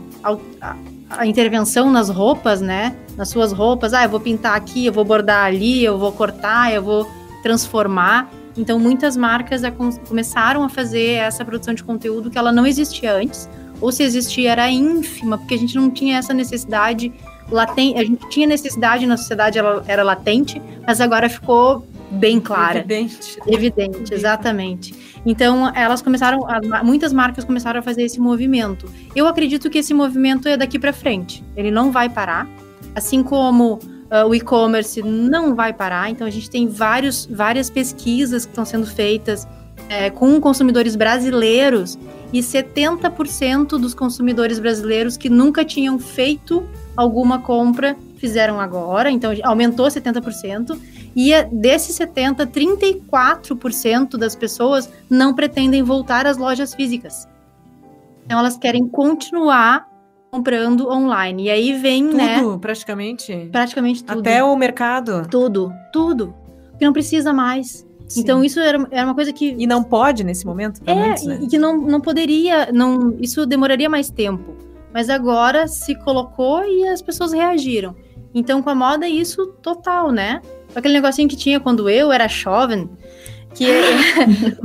a, 1.18 1.26
intervenção 1.26 1.90
nas 1.90 2.08
roupas, 2.08 2.60
né? 2.60 2.96
nas 3.16 3.28
suas 3.28 3.52
roupas. 3.52 3.92
Ah, 3.92 4.04
eu 4.04 4.08
vou 4.08 4.20
pintar 4.20 4.56
aqui, 4.56 4.86
eu 4.86 4.92
vou 4.92 5.04
bordar 5.04 5.46
ali, 5.46 5.84
eu 5.84 5.98
vou 5.98 6.12
cortar, 6.12 6.72
eu 6.72 6.82
vou 6.82 7.08
transformar. 7.42 8.30
Então, 8.56 8.78
muitas 8.78 9.16
marcas 9.16 9.62
começaram 10.08 10.62
a 10.62 10.68
fazer 10.68 11.14
essa 11.14 11.44
produção 11.44 11.74
de 11.74 11.82
conteúdo 11.82 12.30
que 12.30 12.38
ela 12.38 12.52
não 12.52 12.66
existia 12.66 13.14
antes, 13.14 13.48
ou 13.80 13.90
se 13.90 14.02
existia 14.02 14.52
era 14.52 14.70
ínfima, 14.70 15.36
porque 15.38 15.54
a 15.54 15.58
gente 15.58 15.74
não 15.74 15.90
tinha 15.90 16.18
essa 16.18 16.32
necessidade 16.32 17.12
latente. 17.50 17.98
A 17.98 18.04
gente 18.04 18.28
tinha 18.28 18.46
necessidade 18.46 19.06
na 19.06 19.16
sociedade, 19.16 19.58
ela 19.58 19.82
era 19.86 20.02
latente, 20.02 20.62
mas 20.86 21.00
agora 21.00 21.28
ficou 21.28 21.86
bem 22.10 22.40
clara. 22.40 22.80
Evidente. 22.80 23.38
Evidente, 23.46 24.14
exatamente. 24.14 24.94
Então, 25.26 25.74
elas 25.74 26.02
começaram, 26.02 26.40
muitas 26.82 27.12
marcas 27.12 27.44
começaram 27.44 27.80
a 27.80 27.82
fazer 27.82 28.02
esse 28.02 28.20
movimento. 28.20 28.90
Eu 29.14 29.26
acredito 29.26 29.70
que 29.70 29.78
esse 29.78 29.94
movimento 29.94 30.48
é 30.48 30.56
daqui 30.56 30.78
para 30.78 30.92
frente. 30.92 31.42
Ele 31.56 31.70
não 31.70 31.90
vai 31.90 32.08
parar. 32.08 32.48
Assim 32.94 33.22
como 33.22 33.74
uh, 33.74 34.28
o 34.28 34.34
e-commerce 34.34 35.02
não 35.02 35.54
vai 35.54 35.72
parar, 35.72 36.10
então 36.10 36.26
a 36.26 36.30
gente 36.30 36.48
tem 36.48 36.68
vários, 36.68 37.26
várias 37.26 37.68
pesquisas 37.70 38.44
que 38.44 38.52
estão 38.52 38.64
sendo 38.64 38.86
feitas 38.86 39.48
é, 39.88 40.10
com 40.10 40.40
consumidores 40.40 40.96
brasileiros 40.96 41.98
e 42.32 42.40
70% 42.40 43.78
dos 43.78 43.94
consumidores 43.94 44.58
brasileiros 44.58 45.16
que 45.16 45.28
nunca 45.28 45.64
tinham 45.64 45.98
feito 45.98 46.66
alguma 46.96 47.40
compra 47.40 47.96
fizeram 48.16 48.58
agora, 48.58 49.10
então 49.10 49.32
aumentou 49.42 49.86
70%, 49.86 50.78
e 51.16 51.30
desses 51.44 51.94
70, 51.96 52.46
34% 52.46 54.16
das 54.16 54.34
pessoas 54.34 54.90
não 55.08 55.34
pretendem 55.34 55.82
voltar 55.82 56.26
às 56.26 56.36
lojas 56.36 56.74
físicas. 56.74 57.28
Então 58.24 58.38
elas 58.38 58.56
querem 58.56 58.88
continuar 58.88 59.86
comprando 60.30 60.88
online. 60.88 61.44
E 61.44 61.50
aí 61.50 61.72
vem, 61.74 62.06
tudo, 62.06 62.16
né? 62.16 62.40
Tudo, 62.40 62.58
praticamente. 62.58 63.48
Praticamente 63.52 64.02
tudo. 64.02 64.20
Até 64.20 64.42
o 64.42 64.56
mercado. 64.56 65.28
Tudo, 65.30 65.72
tudo. 65.92 66.34
Que 66.78 66.84
não 66.84 66.92
precisa 66.92 67.32
mais. 67.32 67.86
Sim. 68.08 68.20
Então 68.20 68.42
isso 68.42 68.58
era, 68.58 68.86
era 68.90 69.06
uma 69.06 69.14
coisa 69.14 69.32
que. 69.32 69.54
E 69.56 69.66
não 69.66 69.84
pode 69.84 70.24
nesse 70.24 70.44
momento? 70.44 70.80
É, 70.86 70.94
muitos, 70.94 71.24
né? 71.24 71.38
e 71.42 71.46
que 71.46 71.58
não, 71.58 71.78
não 71.80 72.00
poderia. 72.00 72.72
Não, 72.72 73.14
isso 73.20 73.46
demoraria 73.46 73.88
mais 73.88 74.10
tempo. 74.10 74.56
Mas 74.92 75.08
agora 75.08 75.68
se 75.68 75.94
colocou 75.94 76.64
e 76.64 76.86
as 76.88 77.00
pessoas 77.00 77.32
reagiram. 77.32 77.94
Então 78.34 78.62
com 78.62 78.70
a 78.70 78.74
moda 78.74 79.06
é 79.06 79.08
isso 79.08 79.46
total, 79.62 80.10
né? 80.10 80.42
Aquele 80.74 80.94
negocinho 80.94 81.28
que 81.28 81.36
tinha 81.36 81.60
quando 81.60 81.88
eu 81.88 82.10
era 82.10 82.26
jovem, 82.26 82.90
que 83.54 83.66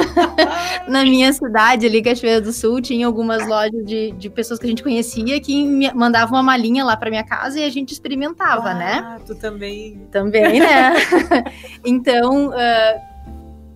na 0.88 1.02
minha 1.02 1.32
cidade, 1.32 1.86
ali, 1.86 2.00
Cachoeira 2.00 2.40
do 2.40 2.52
Sul, 2.52 2.80
tinha 2.80 3.06
algumas 3.06 3.46
lojas 3.46 3.84
de, 3.84 4.12
de 4.12 4.30
pessoas 4.30 4.60
que 4.60 4.66
a 4.66 4.68
gente 4.68 4.82
conhecia 4.82 5.40
que 5.40 5.64
me 5.64 5.92
mandavam 5.92 6.36
uma 6.36 6.42
malinha 6.42 6.84
lá 6.84 6.96
para 6.96 7.10
minha 7.10 7.24
casa 7.24 7.58
e 7.58 7.64
a 7.64 7.70
gente 7.70 7.92
experimentava, 7.92 8.70
ah, 8.70 8.74
né? 8.74 9.00
Ah, 9.02 9.20
tu 9.26 9.34
também. 9.34 10.06
Também, 10.10 10.60
né? 10.60 10.94
então, 11.84 12.48
uh, 12.48 13.10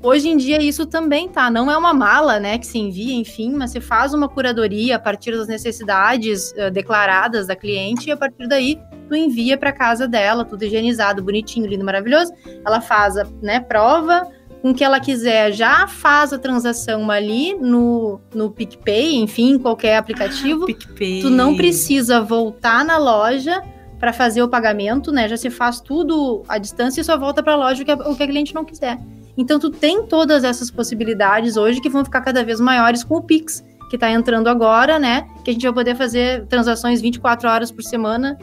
Hoje 0.05 0.29
em 0.29 0.37
dia 0.37 0.63
isso 0.63 0.85
também 0.85 1.31
tá, 1.31 1.51
não 1.51 1.71
é 1.71 1.79
uma 1.79 1.95
mala, 1.95 2.39
né, 2.39 2.59
que 2.59 2.67
se 2.67 2.77
envia, 2.77 3.15
enfim, 3.15 3.55
mas 3.55 3.71
você 3.71 3.81
faz 3.81 4.13
uma 4.13 4.29
curadoria 4.29 4.97
a 4.97 4.99
partir 4.99 5.35
das 5.35 5.49
necessidades 5.49 6.53
uh, 6.53 6.71
declaradas 6.71 7.47
da 7.47 7.57
cliente 7.57 8.11
e 8.11 8.13
a 8.13 8.17
partir 8.19 8.47
daí 8.47 8.79
tu 9.05 9.15
envia 9.15 9.57
para 9.57 9.73
casa 9.73 10.09
dela, 10.09 10.45
tudo 10.45 10.65
higienizado, 10.65 11.23
bonitinho, 11.23 11.67
lindo, 11.67 11.85
maravilhoso. 11.85 12.33
Ela 12.65 12.81
faz 12.81 13.17
a, 13.17 13.27
né, 13.43 13.61
prova, 13.61 14.29
com 14.65 14.71
o 14.71 14.75
que 14.75 14.83
ela 14.83 14.99
quiser, 14.99 15.53
já 15.53 15.87
faz 15.87 16.33
a 16.33 16.39
transação 16.39 17.11
ali 17.11 17.55
no, 17.55 18.19
no 18.35 18.51
PicPay, 18.51 19.17
enfim, 19.17 19.59
qualquer 19.59 19.99
aplicativo. 19.99 20.65
PicPay. 20.65 21.21
Tu 21.21 21.29
não 21.29 21.55
precisa 21.55 22.23
voltar 22.23 22.83
na 22.83 22.97
loja 22.97 23.63
para 24.01 24.11
fazer 24.11 24.43
o 24.43 24.49
pagamento, 24.49 25.13
né? 25.13 25.29
Já 25.29 25.37
se 25.37 25.51
faz 25.51 25.81
tudo 25.81 26.43
à 26.49 26.57
distância 26.57 27.01
e 27.01 27.05
só 27.05 27.19
volta 27.19 27.43
para 27.43 27.53
a 27.53 27.57
loja 27.57 27.83
o 27.83 27.85
que 27.85 27.91
a, 27.91 27.95
o 27.95 28.17
que 28.17 28.23
a 28.23 28.27
cliente 28.27 28.55
não 28.55 28.65
quiser. 28.65 28.99
Então 29.37 29.59
tu 29.59 29.71
tem 29.71 30.07
todas 30.07 30.45
essas 30.45 30.71
possibilidades 30.71 31.57
hoje 31.57 31.81
que 31.81 31.91
vão 31.91 32.05
ficar 32.05 32.21
cada 32.21 32.45
vez 32.45 32.61
maiores 32.61 33.05
com 33.05 33.17
o 33.17 33.23
Pix, 33.23 33.63
que 33.91 33.97
está 33.97 34.11
entrando 34.11 34.49
agora, 34.49 34.99
né? 34.99 35.27
Que 35.45 35.51
a 35.51 35.53
gente 35.53 35.63
vai 35.65 35.73
poder 35.73 35.95
fazer 35.95 36.47
transações 36.47 37.01
24 37.01 37.49
horas 37.49 37.71
por 37.71 37.83
semana, 37.83 38.39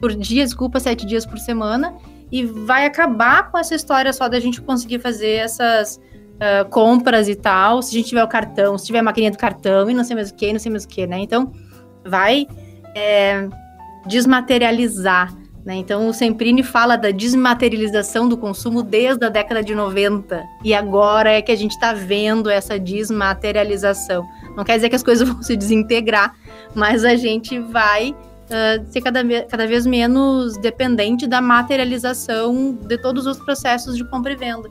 por 0.00 0.14
dia, 0.14 0.44
desculpa, 0.44 0.78
7 0.78 1.06
dias 1.06 1.24
por 1.24 1.38
semana 1.38 1.94
e 2.30 2.44
vai 2.44 2.86
acabar 2.86 3.50
com 3.50 3.58
essa 3.58 3.74
história 3.74 4.12
só 4.12 4.28
da 4.28 4.40
gente 4.40 4.60
conseguir 4.60 4.98
fazer 4.98 5.34
essas 5.36 6.00
uh, 6.36 6.68
compras 6.70 7.28
e 7.28 7.34
tal, 7.34 7.82
se 7.82 7.94
a 7.94 7.98
gente 7.98 8.08
tiver 8.08 8.24
o 8.24 8.28
cartão, 8.28 8.76
se 8.76 8.86
tiver 8.86 8.98
a 8.98 9.02
maquininha 9.02 9.30
do 9.30 9.38
cartão 9.38 9.88
e 9.88 9.94
não 9.94 10.04
sei 10.04 10.16
mais 10.16 10.30
o 10.30 10.34
que, 10.34 10.52
não 10.52 10.58
sei 10.58 10.70
mais 10.70 10.84
o 10.84 10.88
que, 10.88 11.06
né? 11.06 11.18
Então, 11.20 11.52
vai 12.04 12.46
é, 12.94 13.48
desmaterializar, 14.06 15.32
né? 15.64 15.76
Então, 15.76 16.08
o 16.08 16.12
Semprini 16.12 16.62
fala 16.62 16.96
da 16.96 17.10
desmaterialização 17.10 18.28
do 18.28 18.36
consumo 18.36 18.82
desde 18.82 19.24
a 19.24 19.28
década 19.28 19.62
de 19.62 19.74
90 19.74 20.42
e 20.64 20.74
agora 20.74 21.30
é 21.30 21.42
que 21.42 21.52
a 21.52 21.56
gente 21.56 21.72
está 21.72 21.92
vendo 21.92 22.50
essa 22.50 22.78
desmaterialização. 22.78 24.26
Não 24.56 24.64
quer 24.64 24.76
dizer 24.76 24.88
que 24.88 24.96
as 24.96 25.02
coisas 25.02 25.26
vão 25.28 25.42
se 25.42 25.56
desintegrar, 25.56 26.34
mas 26.74 27.04
a 27.04 27.14
gente 27.14 27.58
vai 27.58 28.14
uh, 28.46 28.92
ser 28.92 29.00
cada, 29.00 29.22
cada 29.44 29.66
vez 29.66 29.86
menos 29.86 30.56
dependente 30.58 31.26
da 31.26 31.40
materialização 31.40 32.74
de 32.74 32.98
todos 32.98 33.26
os 33.26 33.38
processos 33.38 33.96
de 33.96 34.04
compra 34.08 34.32
e 34.32 34.36
venda. 34.36 34.68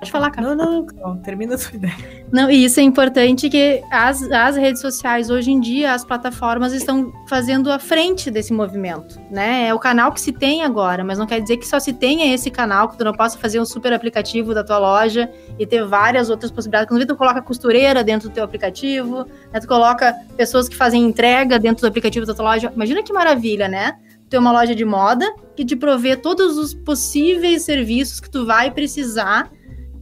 Pode 0.00 0.10
falar, 0.10 0.30
cara. 0.30 0.54
Não, 0.54 0.64
não, 0.64 0.86
não, 0.96 1.18
termina 1.18 1.56
a 1.56 1.58
sua 1.58 1.76
ideia. 1.76 1.94
Não, 2.32 2.50
e 2.50 2.64
isso 2.64 2.80
é 2.80 2.82
importante 2.82 3.50
que 3.50 3.82
as, 3.90 4.22
as 4.22 4.56
redes 4.56 4.80
sociais, 4.80 5.28
hoje 5.28 5.50
em 5.50 5.60
dia, 5.60 5.92
as 5.92 6.06
plataformas 6.06 6.72
estão 6.72 7.12
fazendo 7.28 7.70
a 7.70 7.78
frente 7.78 8.30
desse 8.30 8.50
movimento, 8.50 9.20
né? 9.30 9.68
É 9.68 9.74
o 9.74 9.78
canal 9.78 10.10
que 10.10 10.20
se 10.20 10.32
tem 10.32 10.62
agora, 10.62 11.04
mas 11.04 11.18
não 11.18 11.26
quer 11.26 11.38
dizer 11.42 11.58
que 11.58 11.66
só 11.66 11.78
se 11.78 11.92
tenha 11.92 12.34
esse 12.34 12.50
canal, 12.50 12.88
que 12.88 12.96
tu 12.96 13.04
não 13.04 13.12
possa 13.12 13.36
fazer 13.36 13.60
um 13.60 13.66
super 13.66 13.92
aplicativo 13.92 14.54
da 14.54 14.64
tua 14.64 14.78
loja 14.78 15.30
e 15.58 15.66
ter 15.66 15.84
várias 15.84 16.30
outras 16.30 16.50
possibilidades. 16.50 16.88
Quando 16.88 17.06
tu 17.06 17.14
coloca 17.14 17.42
costureira 17.42 18.02
dentro 18.02 18.30
do 18.30 18.32
teu 18.32 18.42
aplicativo, 18.42 19.26
né? 19.52 19.60
tu 19.60 19.68
coloca 19.68 20.14
pessoas 20.34 20.66
que 20.66 20.76
fazem 20.76 21.04
entrega 21.04 21.58
dentro 21.58 21.82
do 21.82 21.88
aplicativo 21.88 22.24
da 22.24 22.32
tua 22.32 22.54
loja. 22.54 22.72
Imagina 22.74 23.02
que 23.02 23.12
maravilha, 23.12 23.68
né? 23.68 23.98
ter 24.30 24.38
uma 24.38 24.52
loja 24.52 24.74
de 24.74 24.84
moda 24.84 25.26
que 25.56 25.64
te 25.64 25.76
provê 25.76 26.16
todos 26.16 26.56
os 26.56 26.72
possíveis 26.72 27.62
serviços 27.62 28.20
que 28.20 28.30
tu 28.30 28.46
vai 28.46 28.70
precisar 28.70 29.50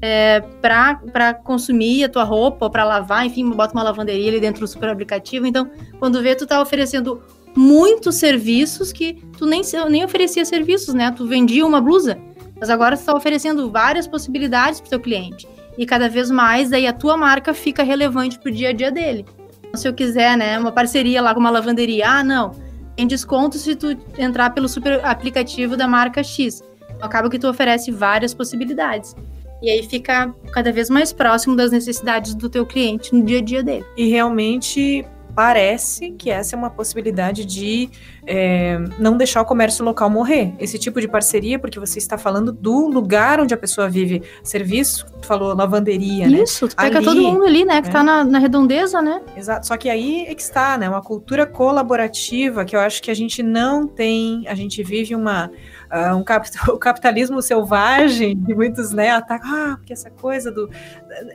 é, 0.01 0.41
para 0.63 1.35
consumir 1.35 2.05
a 2.05 2.09
tua 2.09 2.25
roupa 2.25 2.67
ou 2.67 2.71
para 2.71 2.85
lavar, 2.85 3.27
enfim, 3.27 3.49
bota 3.51 3.75
uma 3.75 3.83
lavanderia 3.83 4.31
ali 4.31 4.41
dentro 4.41 4.61
do 4.61 4.69
super 4.69 4.89
aplicativo. 4.89 5.47
Então, 5.47 5.71
quando 5.99 6.23
vê, 6.23 6.35
tu 6.35 6.47
tá 6.47 6.61
oferecendo 6.61 7.23
muitos 7.57 8.17
serviços 8.17 8.93
que 8.93 9.15
tu 9.37 9.47
nem, 9.47 9.63
nem 9.91 10.05
oferecia 10.05 10.45
serviços, 10.45 10.95
né? 10.95 11.11
Tu 11.11 11.27
vendia 11.27 11.67
uma 11.67 11.81
blusa, 11.81 12.19
mas 12.61 12.71
agora 12.71 12.97
tu 12.97 13.05
tá 13.05 13.15
oferecendo 13.15 13.71
várias 13.71 14.07
possibilidades 14.07 14.81
para 14.81 14.91
teu 14.91 15.01
cliente. 15.01 15.49
E 15.77 15.87
cada 15.87 16.09
vez 16.09 16.31
mais, 16.31 16.71
daí 16.71 16.87
a 16.87 16.93
tua 16.93 17.17
marca 17.17 17.55
fica 17.55 17.83
relevante 17.83 18.39
pro 18.39 18.51
dia 18.51 18.71
a 18.71 18.73
dia 18.73 18.91
dele. 18.91 19.25
Então, 19.61 19.81
se 19.81 19.87
eu 19.87 19.95
quiser, 19.95 20.37
né, 20.37 20.59
uma 20.59 20.73
parceria 20.73 21.21
lá 21.21 21.35
com 21.35 21.41
uma 21.41 21.51
lavanderia, 21.51 22.09
ah, 22.09 22.25
não, 22.25 22.53
tem 22.97 23.07
desconto 23.07 23.57
se 23.59 23.77
tu 23.77 23.97
entrar 24.17 24.51
pelo 24.51 24.69
super 24.69 25.05
aplicativo 25.05 25.77
da 25.77 25.87
marca 25.87 26.23
X. 26.23 26.63
Acaba 27.01 27.31
que 27.31 27.39
tu 27.39 27.49
oferece 27.49 27.93
várias 27.93 28.35
possibilidades. 28.35 29.15
E 29.63 29.71
aí 29.71 29.83
fica 29.83 30.35
cada 30.53 30.73
vez 30.73 30.89
mais 30.89 31.13
próximo 31.13 31.57
das 31.57 31.73
necessidades 31.73 32.35
do 32.35 32.49
teu 32.49 32.65
cliente 32.65 33.13
no 33.15 33.25
dia 33.25 33.39
a 33.39 33.43
dia 33.43 33.63
dele. 33.63 33.85
E 33.97 34.09
realmente 34.09 35.05
parece 35.39 36.11
que 36.19 36.31
essa 36.31 36.57
é 36.57 36.59
uma 36.59 36.69
possibilidade 36.69 37.45
de 37.45 37.89
é, 38.27 38.77
não 38.99 39.17
deixar 39.17 39.41
o 39.41 39.45
comércio 39.45 39.85
local 39.85 40.11
morrer. 40.11 40.53
Esse 40.59 40.81
tipo 40.81 41.01
de 41.01 41.07
parceria, 41.07 41.61
porque 41.61 41.79
você 41.79 42.01
está 42.01 42.19
falando 42.19 42.51
do 42.51 42.89
lugar 42.89 43.41
onde 43.41 43.55
a 43.55 43.57
pessoa 43.57 43.89
vive. 43.89 44.21
Serviço, 44.43 45.07
tu 45.21 45.29
falou 45.29 45.55
lavanderia, 45.55 46.27
Isso, 46.27 46.37
né? 46.37 46.43
Isso, 46.43 46.69
tu 46.69 46.75
pega 46.75 46.99
ali, 46.99 47.07
todo 47.07 47.23
mundo 47.23 47.45
ali, 47.45 47.65
né? 47.65 47.81
Que 47.81 47.89
é. 47.89 47.93
tá 47.93 48.03
na, 48.03 48.25
na, 48.25 48.41
redondeza, 48.41 49.01
né? 49.01 49.23
Exato. 49.37 49.65
Só 49.65 49.77
que 49.77 49.89
aí 49.89 50.27
é 50.27 50.35
que 50.35 50.43
está, 50.43 50.77
né? 50.77 50.89
Uma 50.89 51.03
cultura 51.03 51.47
colaborativa 51.47 52.65
que 52.65 52.75
eu 52.75 52.81
acho 52.81 53.01
que 53.01 53.09
a 53.09 53.15
gente 53.15 53.41
não 53.41 53.87
tem. 53.87 54.43
A 54.49 54.57
gente 54.57 54.83
vive 54.83 55.15
uma 55.15 55.53
uh, 55.93 56.17
um 56.17 56.23
cap 56.23 56.49
o 56.69 56.79
capitalismo 56.79 57.41
selvagem, 57.43 58.41
que 58.45 58.55
muitos 58.55 58.93
né, 58.93 59.11
atacam, 59.11 59.51
ah, 59.51 59.77
porque 59.77 59.93
essa 59.93 60.11
coisa 60.11 60.51
do. 60.51 60.71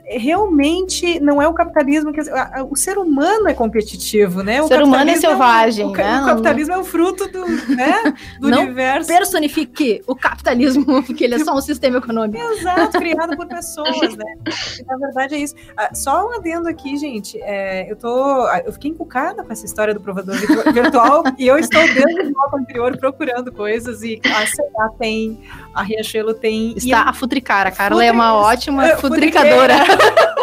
Realmente 0.06 1.18
não 1.20 1.40
é 1.40 1.48
o 1.48 1.52
capitalismo 1.52 2.12
que. 2.12 2.20
O 2.70 2.76
ser 2.76 2.98
humano 2.98 3.48
é 3.48 3.54
competitivo, 3.54 4.42
né? 4.42 4.62
O, 4.62 4.68
ser 4.68 4.82
humano 4.82 5.10
é 5.10 5.16
selvagem. 5.16 5.86
É 5.86 5.88
o, 5.88 5.92
né? 5.92 6.22
o 6.22 6.26
capitalismo 6.26 6.74
é 6.74 6.78
o 6.78 6.84
fruto 6.84 7.28
do, 7.28 7.46
né, 7.74 8.14
do 8.40 8.50
não 8.50 8.62
universo. 8.62 9.08
Personifique 9.08 10.02
o 10.06 10.14
capitalismo, 10.14 11.02
porque 11.02 11.24
ele 11.24 11.34
é 11.34 11.38
só 11.38 11.54
um 11.54 11.60
sistema 11.60 11.98
econômico. 11.98 12.42
Exato, 12.52 12.98
criado 12.98 13.36
por 13.36 13.46
pessoas, 13.48 14.16
né? 14.16 14.34
E, 14.78 14.84
na 14.84 14.96
verdade 14.96 15.34
é 15.34 15.38
isso. 15.38 15.54
Ah, 15.76 15.94
só 15.94 16.28
um 16.28 16.34
adendo 16.34 16.68
aqui, 16.68 16.96
gente. 16.96 17.40
É, 17.42 17.90
eu 17.90 17.96
tô. 17.96 18.48
Eu 18.64 18.72
fiquei 18.72 18.90
encucada 18.90 19.42
com 19.42 19.52
essa 19.52 19.64
história 19.64 19.92
do 19.92 20.00
provador 20.00 20.36
virtual 20.72 21.24
e 21.38 21.46
eu 21.46 21.58
estou 21.58 21.82
dentro 21.82 22.24
do 22.24 22.32
bloco 22.32 22.56
anterior 22.56 22.96
procurando 22.96 23.52
coisas 23.52 24.02
e 24.02 24.20
a 24.24 24.46
CA 24.46 24.88
tem, 24.98 25.40
a 25.74 25.82
Riachuelo 25.82 26.34
tem. 26.34 26.74
Está 26.76 27.02
a 27.02 27.12
Futricar. 27.12 27.66
A 27.66 27.70
Carla 27.70 27.96
Futri... 27.96 28.08
é 28.08 28.12
uma 28.12 28.34
ótima 28.34 28.86
é, 28.86 28.96
futricadora. 29.64 30.34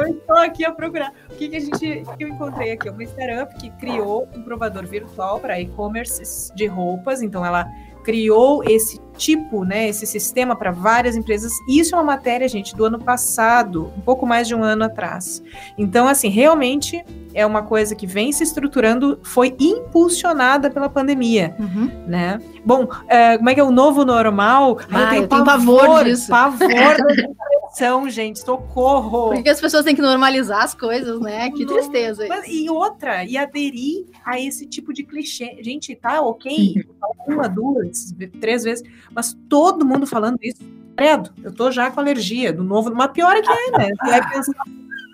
eu 0.00 0.08
estou 0.08 0.36
aqui 0.36 0.64
a 0.64 0.72
procurar. 0.72 1.12
O 1.30 1.34
que, 1.34 1.48
que 1.48 1.56
a 1.56 1.60
gente 1.60 2.04
que 2.16 2.24
eu 2.24 2.28
encontrei 2.28 2.72
aqui? 2.72 2.88
Uma 2.88 3.02
startup 3.04 3.54
que 3.56 3.70
criou 3.70 4.28
um 4.34 4.42
provador 4.42 4.86
virtual 4.86 5.40
para 5.40 5.60
e-commerce 5.60 6.54
de 6.54 6.66
roupas. 6.66 7.22
Então, 7.22 7.44
ela 7.44 7.66
criou 8.02 8.64
esse 8.64 8.98
tipo, 9.16 9.62
né, 9.64 9.88
esse 9.88 10.06
sistema 10.06 10.56
para 10.56 10.70
várias 10.70 11.16
empresas. 11.16 11.52
Isso 11.68 11.94
é 11.94 11.98
uma 11.98 12.04
matéria, 12.04 12.48
gente, 12.48 12.74
do 12.74 12.84
ano 12.86 12.98
passado, 12.98 13.92
um 13.96 14.00
pouco 14.00 14.26
mais 14.26 14.48
de 14.48 14.54
um 14.54 14.62
ano 14.64 14.84
atrás. 14.84 15.42
Então, 15.76 16.08
assim, 16.08 16.28
realmente 16.30 17.04
é 17.34 17.44
uma 17.44 17.62
coisa 17.62 17.94
que 17.94 18.06
vem 18.06 18.32
se 18.32 18.42
estruturando, 18.42 19.20
foi 19.22 19.54
impulsionada 19.60 20.70
pela 20.70 20.88
pandemia, 20.88 21.54
uhum. 21.58 21.90
né? 22.06 22.38
Bom, 22.64 22.88
é, 23.06 23.36
como 23.36 23.50
é 23.50 23.54
que 23.54 23.60
é 23.60 23.64
o 23.64 23.70
novo 23.70 24.04
normal? 24.04 24.78
Ah, 24.90 25.02
eu 25.02 25.08
tenho, 25.10 25.22
eu 25.24 25.28
tenho 25.28 25.44
pavor, 25.44 25.80
pavor 25.80 26.04
disso. 26.04 26.30
Pavor 26.30 26.68
da 27.78 28.08
gente, 28.08 28.40
socorro! 28.40 29.30
Porque 29.30 29.48
as 29.48 29.60
pessoas 29.60 29.84
têm 29.84 29.94
que 29.94 30.02
normalizar 30.02 30.62
as 30.62 30.74
coisas, 30.74 31.20
né? 31.20 31.50
Que 31.50 31.64
tristeza. 31.66 32.26
Mas, 32.28 32.46
e 32.48 32.68
outra, 32.68 33.24
e 33.24 33.36
aderir 33.36 34.06
a 34.24 34.38
esse 34.38 34.66
tipo 34.66 34.92
de 34.92 35.04
clichê. 35.04 35.58
Gente, 35.62 35.94
tá 35.94 36.20
ok, 36.20 36.84
uma, 37.26 37.48
duas, 37.48 38.14
três 38.40 38.64
vezes, 38.64 38.88
mas 39.12 39.36
todo 39.48 39.84
mundo 39.84 40.06
falando 40.06 40.38
isso, 40.42 40.62
credo, 40.96 41.32
eu 41.42 41.52
tô 41.52 41.70
já 41.70 41.90
com 41.90 42.00
alergia 42.00 42.52
do 42.52 42.62
novo, 42.62 42.92
mas 42.94 43.10
pior 43.12 43.34
é 43.36 43.42
que 43.42 43.50
é, 43.50 43.70
né? 43.78 43.88
E 44.06 44.10
aí 44.10 44.28
pensa, 44.28 44.52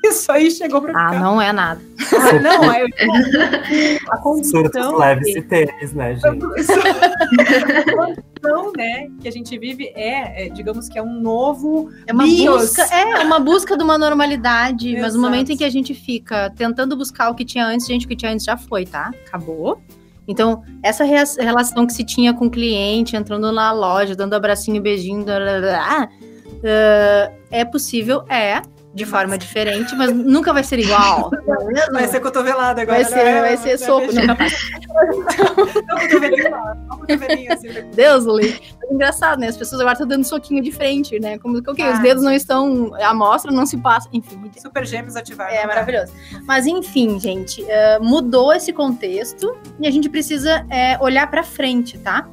isso 0.04 0.30
aí 0.30 0.50
chegou 0.50 0.80
para 0.82 0.92
Ah, 0.94 1.18
não 1.18 1.40
é 1.40 1.52
nada. 1.52 1.80
Ah, 2.12 2.32
não, 2.40 2.72
é 2.72 2.84
a 4.10 4.16
condição. 4.18 4.96
leve-se 4.96 5.42
tênis, 5.42 5.92
né, 5.92 6.14
gente? 6.14 6.44
A 7.26 7.94
condição, 7.96 8.72
né, 8.76 9.08
que 9.20 9.26
a 9.26 9.32
gente 9.32 9.58
vive 9.58 9.92
é, 9.94 10.46
é, 10.46 10.48
digamos 10.50 10.88
que 10.88 10.98
é 10.98 11.02
um 11.02 11.20
novo. 11.20 11.90
É 12.06 12.12
uma 12.12 12.24
bios. 12.24 12.62
busca, 12.62 12.82
é 12.94 13.24
uma 13.24 13.40
busca 13.40 13.76
de 13.76 13.82
uma 13.82 13.98
normalidade, 13.98 14.90
Exato. 14.90 15.02
mas 15.02 15.14
no 15.14 15.20
momento 15.20 15.50
em 15.50 15.56
que 15.56 15.64
a 15.64 15.70
gente 15.70 15.94
fica 15.94 16.50
tentando 16.50 16.96
buscar 16.96 17.30
o 17.30 17.34
que 17.34 17.44
tinha 17.44 17.66
antes, 17.66 17.86
gente, 17.86 18.06
o 18.06 18.08
que 18.08 18.16
tinha 18.16 18.32
antes 18.32 18.44
já 18.44 18.56
foi, 18.56 18.86
tá? 18.86 19.10
Acabou. 19.26 19.80
Então, 20.28 20.62
essa 20.82 21.04
relação 21.04 21.86
que 21.86 21.92
se 21.92 22.04
tinha 22.04 22.34
com 22.34 22.46
o 22.46 22.50
cliente, 22.50 23.16
entrando 23.16 23.52
na 23.52 23.70
loja, 23.72 24.16
dando 24.16 24.34
abracinho, 24.34 24.82
beijinho, 24.82 25.24
blá, 25.24 25.38
blá, 25.38 25.60
blá, 25.60 26.08
uh, 26.56 27.36
é 27.50 27.64
possível, 27.64 28.24
é, 28.28 28.60
de 28.96 29.04
forma 29.04 29.36
diferente, 29.36 29.94
mas 29.94 30.10
nunca 30.10 30.54
vai 30.54 30.64
ser 30.64 30.78
igual. 30.78 31.30
Vai 31.92 32.08
ser 32.08 32.20
cotovelada 32.20 32.80
agora. 32.80 33.02
Vai 33.02 33.12
ser, 33.12 33.24
né? 33.24 33.40
vai 33.40 33.56
ser 33.58 33.78
soco, 33.78 34.06
nunca 34.06 34.34
vai 37.16 37.48
Deus, 37.94 38.24
Lê. 38.24 38.54
É 38.88 38.94
engraçado, 38.94 39.38
né? 39.38 39.48
As 39.48 39.56
pessoas 39.56 39.80
agora 39.80 39.92
estão 39.92 40.06
dando 40.06 40.24
soquinho 40.24 40.62
de 40.62 40.72
frente, 40.72 41.20
né? 41.20 41.38
Como 41.38 41.62
que 41.62 41.70
okay, 41.70 41.84
ah, 41.84 41.92
os 41.92 41.98
dedos 42.00 42.22
não 42.22 42.32
estão. 42.32 42.94
A 42.94 43.12
mostra 43.12 43.52
não 43.52 43.66
se 43.66 43.76
passa. 43.76 44.08
Enfim. 44.12 44.50
Super 44.56 44.86
gêmeos 44.86 45.16
ativados. 45.16 45.54
É 45.54 45.66
maravilhoso. 45.66 46.12
Mas 46.46 46.66
enfim, 46.66 47.20
gente, 47.20 47.62
uh, 47.62 48.02
mudou 48.02 48.54
esse 48.54 48.72
contexto 48.72 49.54
e 49.78 49.86
a 49.86 49.90
gente 49.90 50.08
precisa 50.08 50.64
é, 50.70 50.96
olhar 51.00 51.30
para 51.30 51.42
frente, 51.42 51.98
tá? 51.98 52.26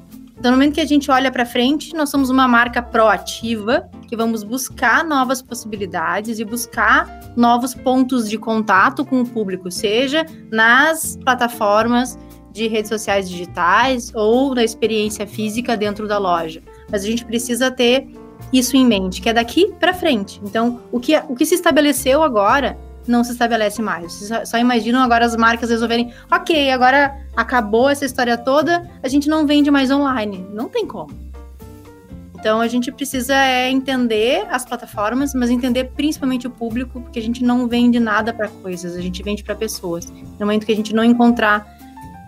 Então, 0.43 0.51
no 0.51 0.57
momento 0.57 0.73
que 0.73 0.81
a 0.81 0.85
gente 0.85 1.09
olha 1.09 1.31
para 1.31 1.45
frente, 1.45 1.95
nós 1.95 2.09
somos 2.09 2.29
uma 2.29 2.45
marca 2.49 2.81
proativa, 2.81 3.89
que 4.09 4.13
vamos 4.13 4.43
buscar 4.43 5.01
novas 5.05 5.41
possibilidades 5.41 6.37
e 6.37 6.43
buscar 6.43 7.31
novos 7.33 7.73
pontos 7.73 8.29
de 8.29 8.37
contato 8.37 9.05
com 9.05 9.21
o 9.21 9.25
público, 9.25 9.71
seja 9.71 10.25
nas 10.51 11.15
plataformas 11.23 12.19
de 12.51 12.67
redes 12.67 12.89
sociais 12.89 13.29
digitais 13.29 14.11
ou 14.13 14.53
na 14.53 14.65
experiência 14.65 15.25
física 15.25 15.77
dentro 15.77 16.09
da 16.09 16.17
loja. 16.17 16.61
Mas 16.91 17.05
a 17.05 17.07
gente 17.07 17.23
precisa 17.23 17.71
ter 17.71 18.09
isso 18.51 18.75
em 18.75 18.85
mente, 18.85 19.21
que 19.21 19.29
é 19.29 19.33
daqui 19.33 19.71
para 19.79 19.93
frente. 19.93 20.41
Então, 20.43 20.81
o 20.91 20.99
que, 20.99 21.15
o 21.29 21.35
que 21.35 21.45
se 21.45 21.55
estabeleceu 21.55 22.21
agora 22.21 22.77
não 23.07 23.23
se 23.23 23.31
estabelece 23.31 23.81
mais. 23.81 24.13
Só, 24.13 24.45
só 24.45 24.57
imaginam 24.57 25.01
agora 25.01 25.25
as 25.25 25.35
marcas 25.35 25.69
resolverem, 25.69 26.13
ok, 26.31 26.71
agora 26.71 27.15
acabou 27.35 27.89
essa 27.89 28.05
história 28.05 28.37
toda, 28.37 28.89
a 29.01 29.07
gente 29.07 29.27
não 29.27 29.45
vende 29.45 29.69
mais 29.69 29.91
online. 29.91 30.45
Não 30.53 30.69
tem 30.69 30.85
como. 30.85 31.11
Então 32.43 32.59
a 32.59 32.67
gente 32.67 32.91
precisa 32.91 33.33
é, 33.33 33.71
entender 33.71 34.45
as 34.51 34.65
plataformas, 34.65 35.33
mas 35.33 35.49
entender 35.49 35.91
principalmente 35.95 36.45
o 36.45 36.49
público, 36.49 36.99
porque 36.99 37.17
a 37.17 37.21
gente 37.21 37.41
não 37.41 37.69
vende 37.69 38.01
nada 38.01 38.33
para 38.33 38.49
coisas, 38.49 38.97
a 38.97 39.01
gente 39.01 39.23
vende 39.23 39.41
para 39.41 39.55
pessoas. 39.55 40.11
No 40.11 40.45
momento 40.45 40.65
que 40.65 40.73
a 40.73 40.75
gente 40.75 40.93
não 40.93 41.05
encontrar 41.05 41.65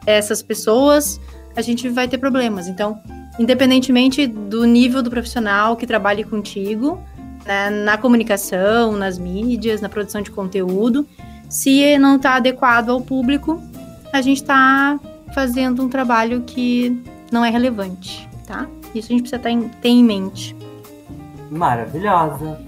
essas 0.05 0.41
pessoas, 0.41 1.19
a 1.53 1.61
gente 1.61 1.89
vai 1.89 2.07
ter 2.07 2.17
problemas. 2.17 2.69
Então, 2.69 2.97
independentemente 3.37 4.25
do 4.25 4.63
nível 4.63 5.03
do 5.03 5.09
profissional 5.09 5.75
que 5.75 5.85
trabalhe 5.85 6.23
contigo, 6.23 7.03
né, 7.45 7.69
na 7.69 7.97
comunicação, 7.97 8.93
nas 8.93 9.17
mídias, 9.17 9.81
na 9.81 9.89
produção 9.89 10.21
de 10.21 10.31
conteúdo. 10.31 11.07
Se 11.49 11.97
não 11.97 12.17
está 12.17 12.35
adequado 12.35 12.89
ao 12.89 13.01
público, 13.01 13.61
a 14.11 14.21
gente 14.21 14.41
está 14.41 14.99
fazendo 15.33 15.83
um 15.83 15.89
trabalho 15.89 16.41
que 16.41 17.01
não 17.31 17.43
é 17.43 17.49
relevante, 17.49 18.27
tá? 18.47 18.67
Isso 18.93 19.07
a 19.07 19.11
gente 19.11 19.21
precisa 19.21 19.39
ter 19.39 19.49
em, 19.49 19.69
ter 19.69 19.89
em 19.89 20.03
mente. 20.03 20.55
Maravilhosa. 21.51 22.59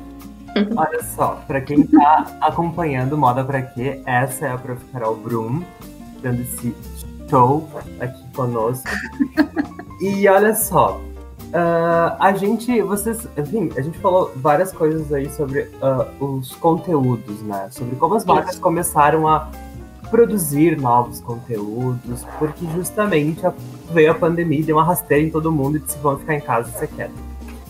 Olha 0.75 1.03
só, 1.03 1.41
para 1.47 1.61
quem 1.61 1.81
está 1.81 2.37
acompanhando 2.41 3.17
Moda 3.17 3.43
Pra 3.43 3.61
Quê, 3.61 4.01
essa 4.05 4.47
é 4.47 4.51
a 4.51 4.57
Prof. 4.57 4.83
Carol 4.91 5.15
Brum, 5.15 5.61
dando 6.21 6.41
esse 6.41 6.75
show 7.29 7.67
aqui 7.99 8.23
conosco. 8.33 8.89
E 9.99 10.27
olha 10.27 10.53
só, 10.53 11.01
Uh, 11.47 12.15
a 12.19 12.33
gente, 12.33 12.81
vocês, 12.81 13.27
enfim, 13.37 13.71
a 13.77 13.81
gente 13.81 13.97
falou 13.99 14.31
várias 14.35 14.71
coisas 14.73 15.11
aí 15.13 15.29
sobre 15.29 15.61
uh, 15.81 16.23
os 16.23 16.53
conteúdos, 16.55 17.41
né? 17.41 17.69
Sobre 17.71 17.95
como 17.95 18.15
as 18.15 18.25
marcas 18.25 18.53
Isso. 18.53 18.61
começaram 18.61 19.27
a 19.27 19.49
produzir 20.09 20.77
novos 20.79 21.21
conteúdos, 21.21 22.25
porque 22.37 22.65
justamente 22.73 23.41
veio 23.91 24.11
a 24.11 24.15
pandemia, 24.15 24.63
deu 24.63 24.75
uma 24.75 24.83
rasteira 24.83 25.23
em 25.23 25.29
todo 25.29 25.51
mundo 25.51 25.77
e 25.77 25.79
disse: 25.79 25.97
vamos 26.01 26.21
ficar 26.21 26.35
em 26.35 26.41
casa, 26.41 26.69
você 26.69 26.87
quer. 26.87 27.09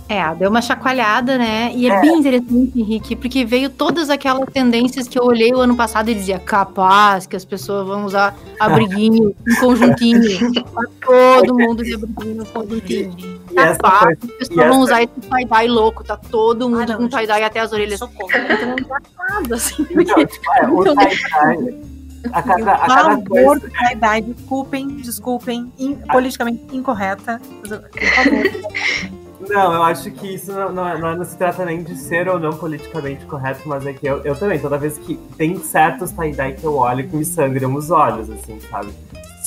É, 0.09 0.34
deu 0.36 0.49
uma 0.49 0.61
chacoalhada, 0.61 1.38
né? 1.38 1.71
E 1.75 1.89
é, 1.89 1.93
é, 1.93 2.01
bem 2.01 2.19
interessante, 2.19 2.80
Henrique, 2.80 3.15
porque 3.15 3.43
veio 3.43 3.69
todas 3.69 4.09
aquelas 4.09 4.49
tendências 4.53 5.05
que 5.05 5.19
eu 5.19 5.23
olhei 5.23 5.53
o 5.53 5.59
ano 5.59 5.75
passado 5.75 6.09
e 6.09 6.15
dizia 6.15 6.39
capaz 6.39 7.28
que 7.28 7.36
as 7.36 7.43
pessoas 7.43 7.86
vão 7.86 8.05
usar 8.05 8.34
abriguinho, 8.57 9.36
um 9.47 9.55
conjuntinho. 9.59 10.39
todo 11.05 11.53
mundo 11.53 11.84
de 11.84 11.93
abriguinho, 11.93 12.36
no 12.36 12.45
conjuntinho. 12.45 13.36
Capaz 13.57 14.17
que 14.19 14.25
as 14.25 14.37
pessoas 14.37 14.59
essa... 14.59 14.69
vão 14.69 14.79
usar 14.81 15.03
esse 15.03 15.19
tie-dye 15.19 15.67
louco, 15.67 16.03
tá 16.03 16.17
todo 16.17 16.69
mundo 16.69 16.91
ah, 16.91 16.95
com 16.95 17.07
tie-dye 17.07 17.43
até 17.43 17.59
as 17.59 17.73
orelhas. 17.73 17.99
Socorro. 17.99 18.29
Então 18.31 18.67
não 18.67 18.75
dá 18.75 19.01
nada, 19.29 19.55
assim. 19.55 19.85
Então, 19.89 20.25
tipo, 20.25 20.53
é, 20.53 20.67
o 20.67 20.81
então, 20.81 20.95
tie-dye... 20.95 21.97
A 22.33 22.41
cada, 22.41 22.73
a 22.73 22.87
cada 22.87 23.21
coisa... 23.21 23.69
tie-dye, 23.69 24.21
desculpem, 24.21 24.87
desculpem, 24.97 25.73
in, 25.77 25.95
politicamente 26.11 26.75
incorreta. 26.75 27.39
Por 27.61 27.69
favor. 27.69 29.07
Não, 29.49 29.73
eu 29.73 29.83
acho 29.83 30.11
que 30.11 30.33
isso 30.33 30.51
não, 30.51 30.73
não, 30.73 31.15
não, 31.15 31.23
se 31.23 31.37
trata 31.37 31.63
nem 31.63 31.83
de 31.83 31.95
ser 31.95 32.27
ou 32.27 32.39
não 32.39 32.51
politicamente 32.51 33.25
correto, 33.25 33.61
mas 33.65 33.85
é 33.85 33.93
que 33.93 34.05
eu, 34.05 34.17
eu 34.23 34.35
também, 34.35 34.59
toda 34.59 34.77
vez 34.77 34.97
que 34.97 35.15
tem 35.37 35.57
certos 35.59 36.11
tie-dye 36.11 36.53
que 36.53 36.65
eu 36.65 36.75
olho 36.75 37.07
que 37.07 37.15
me 37.15 37.23
sangram 37.23 37.73
os 37.75 37.91
olhos, 37.91 38.29
assim, 38.29 38.59
sabe? 38.69 38.89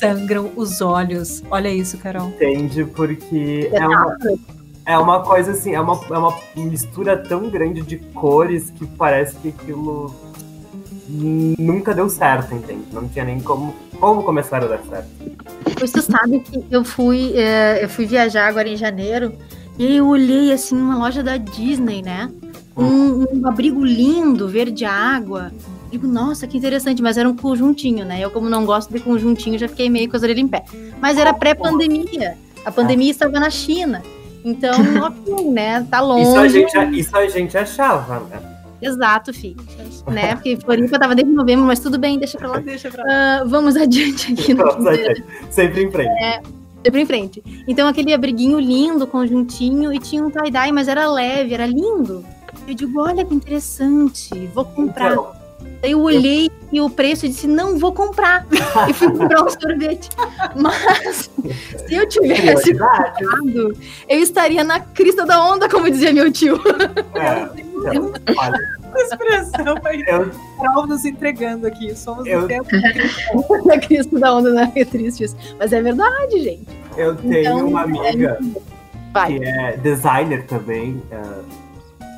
Sangram 0.00 0.50
os 0.56 0.80
olhos. 0.80 1.42
Olha 1.50 1.68
isso, 1.68 1.98
Carol. 1.98 2.28
Entende? 2.28 2.84
Porque 2.84 3.70
é 3.70 3.86
uma, 3.86 4.16
é 4.86 4.98
uma 4.98 5.22
coisa 5.22 5.52
assim, 5.52 5.74
é 5.74 5.80
uma, 5.80 6.00
é 6.10 6.18
uma 6.18 6.34
mistura 6.56 7.16
tão 7.16 7.50
grande 7.50 7.82
de 7.82 7.98
cores 7.98 8.70
que 8.70 8.86
parece 8.86 9.36
que 9.36 9.48
aquilo 9.48 10.12
nunca 11.06 11.92
deu 11.92 12.08
certo, 12.08 12.54
entende? 12.54 12.84
Não 12.92 13.08
tinha 13.08 13.24
nem 13.24 13.40
como, 13.40 13.74
como 13.98 14.22
começar 14.22 14.62
a 14.62 14.66
dar 14.66 14.80
certo. 14.88 15.08
Pois 15.78 15.90
tu 15.90 16.00
sabe 16.00 16.40
que 16.40 16.64
eu 16.70 16.84
fui, 16.84 17.34
é, 17.36 17.84
eu 17.84 17.88
fui 17.88 18.06
viajar 18.06 18.46
agora 18.46 18.68
em 18.68 18.76
janeiro 18.76 19.32
e 19.78 19.86
aí 19.86 19.96
eu 19.96 20.06
olhei 20.06 20.52
assim 20.52 20.76
numa 20.76 20.96
loja 20.96 21.22
da 21.22 21.36
Disney, 21.36 22.02
né? 22.02 22.30
Um, 22.76 23.26
um 23.32 23.48
abrigo 23.48 23.84
lindo, 23.84 24.48
verde 24.48 24.84
água. 24.84 25.52
Digo, 25.90 26.06
nossa, 26.06 26.46
que 26.46 26.56
interessante, 26.56 27.02
mas 27.02 27.18
era 27.18 27.28
um 27.28 27.36
conjuntinho, 27.36 28.04
né? 28.04 28.20
Eu, 28.20 28.30
como 28.30 28.48
não 28.48 28.64
gosto 28.64 28.92
de 28.92 29.00
conjuntinho, 29.00 29.58
já 29.58 29.68
fiquei 29.68 29.90
meio 29.90 30.08
com 30.08 30.16
as 30.16 30.22
orelhas 30.22 30.42
em 30.42 30.48
pé. 30.48 30.64
Mas 31.00 31.18
era 31.18 31.34
pré-pandemia. 31.34 32.38
A 32.64 32.70
pandemia 32.70 33.10
estava 33.10 33.40
na 33.40 33.50
China. 33.50 34.02
Então, 34.44 34.72
ok, 35.04 35.50
né? 35.50 35.86
Tá 35.90 36.00
longe. 36.00 36.22
Isso 36.22 36.38
a 36.38 36.48
gente, 36.48 36.98
isso 37.00 37.16
a 37.16 37.28
gente 37.28 37.58
achava, 37.58 38.20
né? 38.20 38.40
Exato, 38.80 39.32
filho. 39.32 39.56
né? 40.06 40.34
Porque 40.34 40.56
Floripa 40.56 40.98
tava 40.98 41.14
desde 41.14 41.32
novembro, 41.32 41.66
mas 41.66 41.80
tudo 41.80 41.98
bem, 41.98 42.18
deixa 42.18 42.38
pra 42.38 42.48
lá. 42.48 42.58
Deixa 42.58 42.90
pra 42.90 43.04
lá. 43.04 43.44
Uh, 43.44 43.48
vamos 43.48 43.74
adiante 43.76 44.32
aqui. 44.32 44.54
Vamos 44.54 44.86
adiante. 44.86 45.24
Sempre 45.50 45.82
em 45.84 45.90
frente. 45.90 46.22
É, 46.22 46.40
sempre 46.84 47.00
em 47.02 47.06
frente. 47.06 47.64
Então 47.66 47.88
aquele 47.88 48.14
abriguinho 48.14 48.58
lindo, 48.58 49.06
conjuntinho, 49.06 49.92
e 49.92 49.98
tinha 49.98 50.24
um 50.24 50.30
tie-dye, 50.30 50.72
mas 50.72 50.88
era 50.88 51.10
leve, 51.10 51.52
era 51.52 51.66
lindo. 51.66 52.24
Eu 52.66 52.74
digo, 52.74 53.00
olha 53.00 53.24
que 53.24 53.34
interessante, 53.34 54.46
vou 54.54 54.64
comprar. 54.64 55.12
Então, 55.12 55.39
Daí 55.80 55.92
eu 55.92 56.00
olhei 56.00 56.50
e 56.70 56.80
o 56.80 56.90
preço 56.90 57.24
e 57.24 57.30
disse, 57.30 57.46
não, 57.46 57.78
vou 57.78 57.92
comprar. 57.92 58.46
e 58.88 58.92
fui 58.92 59.10
comprar 59.10 59.42
um 59.42 59.48
sorvete. 59.48 60.10
Mas 60.54 61.30
se 61.88 61.94
eu 61.94 62.08
tivesse 62.08 62.72
comprado, 62.72 63.76
eu 64.08 64.18
estaria 64.20 64.62
na 64.62 64.80
crista 64.80 65.24
da 65.24 65.44
onda, 65.44 65.68
como 65.68 65.90
dizia 65.90 66.12
meu 66.12 66.30
tio. 66.30 66.60
É, 67.14 67.48
então, 67.56 68.12
olha. 68.36 68.80
Expressão 68.96 69.76
aí. 69.84 70.04
Eu... 70.06 70.86
Nos 70.86 71.04
entregando 71.04 71.66
aqui. 71.66 71.94
Somos 71.94 72.26
eu... 72.26 72.46
tempo 72.46 72.68
na 73.64 73.78
crista 73.78 74.18
da 74.18 74.34
onda, 74.34 74.50
não 74.50 74.72
é 74.74 74.84
triste 74.84 75.24
isso. 75.24 75.36
Mas 75.58 75.72
é 75.72 75.80
verdade, 75.80 76.42
gente. 76.42 76.66
Eu 76.96 77.14
tenho 77.16 77.38
então, 77.38 77.68
uma 77.68 77.82
amiga 77.82 78.38
é... 79.14 79.26
que 79.26 79.44
é 79.44 79.76
designer 79.76 80.44
também. 80.46 81.00
Uh, 81.10 81.44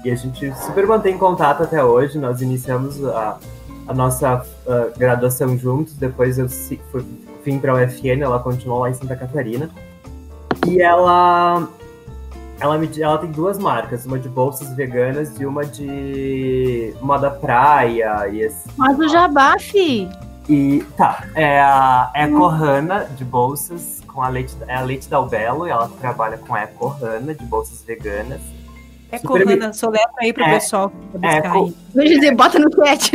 e 0.04 0.10
a 0.10 0.14
gente 0.14 0.52
super 0.64 0.86
mantém 0.86 1.16
contato 1.16 1.62
até 1.62 1.82
hoje. 1.82 2.18
Nós 2.18 2.40
iniciamos 2.40 3.04
a, 3.04 3.38
a 3.86 3.94
nossa 3.94 4.44
uh, 4.66 4.98
graduação 4.98 5.56
juntos. 5.56 5.94
Depois 5.94 6.38
eu 6.38 6.48
fui, 6.48 7.04
vim 7.44 7.58
para 7.58 7.72
a 7.72 7.84
UFN, 7.84 8.22
ela 8.22 8.38
continuou 8.38 8.80
lá 8.80 8.90
em 8.90 8.94
Santa 8.94 9.16
Catarina. 9.16 9.70
E 10.66 10.80
ela 10.80 11.68
ela, 12.60 12.78
me, 12.78 12.88
ela 13.00 13.18
tem 13.18 13.30
duas 13.30 13.58
marcas, 13.58 14.06
uma 14.06 14.18
de 14.18 14.28
bolsas 14.28 14.72
veganas 14.76 15.40
e 15.40 15.44
uma 15.44 15.64
de 15.64 16.94
moda 17.00 17.28
praia. 17.30 18.28
E 18.28 18.40
esse, 18.40 18.68
Mas 18.76 18.96
o 18.98 19.08
jabá, 19.08 19.58
fi. 19.58 20.08
E 20.48 20.84
tá, 20.96 21.24
é 21.34 21.60
a 21.60 22.10
Eco 22.14 22.46
Hanna 22.46 23.08
de 23.16 23.24
bolsas 23.24 24.00
com 24.06 24.22
a 24.22 24.28
leite, 24.28 24.54
é 24.68 24.76
a 24.76 24.80
leite 24.82 25.08
da 25.08 25.16
Albelo, 25.16 25.66
e 25.66 25.70
ela 25.70 25.88
trabalha 26.00 26.36
com 26.36 26.54
a 26.54 26.60
Eco 26.62 26.88
Hanna 26.88 27.34
de 27.34 27.44
bolsas 27.44 27.82
veganas. 27.82 28.40
Eco 29.12 29.36
Hanna, 29.36 29.72
soletra 29.74 30.10
aí 30.18 30.32
pro 30.32 30.42
é, 30.42 30.54
pessoal. 30.54 30.90
Eco... 31.22 31.74
Vou 31.94 32.04
dizer, 32.04 32.34
bota 32.34 32.58
no 32.58 32.74
chat. 32.74 33.12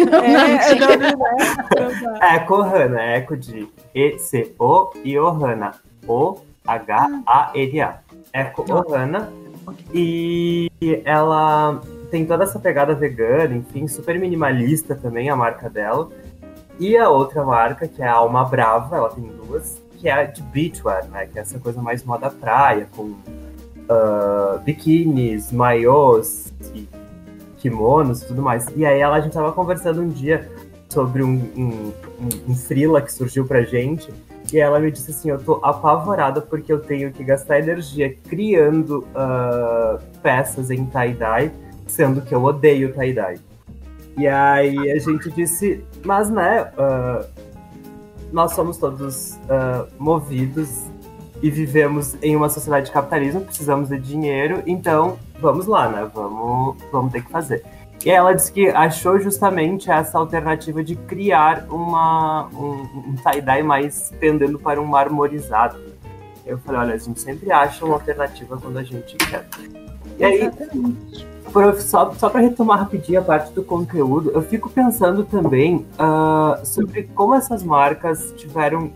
É, 2.21 2.35
Eco 2.35 2.61
Hanna, 2.61 3.01
Eco 3.01 3.35
de 3.35 3.67
E-C-O 3.95 4.93
e 5.03 5.17
Ohana. 5.17 5.71
O-H-A-N-A. 6.07 7.99
Eco 8.31 8.65
Ohana. 8.71 9.33
E 9.91 10.71
ela 11.03 11.81
tem 12.11 12.25
toda 12.25 12.43
essa 12.43 12.59
pegada 12.59 12.93
vegana, 12.93 13.55
enfim, 13.55 13.87
super 13.87 14.17
minimalista 14.19 14.95
também 14.95 15.29
a 15.29 15.35
marca 15.35 15.69
dela. 15.69 16.09
E 16.79 16.95
a 16.95 17.09
outra 17.09 17.43
marca, 17.43 17.87
que 17.87 18.03
é 18.03 18.07
a 18.07 18.13
Alma 18.13 18.45
Brava, 18.45 18.95
ela 18.95 19.09
tem 19.09 19.23
duas, 19.23 19.81
que 19.97 20.07
é 20.07 20.13
a 20.13 20.23
de 20.25 20.43
beachwear, 20.43 21.07
né? 21.09 21.25
Que 21.25 21.39
é 21.39 21.41
essa 21.41 21.57
coisa 21.59 21.81
mais 21.81 22.03
moda 22.03 22.29
praia, 22.29 22.87
com 22.95 23.15
uh, 23.89 24.59
biquínis, 24.59 25.51
maiôs, 25.51 26.53
kimonos 27.57 28.21
e 28.21 28.27
tudo 28.27 28.41
mais. 28.41 28.67
E 28.75 28.85
aí 28.85 28.99
ela, 28.99 29.17
a 29.17 29.21
gente 29.21 29.33
tava 29.33 29.51
conversando 29.51 30.01
um 30.01 30.09
dia 30.09 30.49
sobre 30.89 31.23
um, 31.23 31.33
um, 31.55 31.93
um, 32.19 32.51
um 32.51 32.55
freela 32.55 33.01
que 33.01 33.11
surgiu 33.11 33.45
pra 33.45 33.61
gente, 33.63 34.09
e 34.51 34.59
ela 34.59 34.79
me 34.79 34.91
disse 34.91 35.11
assim: 35.11 35.29
Eu 35.29 35.39
tô 35.39 35.59
apavorada 35.63 36.41
porque 36.41 36.71
eu 36.71 36.79
tenho 36.79 37.11
que 37.11 37.23
gastar 37.23 37.59
energia 37.59 38.15
criando 38.29 39.05
uh, 39.09 39.99
peças 40.21 40.71
em 40.71 40.85
tie-dye, 40.85 41.51
sendo 41.85 42.21
que 42.21 42.33
eu 42.33 42.43
odeio 42.43 42.93
tie-dye. 42.93 43.39
E 44.17 44.27
aí 44.27 44.91
a 44.91 44.99
gente 44.99 45.29
disse: 45.31 45.83
Mas 46.05 46.29
né, 46.29 46.71
uh, 46.77 47.25
nós 48.31 48.53
somos 48.53 48.77
todos 48.77 49.33
uh, 49.33 49.87
movidos 49.99 50.85
e 51.41 51.49
vivemos 51.49 52.15
em 52.21 52.35
uma 52.35 52.49
sociedade 52.49 52.87
de 52.87 52.91
capitalismo, 52.91 53.41
precisamos 53.41 53.89
de 53.89 53.99
dinheiro, 53.99 54.63
então 54.65 55.17
vamos 55.39 55.67
lá, 55.67 55.87
né? 55.89 56.09
Vamos, 56.13 56.77
vamos 56.91 57.11
ter 57.11 57.23
que 57.23 57.31
fazer. 57.31 57.63
E 58.05 58.09
ela 58.09 58.33
disse 58.33 58.51
que 58.51 58.69
achou 58.69 59.19
justamente 59.19 59.89
essa 59.91 60.17
alternativa 60.17 60.83
de 60.83 60.95
criar 60.95 61.65
uma, 61.69 62.47
um, 62.53 63.09
um 63.09 63.15
tie-dye 63.15 63.63
mais 63.63 64.13
pendendo 64.19 64.59
para 64.59 64.81
um 64.81 64.85
marmorizado. 64.85 65.77
Eu 66.45 66.57
falei, 66.59 66.81
olha, 66.81 66.93
a 66.93 66.97
gente 66.97 67.19
sempre 67.19 67.51
acha 67.51 67.83
uma 67.83 67.95
alternativa 67.95 68.57
quando 68.57 68.77
a 68.77 68.83
gente 68.83 69.15
quer. 69.17 69.45
E 70.17 70.23
aí, 70.23 70.51
só, 71.79 72.13
só 72.13 72.29
para 72.29 72.41
retomar 72.41 72.79
rapidinho 72.79 73.19
a 73.19 73.23
parte 73.23 73.51
do 73.51 73.63
conteúdo, 73.63 74.31
eu 74.31 74.41
fico 74.41 74.69
pensando 74.69 75.23
também 75.23 75.85
uh, 75.99 76.65
sobre 76.65 77.03
como 77.13 77.35
essas 77.35 77.63
marcas 77.63 78.33
tiveram 78.37 78.91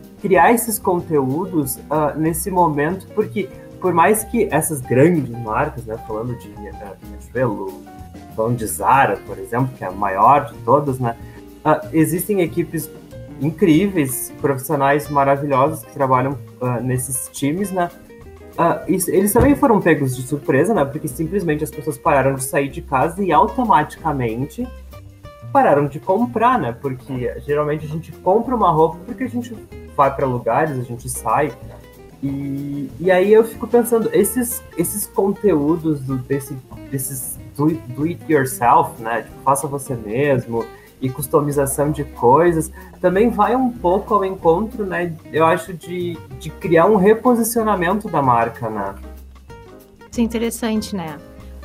que 0.00 0.08
criar 0.20 0.52
esses 0.52 0.78
conteúdos 0.78 1.76
uh, 1.76 2.16
nesse 2.16 2.50
momento, 2.50 3.06
porque 3.14 3.48
por 3.80 3.92
mais 3.92 4.24
que 4.24 4.48
essas 4.50 4.80
grandes 4.80 5.28
marcas, 5.28 5.84
né, 5.84 5.96
falando 6.06 6.36
de 6.38 6.48
Riachuelo, 6.48 7.82
falando 8.34 8.56
de 8.56 8.66
Zara, 8.66 9.18
por 9.26 9.38
exemplo, 9.38 9.70
que 9.76 9.84
é 9.84 9.86
a 9.86 9.92
maior 9.92 10.46
de 10.46 10.54
todas, 10.64 10.98
né, 10.98 11.16
uh, 11.64 11.86
existem 11.92 12.40
equipes 12.40 12.90
incríveis, 13.40 14.32
profissionais 14.40 15.08
maravilhosos 15.08 15.84
que 15.84 15.92
trabalham 15.92 16.38
uh, 16.60 16.82
nesses 16.82 17.28
times, 17.32 17.70
né, 17.70 17.90
Uh, 18.54 18.88
isso, 18.88 19.10
eles 19.10 19.32
também 19.32 19.56
foram 19.56 19.80
pegos 19.80 20.14
de 20.14 20.22
surpresa, 20.22 20.72
né? 20.72 20.84
Porque 20.84 21.08
simplesmente 21.08 21.64
as 21.64 21.70
pessoas 21.72 21.98
pararam 21.98 22.34
de 22.34 22.44
sair 22.44 22.68
de 22.68 22.80
casa 22.80 23.20
e 23.22 23.32
automaticamente 23.32 24.64
pararam 25.54 25.86
de 25.86 26.00
comprar, 26.00 26.58
né? 26.58 26.72
Porque 26.72 27.32
geralmente 27.46 27.86
a 27.86 27.88
gente 27.88 28.10
compra 28.10 28.56
uma 28.56 28.72
roupa 28.72 28.98
porque 29.06 29.22
a 29.22 29.28
gente 29.28 29.56
vai 29.96 30.12
para 30.12 30.26
lugares, 30.26 30.76
a 30.76 30.82
gente 30.82 31.08
sai. 31.08 31.52
E, 32.20 32.90
e 32.98 33.08
aí 33.08 33.32
eu 33.32 33.44
fico 33.44 33.68
pensando, 33.68 34.10
esses, 34.12 34.60
esses 34.76 35.06
conteúdos 35.06 36.00
do, 36.00 36.16
desse, 36.16 36.56
desses 36.90 37.38
do, 37.56 37.70
do 37.70 38.02
it 38.02 38.20
yourself, 38.28 39.00
né? 39.00 39.22
Tipo, 39.22 39.42
faça 39.44 39.68
você 39.68 39.94
mesmo 39.94 40.66
e 41.00 41.08
customização 41.08 41.92
de 41.92 42.02
coisas, 42.02 42.72
também 43.00 43.30
vai 43.30 43.54
um 43.54 43.70
pouco 43.70 44.12
ao 44.12 44.24
encontro, 44.24 44.84
né? 44.84 45.14
Eu 45.32 45.46
acho 45.46 45.72
de, 45.72 46.18
de 46.40 46.50
criar 46.50 46.86
um 46.86 46.96
reposicionamento 46.96 48.08
da 48.08 48.20
marca, 48.20 48.68
né? 48.68 48.92
Isso 50.10 50.20
é 50.20 50.24
interessante, 50.24 50.96
né? 50.96 51.16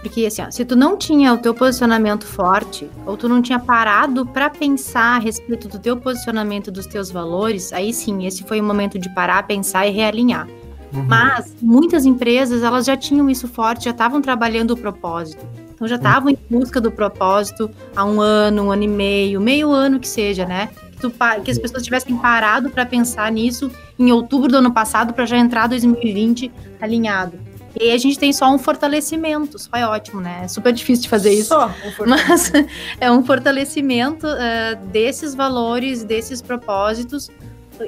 Porque 0.02 0.26
assim, 0.26 0.42
ó, 0.42 0.50
se 0.50 0.64
tu 0.64 0.76
não 0.76 0.98
tinha 0.98 1.34
o 1.34 1.38
teu 1.38 1.54
posicionamento 1.54 2.26
forte, 2.26 2.90
ou 3.06 3.18
tu 3.18 3.28
não 3.28 3.42
tinha 3.42 3.60
parado 3.60 4.26
para 4.26 4.50
pensar 4.50 5.18
a 5.18 5.20
respeito 5.20 5.68
do 5.68 5.78
teu 5.78 5.98
posicionamento, 5.98 6.72
dos 6.72 6.86
teus 6.86 7.12
valores, 7.12 7.74
aí 7.74 7.94
sim, 7.94 8.26
esse 8.26 8.44
foi 8.44 8.62
o 8.62 8.64
momento 8.64 8.98
de 8.98 9.14
parar, 9.14 9.46
pensar 9.46 9.88
e 9.88 9.92
realinhar. 9.92 10.48
Uhum. 10.94 11.06
Mas 11.06 11.54
muitas 11.62 12.06
empresas, 12.06 12.64
elas 12.64 12.86
já 12.86 12.96
tinham 12.96 13.30
isso 13.30 13.48
forte, 13.48 13.86
já 13.86 13.92
estavam 13.92 14.22
trabalhando 14.22 14.72
o 14.72 14.78
propósito. 14.78 15.46
Então 15.74 15.88
já 15.88 15.96
estavam 15.96 16.30
em 16.30 16.38
busca 16.50 16.82
do 16.82 16.92
propósito 16.92 17.70
há 17.96 18.04
um 18.04 18.20
ano, 18.20 18.64
um 18.64 18.72
ano 18.72 18.84
e 18.84 18.88
meio, 18.88 19.40
meio 19.40 19.72
ano 19.72 20.00
que 20.00 20.08
seja, 20.08 20.46
né? 20.46 20.70
Que, 20.92 21.00
tu, 21.00 21.14
que 21.44 21.52
as 21.52 21.58
pessoas 21.58 21.84
tivessem 21.84 22.18
parado 22.18 22.70
para 22.70 22.86
pensar 22.86 23.32
nisso 23.32 23.72
em 23.98 24.12
outubro 24.12 24.50
do 24.50 24.58
ano 24.58 24.74
passado 24.74 25.14
para 25.14 25.26
já 25.26 25.38
entrar 25.38 25.68
2020 25.68 26.52
alinhado. 26.82 27.40
E 27.80 27.84
aí 27.84 27.92
a 27.94 27.98
gente 27.98 28.20
tem 28.20 28.34
só 28.34 28.54
um 28.54 28.60
fortalecimento, 28.60 29.58
só 29.58 29.70
é 29.74 29.88
ótimo, 29.88 30.20
né? 30.20 30.42
É 30.44 30.48
super 30.50 30.74
difícil 30.74 31.04
de 31.04 31.10
fazer 31.10 31.32
isso. 31.32 31.48
Só 31.48 31.68
um 31.68 32.06
mas 32.06 32.52
é 33.00 33.10
um 33.10 33.24
fortalecimento 33.24 34.28
uh, 34.28 34.86
desses 34.88 35.34
valores, 35.34 36.04
desses 36.04 36.42
propósitos. 36.42 37.30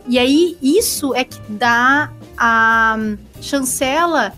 E 0.08 0.18
aí 0.18 0.58
isso 0.62 1.14
é 1.14 1.26
que 1.26 1.38
dá 1.50 2.10
a 2.38 2.98
chancela 3.42 4.32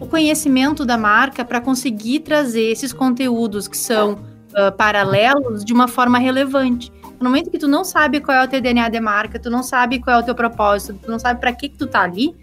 o 0.00 0.06
conhecimento 0.06 0.84
da 0.84 0.96
marca 0.96 1.44
para 1.44 1.60
conseguir 1.60 2.20
trazer 2.20 2.70
esses 2.70 2.92
conteúdos 2.92 3.68
que 3.68 3.76
são 3.76 4.12
uh, 4.12 4.72
paralelos 4.76 5.64
de 5.64 5.72
uma 5.74 5.88
forma 5.88 6.18
relevante. 6.18 6.90
No 7.18 7.28
momento 7.30 7.50
que 7.50 7.58
tu 7.58 7.66
não 7.66 7.82
sabe 7.84 8.20
qual 8.20 8.36
é 8.36 8.44
o 8.44 8.48
teu 8.48 8.60
DNA 8.60 8.88
de 8.90 9.00
marca, 9.00 9.38
tu 9.38 9.50
não 9.50 9.62
sabe 9.62 9.98
qual 9.98 10.18
é 10.18 10.22
o 10.22 10.22
teu 10.22 10.34
propósito, 10.34 10.98
tu 11.02 11.10
não 11.10 11.18
sabe 11.18 11.40
para 11.40 11.52
que, 11.52 11.68
que 11.68 11.76
tu 11.76 11.86
tá 11.86 12.02
ali, 12.02 12.34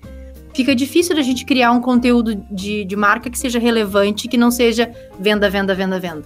fica 0.53 0.75
difícil 0.75 1.15
da 1.15 1.21
gente 1.21 1.45
criar 1.45 1.71
um 1.71 1.81
conteúdo 1.81 2.35
de, 2.49 2.85
de 2.85 2.95
marca 2.95 3.29
que 3.29 3.37
seja 3.37 3.59
relevante, 3.59 4.27
que 4.27 4.37
não 4.37 4.51
seja 4.51 4.91
venda, 5.19 5.49
venda, 5.49 5.73
venda, 5.73 5.99
venda. 5.99 6.23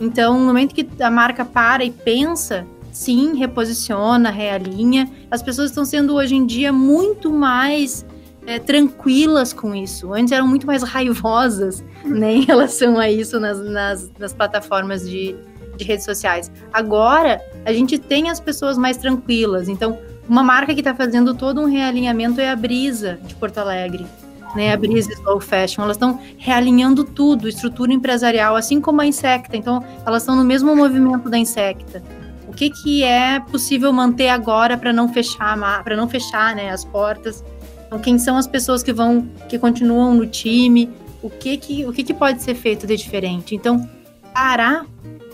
Então, 0.00 0.38
no 0.38 0.46
momento 0.46 0.74
que 0.74 0.86
a 1.00 1.10
marca 1.10 1.44
para 1.44 1.84
e 1.84 1.90
pensa, 1.90 2.66
sim, 2.92 3.36
reposiciona, 3.36 4.30
realinha, 4.30 5.10
as 5.30 5.42
pessoas 5.42 5.70
estão 5.70 5.84
sendo 5.84 6.14
hoje 6.14 6.34
em 6.34 6.46
dia 6.46 6.72
muito 6.72 7.32
mais 7.32 8.04
é, 8.46 8.58
tranquilas 8.58 9.52
com 9.52 9.74
isso. 9.74 10.12
Antes 10.12 10.32
eram 10.32 10.46
muito 10.46 10.66
mais 10.66 10.82
raivosas 10.82 11.84
né, 12.04 12.36
em 12.36 12.44
relação 12.44 12.98
a 12.98 13.10
isso 13.10 13.40
nas, 13.40 13.58
nas, 13.58 14.10
nas 14.18 14.32
plataformas 14.32 15.08
de, 15.08 15.34
de 15.76 15.84
redes 15.84 16.04
sociais. 16.04 16.50
Agora, 16.72 17.40
a 17.64 17.72
gente 17.72 17.98
tem 17.98 18.30
as 18.30 18.40
pessoas 18.40 18.78
mais 18.78 18.96
tranquilas. 18.96 19.68
Então, 19.68 19.98
uma 20.28 20.42
marca 20.42 20.74
que 20.74 20.80
está 20.80 20.94
fazendo 20.94 21.34
todo 21.34 21.60
um 21.60 21.66
realinhamento 21.66 22.40
é 22.40 22.50
a 22.50 22.56
Brisa, 22.56 23.18
de 23.24 23.34
Porto 23.34 23.58
Alegre. 23.58 24.06
Né, 24.54 24.72
a 24.72 24.76
Brisa 24.76 25.12
Slow 25.12 25.38
Fashion, 25.40 25.82
elas 25.82 25.96
estão 25.96 26.18
realinhando 26.38 27.04
tudo, 27.04 27.46
estrutura 27.46 27.92
empresarial, 27.92 28.56
assim 28.56 28.80
como 28.80 29.02
a 29.02 29.06
Insecta. 29.06 29.56
Então, 29.56 29.84
elas 30.06 30.22
estão 30.22 30.34
no 30.34 30.44
mesmo 30.44 30.74
movimento 30.74 31.28
da 31.28 31.36
Insecta. 31.36 32.02
O 32.48 32.52
que, 32.52 32.70
que 32.70 33.02
é 33.02 33.38
possível 33.38 33.92
manter 33.92 34.28
agora 34.28 34.78
para 34.78 34.94
não 34.94 35.12
fechar, 35.12 35.58
para 35.84 35.94
não 35.94 36.08
fechar, 36.08 36.54
né, 36.54 36.70
as 36.70 36.84
portas? 36.84 37.44
Então, 37.86 37.98
quem 37.98 38.18
são 38.18 38.38
as 38.38 38.46
pessoas 38.46 38.82
que 38.82 38.92
vão, 38.94 39.28
que 39.48 39.58
continuam 39.58 40.14
no 40.14 40.26
time? 40.26 40.88
O 41.22 41.28
que 41.28 41.56
que, 41.58 41.84
o 41.84 41.92
que, 41.92 42.02
que 42.02 42.14
pode 42.14 42.42
ser 42.42 42.54
feito 42.54 42.86
de 42.86 42.96
diferente? 42.96 43.54
Então, 43.54 43.86
parar 44.32 44.86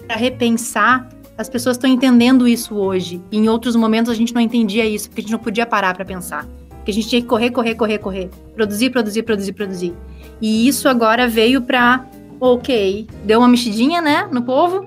para 0.06 0.16
repensar 0.16 1.08
as 1.36 1.48
pessoas 1.48 1.76
estão 1.76 1.88
entendendo 1.88 2.46
isso 2.46 2.74
hoje. 2.74 3.22
E 3.30 3.38
em 3.38 3.48
outros 3.48 3.74
momentos 3.74 4.10
a 4.12 4.14
gente 4.14 4.34
não 4.34 4.40
entendia 4.40 4.84
isso, 4.84 5.08
porque 5.08 5.20
a 5.20 5.24
gente 5.24 5.32
não 5.32 5.38
podia 5.38 5.66
parar 5.66 5.94
para 5.94 6.04
pensar. 6.04 6.46
Porque 6.68 6.90
a 6.90 6.94
gente 6.94 7.08
tinha 7.08 7.22
que 7.22 7.28
correr, 7.28 7.50
correr, 7.50 7.74
correr, 7.74 7.98
correr. 7.98 8.30
Produzir, 8.54 8.90
produzir, 8.90 9.22
produzir, 9.22 9.52
produzir. 9.52 9.94
E 10.40 10.66
isso 10.66 10.88
agora 10.88 11.28
veio 11.28 11.62
para, 11.62 12.06
ok, 12.40 13.06
deu 13.24 13.38
uma 13.38 13.48
mexidinha, 13.48 14.02
né, 14.02 14.28
no 14.30 14.42
povo. 14.42 14.86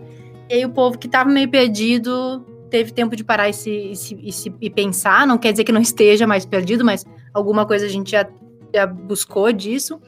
E 0.50 0.56
aí 0.56 0.66
o 0.66 0.70
povo 0.70 0.98
que 0.98 1.08
estava 1.08 1.30
meio 1.30 1.50
perdido 1.50 2.46
teve 2.70 2.92
tempo 2.92 3.16
de 3.16 3.24
parar 3.24 3.50
e, 3.50 3.54
se, 3.54 3.72
e, 3.72 3.96
se, 3.96 4.20
e, 4.22 4.32
se, 4.32 4.54
e 4.62 4.70
pensar. 4.70 5.26
Não 5.26 5.38
quer 5.38 5.52
dizer 5.52 5.64
que 5.64 5.72
não 5.72 5.82
esteja 5.82 6.28
mais 6.28 6.46
perdido, 6.46 6.84
mas 6.84 7.06
alguma 7.34 7.66
coisa 7.66 7.86
a 7.86 7.90
gente 7.90 8.12
já, 8.12 8.28
já 8.74 8.86
buscou 8.86 9.52
disso. 9.52 10.00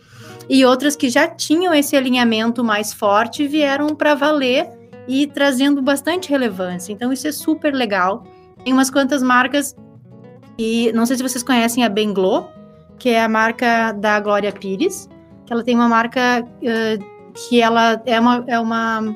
E 0.49 0.63
outras 0.65 0.95
que 0.95 1.09
já 1.09 1.27
tinham 1.27 1.73
esse 1.73 1.95
alinhamento 1.95 2.63
mais 2.63 2.93
forte 2.93 3.47
vieram 3.47 3.95
para 3.95 4.13
valer 4.15 4.76
e 5.07 5.27
trazendo 5.27 5.81
bastante 5.81 6.29
relevância. 6.29 6.91
Então, 6.91 7.11
isso 7.11 7.27
é 7.27 7.31
super 7.31 7.73
legal. 7.73 8.23
Tem 8.63 8.73
umas 8.73 8.89
quantas 8.89 9.23
marcas, 9.23 9.75
e 10.57 10.91
não 10.93 11.05
sei 11.05 11.17
se 11.17 11.23
vocês 11.23 11.43
conhecem 11.43 11.83
a 11.83 11.89
Benglo, 11.89 12.47
que 12.97 13.09
é 13.09 13.23
a 13.23 13.29
marca 13.29 13.91
da 13.91 14.19
Glória 14.19 14.51
Pires, 14.51 15.07
que 15.45 15.53
ela 15.53 15.63
tem 15.63 15.75
uma 15.75 15.87
marca 15.87 16.43
uh, 16.43 17.17
que 17.33 17.61
ela 17.61 18.01
é 18.05 18.19
uma, 18.19 18.43
é 18.47 18.59
uma, 18.59 19.15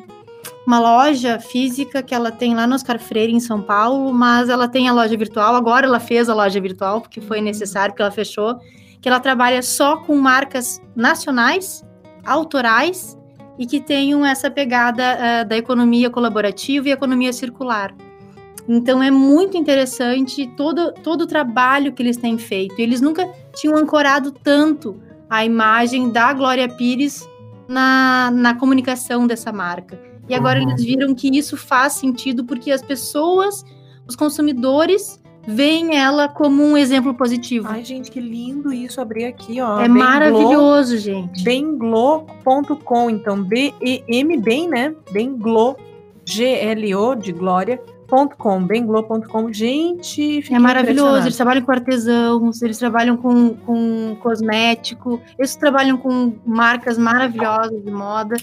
uma 0.65 0.79
loja 0.79 1.39
física 1.39 2.03
que 2.03 2.13
ela 2.13 2.31
tem 2.31 2.53
lá 2.53 2.67
no 2.67 2.75
Oscar 2.75 2.99
Freire, 2.99 3.33
em 3.33 3.39
São 3.39 3.61
Paulo, 3.61 4.13
mas 4.13 4.47
ela 4.47 4.67
tem 4.67 4.87
a 4.87 4.93
loja 4.93 5.17
virtual. 5.17 5.55
Agora 5.55 5.87
ela 5.87 5.99
fez 5.99 6.29
a 6.29 6.35
loja 6.35 6.61
virtual, 6.61 7.01
porque 7.01 7.19
foi 7.19 7.41
necessário, 7.41 7.95
que 7.95 8.01
ela 8.01 8.11
fechou. 8.11 8.59
Que 9.01 9.09
ela 9.09 9.19
trabalha 9.19 9.63
só 9.63 9.97
com 9.97 10.15
marcas 10.15 10.79
nacionais, 10.95 11.83
autorais 12.23 13.17
e 13.62 13.66
que 13.68 13.80
tenham 13.80 14.26
essa 14.26 14.49
pegada 14.49 15.03
uh, 15.03 15.47
da 15.47 15.55
economia 15.55 16.09
colaborativa 16.09 16.89
e 16.89 16.91
economia 16.91 17.32
circular. 17.32 17.93
Então 18.68 19.03
é 19.03 19.12
muito 19.12 19.55
interessante 19.55 20.47
todo, 20.57 20.91
todo 21.03 21.22
o 21.22 21.28
trabalho 21.28 21.93
que 21.93 22.01
eles 22.01 22.18
têm 22.18 22.39
feito. 22.39 22.80
Eles 22.80 23.01
nunca 23.01 23.30
tinham 23.53 23.78
ancorado 23.78 24.32
tanto 24.32 24.99
a 25.30 25.45
imagem 25.45 26.09
da 26.09 26.34
Glória 26.34 26.68
Pires 26.68 27.30
na, 27.68 28.32
na 28.34 28.55
comunicação 28.55 29.28
dessa 29.28 29.51
marca. 29.51 30.01
E 30.28 30.34
agora 30.34 30.59
uhum. 30.59 30.70
eles 30.70 30.84
viram 30.84 31.14
que 31.14 31.28
isso 31.38 31.55
faz 31.55 31.93
sentido 31.93 32.43
porque 32.43 32.72
as 32.72 32.82
pessoas, 32.82 33.64
os 34.07 34.16
consumidores, 34.16 35.20
veem 35.47 35.97
ela 35.97 36.27
como 36.27 36.63
um 36.63 36.77
exemplo 36.77 37.13
positivo. 37.13 37.67
Ai, 37.69 37.83
gente, 37.83 38.11
que 38.11 38.19
lindo 38.19 38.71
isso. 38.71 39.01
Abrir 39.01 39.25
aqui, 39.25 39.61
ó. 39.61 39.79
É 39.79 39.87
maravilhoso, 39.87 40.97
gente. 40.97 41.43
Benglo.com, 41.43 43.09
então, 43.09 43.43
B-E-M, 43.43 44.37
bem, 44.37 44.67
né? 44.67 44.93
Benglo, 45.11 45.75
G-L-O, 46.25 47.15
de 47.15 47.31
glória. 47.31 47.81
.com, 48.37 48.61
benglo.com, 48.65 49.53
gente, 49.53 50.43
é 50.53 50.59
maravilhoso. 50.59 51.23
Eles 51.23 51.37
trabalham 51.37 51.61
com 51.61 51.71
artesãos, 51.71 52.61
eles 52.61 52.77
trabalham 52.77 53.15
com, 53.15 53.55
com 53.55 54.17
cosmético, 54.19 55.21
eles 55.39 55.55
trabalham 55.55 55.97
com 55.97 56.33
marcas 56.45 56.97
maravilhosas 56.97 57.81
de 57.81 57.89
moda. 57.89 58.35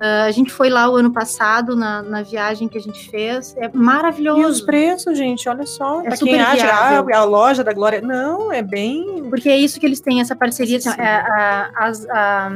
Uh, 0.00 0.26
a 0.26 0.30
gente 0.30 0.52
foi 0.52 0.70
lá 0.70 0.88
o 0.88 0.94
ano 0.94 1.12
passado 1.12 1.74
na, 1.74 2.02
na 2.02 2.22
viagem 2.22 2.68
que 2.68 2.78
a 2.78 2.80
gente 2.80 3.10
fez. 3.10 3.56
É 3.58 3.68
maravilhoso. 3.72 4.40
E 4.40 4.44
os 4.44 4.60
preços, 4.60 5.18
gente, 5.18 5.48
olha 5.48 5.66
só. 5.66 6.00
É 6.00 6.04
pra 6.04 6.16
super 6.16 6.30
quem 6.30 6.40
acha, 6.40 6.68
ah, 6.68 7.16
a 7.18 7.24
loja 7.24 7.64
da 7.64 7.72
Glória. 7.72 8.00
Não, 8.00 8.52
é 8.52 8.62
bem. 8.62 9.28
Porque 9.28 9.48
é 9.48 9.56
isso 9.56 9.80
que 9.80 9.86
eles 9.86 9.98
têm, 10.00 10.20
essa 10.20 10.36
parceria. 10.36 10.78
assim, 10.78 10.90
Sim. 10.90 11.00
é, 11.00 11.16
a, 11.16 11.70
as- 11.78 12.08
a, 12.08 12.50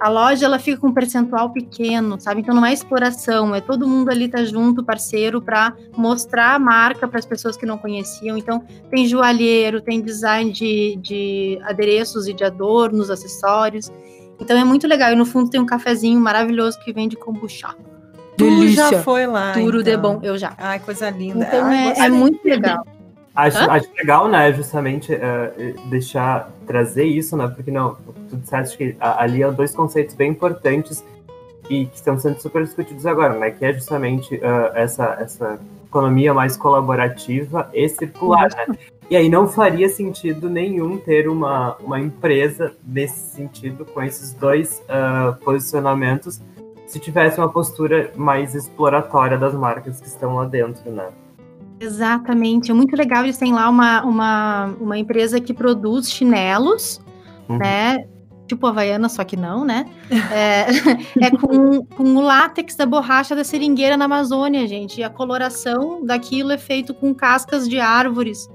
a 0.00 0.08
loja 0.08 0.46
ela 0.46 0.58
fica 0.58 0.80
com 0.80 0.86
um 0.86 0.94
percentual 0.94 1.50
pequeno, 1.50 2.18
sabe? 2.18 2.40
Então 2.40 2.54
não 2.54 2.64
é 2.64 2.72
exploração, 2.72 3.54
é 3.54 3.60
todo 3.60 3.86
mundo 3.86 4.08
ali 4.08 4.26
tá 4.28 4.42
junto, 4.44 4.82
parceiro, 4.82 5.42
para 5.42 5.74
mostrar 5.94 6.54
a 6.54 6.58
marca 6.58 7.06
para 7.06 7.18
as 7.18 7.26
pessoas 7.26 7.58
que 7.58 7.66
não 7.66 7.76
conheciam. 7.76 8.38
Então 8.38 8.64
tem 8.90 9.04
joalheiro, 9.06 9.82
tem 9.82 10.00
design 10.00 10.50
de, 10.50 10.96
de 11.02 11.60
adereços 11.64 12.26
e 12.26 12.32
de 12.32 12.42
adornos, 12.42 13.10
acessórios. 13.10 13.92
Então 14.40 14.56
é 14.56 14.64
muito 14.64 14.86
legal. 14.86 15.12
E 15.12 15.16
no 15.16 15.26
fundo 15.26 15.50
tem 15.50 15.60
um 15.60 15.66
cafezinho 15.66 16.20
maravilhoso 16.20 16.78
que 16.80 16.92
vende 16.92 17.16
kombucha. 17.16 17.74
Tu 18.36 18.68
já 18.68 19.02
foi 19.02 19.26
lá. 19.26 19.52
Tudo 19.52 19.82
de 19.82 19.90
então. 19.90 20.14
bom, 20.14 20.20
eu 20.22 20.38
já. 20.38 20.54
Ai, 20.56 20.78
coisa 20.78 21.10
linda. 21.10 21.44
Então 21.44 21.66
Ai, 21.66 21.92
é, 21.92 21.98
é 22.06 22.08
muito 22.08 22.42
legal. 22.44 22.84
Acho, 23.34 23.58
Hã? 23.58 23.70
acho 23.70 23.88
legal, 23.96 24.28
né, 24.28 24.52
justamente 24.52 25.14
eh, 25.14 25.74
deixar, 25.86 26.50
trazer 26.66 27.04
isso, 27.04 27.36
né, 27.36 27.46
porque 27.46 27.70
não, 27.70 27.96
tu 28.28 28.36
disseste 28.36 28.76
que 28.76 28.96
ali 28.98 29.44
há 29.44 29.50
dois 29.50 29.72
conceitos 29.72 30.16
bem 30.16 30.32
importantes 30.32 31.04
e 31.70 31.86
que 31.86 31.94
estão 31.94 32.18
sendo 32.18 32.40
super 32.40 32.64
discutidos 32.64 33.06
agora, 33.06 33.38
né, 33.38 33.52
que 33.52 33.64
é 33.64 33.72
justamente 33.72 34.34
eh, 34.34 34.72
essa, 34.74 35.16
essa 35.20 35.60
economia 35.86 36.34
mais 36.34 36.56
colaborativa 36.56 37.70
e 37.72 37.88
circular, 37.88 38.48
né. 38.56 38.76
E 39.10 39.16
aí 39.16 39.28
não 39.28 39.48
faria 39.48 39.88
sentido 39.88 40.48
nenhum 40.48 40.96
ter 40.96 41.28
uma, 41.28 41.76
uma 41.80 41.98
empresa 41.98 42.76
nesse 42.86 43.34
sentido, 43.34 43.84
com 43.84 44.00
esses 44.00 44.32
dois 44.32 44.80
ah, 44.88 45.36
posicionamentos, 45.44 46.40
se 46.86 47.00
tivesse 47.00 47.38
uma 47.38 47.48
postura 47.48 48.12
mais 48.16 48.54
exploratória 48.54 49.36
das 49.36 49.52
marcas 49.52 50.00
que 50.00 50.06
estão 50.06 50.36
lá 50.36 50.44
dentro, 50.44 50.90
né. 50.92 51.08
Exatamente, 51.80 52.70
é 52.70 52.74
muito 52.74 52.94
legal. 52.94 53.24
Eles 53.24 53.36
têm 53.36 53.52
lá 53.52 53.68
uma, 53.68 54.04
uma, 54.04 54.66
uma 54.80 54.98
empresa 54.98 55.40
que 55.40 55.52
produz 55.52 56.10
chinelos, 56.10 57.00
Uhum. 57.50 57.58
né? 57.58 58.04
Tipo 58.46 58.66
Havaiana, 58.66 59.08
só 59.08 59.24
que 59.24 59.36
não, 59.36 59.64
né? 59.64 59.86
É, 60.32 60.66
é 61.26 61.30
com, 61.30 61.84
com 61.84 62.16
o 62.16 62.20
látex 62.20 62.76
da 62.76 62.86
borracha 62.86 63.34
da 63.34 63.44
seringueira 63.44 63.96
na 63.96 64.04
Amazônia, 64.04 64.66
gente. 64.66 65.00
E 65.00 65.04
a 65.04 65.10
coloração 65.10 66.04
daquilo 66.04 66.52
é 66.52 66.58
feito 66.58 66.94
com 66.94 67.14
cascas 67.14 67.68
de 67.68 67.80
árvores 67.80 68.48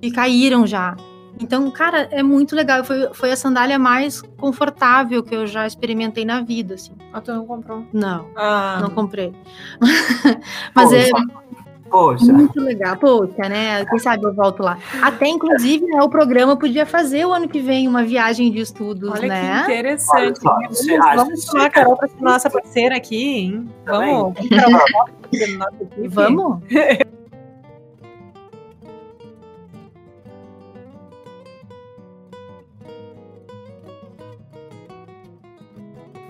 que 0.00 0.10
caíram 0.10 0.66
já. 0.66 0.96
Então, 1.40 1.70
cara, 1.70 2.08
é 2.10 2.22
muito 2.22 2.54
legal. 2.54 2.84
Foi, 2.84 3.08
foi 3.14 3.32
a 3.32 3.36
sandália 3.36 3.78
mais 3.78 4.20
confortável 4.38 5.22
que 5.22 5.34
eu 5.34 5.46
já 5.46 5.66
experimentei 5.66 6.24
na 6.24 6.42
vida, 6.42 6.74
assim. 6.74 6.92
Ah, 7.12 7.20
tu 7.20 7.32
não 7.32 7.46
comprou? 7.46 7.84
Não, 7.92 8.26
Ah, 8.36 8.78
não 8.82 8.90
comprei. 8.90 9.32
Mas 10.74 10.92
é, 10.92 11.08
Poxa. 11.90 12.32
muito 12.32 12.60
legal. 12.60 12.96
Poxa, 12.96 13.48
né? 13.48 13.84
Quem 13.86 13.98
sabe 13.98 14.24
eu 14.24 14.34
volto 14.34 14.62
lá. 14.62 14.78
Até, 15.02 15.28
inclusive, 15.28 15.84
né, 15.86 16.02
o 16.02 16.08
programa 16.08 16.56
podia 16.56 16.86
fazer 16.86 17.24
o 17.24 17.32
ano 17.32 17.48
que 17.48 17.60
vem 17.60 17.88
uma 17.88 18.04
viagem 18.04 18.52
de 18.52 18.60
estudos, 18.60 19.10
olha 19.10 19.26
né? 19.28 19.64
que 19.64 19.72
interessante. 19.72 20.40
Olha 20.44 20.68
só, 20.72 20.86
Vamos, 20.86 21.16
vamos 21.16 21.44
chamar. 21.44 21.70
Carol 21.70 21.96
para 21.96 22.08
ser 22.08 22.20
nossa 22.20 22.50
parceira 22.50 22.96
aqui, 22.96 23.24
hein? 23.24 23.68
Também. 23.84 24.14
Vamos. 24.14 24.34
Vamos, 26.08 26.62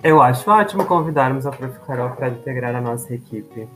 Eu 0.03 0.21
acho 0.21 0.49
ótimo 0.49 0.85
convidarmos 0.85 1.45
a 1.45 1.51
Prof. 1.51 1.79
Carol 1.85 2.09
para 2.11 2.29
integrar 2.29 2.75
a 2.75 2.81
nossa 2.81 3.13
equipe. 3.13 3.67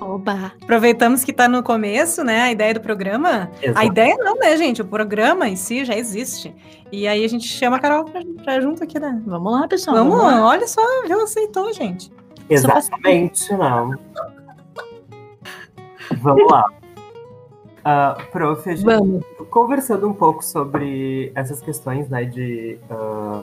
Oba! 0.00 0.52
Aproveitamos 0.60 1.22
que 1.22 1.30
está 1.30 1.46
no 1.46 1.62
começo, 1.62 2.24
né? 2.24 2.42
A 2.42 2.50
ideia 2.50 2.74
do 2.74 2.80
programa. 2.80 3.48
A 3.62 3.66
Exato. 3.66 3.86
ideia 3.86 4.16
não, 4.18 4.34
né, 4.36 4.56
gente? 4.56 4.82
O 4.82 4.84
programa 4.84 5.48
em 5.48 5.54
si 5.54 5.84
já 5.84 5.96
existe. 5.96 6.52
E 6.90 7.06
aí 7.06 7.24
a 7.24 7.28
gente 7.28 7.46
chama 7.46 7.76
a 7.76 7.80
Carol 7.80 8.04
pra, 8.04 8.20
pra 8.42 8.60
junto 8.60 8.82
aqui, 8.82 8.98
né? 8.98 9.22
Vamos 9.24 9.52
lá, 9.52 9.68
pessoal. 9.68 9.96
Vamos, 9.96 10.18
lá. 10.18 10.44
olha 10.44 10.66
só, 10.66 10.82
viu? 11.06 11.20
Aceitou, 11.22 11.72
gente. 11.72 12.10
Exatamente, 12.50 13.52
não. 13.52 13.94
Vamos 16.20 16.50
lá. 16.50 16.64
Ah, 17.84 18.16
prof, 18.30 18.68
a 18.68 18.74
gente 18.74 18.84
Vamos. 18.84 19.24
conversando 19.50 20.08
um 20.08 20.12
pouco 20.12 20.44
sobre 20.44 21.32
essas 21.34 21.60
questões 21.60 22.08
né, 22.08 22.24
de 22.24 22.78
ah, 22.90 23.42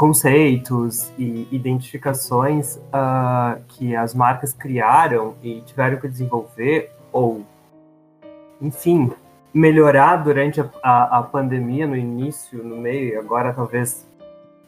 conceitos 0.00 1.12
e 1.18 1.46
identificações 1.52 2.78
ah, 2.90 3.58
que 3.68 3.94
as 3.94 4.14
marcas 4.14 4.50
criaram 4.50 5.34
e 5.42 5.60
tiveram 5.60 5.98
que 5.98 6.08
desenvolver, 6.08 6.90
ou, 7.12 7.42
enfim, 8.62 9.12
melhorar 9.52 10.16
durante 10.16 10.58
a, 10.58 10.70
a- 10.82 11.18
a 11.18 11.22
pandemia, 11.22 11.86
no 11.86 11.94
início, 11.94 12.64
no 12.64 12.78
meio, 12.78 13.10
e 13.12 13.16
agora 13.16 13.52
talvez 13.52 14.06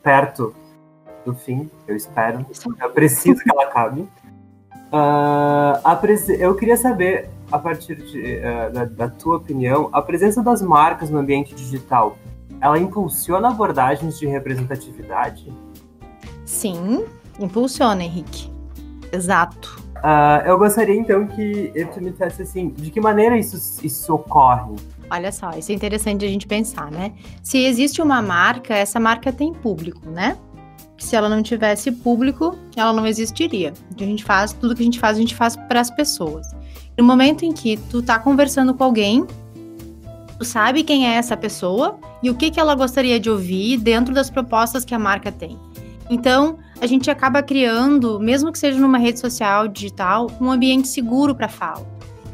perto 0.03 0.55
do 1.25 1.33
fim, 1.33 1.71
eu 1.89 1.97
espero. 1.97 2.45
Eu 2.79 2.91
preciso 2.91 3.43
que 3.43 3.51
ela 3.51 3.63
acabe. 3.65 4.07
Prese- 6.03 6.37
eu 6.39 6.55
queria 6.55 6.77
saber, 6.77 7.31
a 7.51 7.59
partir 7.59 7.95
de, 7.95 8.39
ah, 8.45 8.69
da, 8.69 8.85
da 8.85 9.09
tua 9.09 9.39
opinião, 9.39 9.89
a 9.95 10.03
presença 10.03 10.43
das 10.43 10.61
marcas 10.61 11.09
no 11.09 11.19
ambiente 11.19 11.55
digital, 11.55 12.19
ela 12.63 12.79
impulsiona 12.79 13.49
abordagens 13.49 14.19
de 14.21 14.27
representatividade? 14.27 15.53
Sim, 16.47 17.05
impulsiona, 17.41 18.05
Henrique. 18.05 18.51
Exato. 19.13 19.83
Ah, 19.97 20.43
eu 20.47 20.57
gostaria 20.57 20.95
então 20.95 21.27
que 21.27 21.73
tu 21.93 22.01
me 22.01 22.13
dissesse 22.13 22.43
assim, 22.43 22.71
de 22.71 22.91
que 22.91 23.01
maneira 23.01 23.37
isso, 23.37 23.85
isso 23.85 24.15
ocorre? 24.15 24.77
Olha 25.11 25.33
só, 25.33 25.51
isso 25.51 25.73
é 25.73 25.75
interessante 25.75 26.25
a 26.25 26.29
gente 26.29 26.47
pensar, 26.47 26.91
né? 26.91 27.13
Se 27.43 27.59
existe 27.59 28.01
uma 28.01 28.23
marca, 28.23 28.75
essa 28.75 28.99
marca 28.99 29.33
tem 29.33 29.53
público, 29.53 30.09
né? 30.09 30.39
Se 30.99 31.17
ela 31.17 31.29
não 31.29 31.43
tivesse 31.43 31.91
público, 31.91 32.57
ela 32.77 32.93
não 32.93 33.07
existiria. 33.07 33.75
A 34.01 34.05
gente 34.05 34.25
faz, 34.25 34.53
tudo 34.53 34.75
que 34.75 34.83
a 34.83 34.85
gente 34.85 35.01
faz, 35.01 35.17
a 35.17 35.21
gente 35.21 35.35
faz 35.35 35.57
para 35.57 35.81
as 35.81 35.91
pessoas. 35.91 36.47
No 36.97 37.05
momento 37.05 37.45
em 37.45 37.53
que 37.53 37.77
tu 37.77 38.03
tá 38.03 38.19
conversando 38.19 38.73
com 38.73 38.85
alguém, 38.85 39.27
sabe 40.45 40.83
quem 40.83 41.07
é 41.07 41.15
essa 41.15 41.37
pessoa 41.37 41.99
e 42.23 42.31
o 42.31 42.35
que, 42.35 42.51
que 42.51 42.61
ela 42.61 42.75
gostaria 42.75 43.19
de 43.19 43.31
ouvir 43.31 43.77
dentro 43.79 44.15
das 44.15 44.31
propostas 44.31 44.85
que 44.85 44.95
a 44.95 44.99
marca 44.99 45.31
tem. 45.31 45.59
Então, 46.11 46.59
a 46.81 46.87
gente 46.87 47.11
acaba 47.11 47.43
criando, 47.43 48.21
mesmo 48.21 48.53
que 48.53 48.59
seja 48.59 48.79
numa 48.79 48.99
rede 48.99 49.21
social 49.21 49.69
digital, 49.69 50.31
um 50.41 50.51
ambiente 50.51 50.89
seguro 50.89 51.35
para 51.35 51.49
fala. 51.49 51.87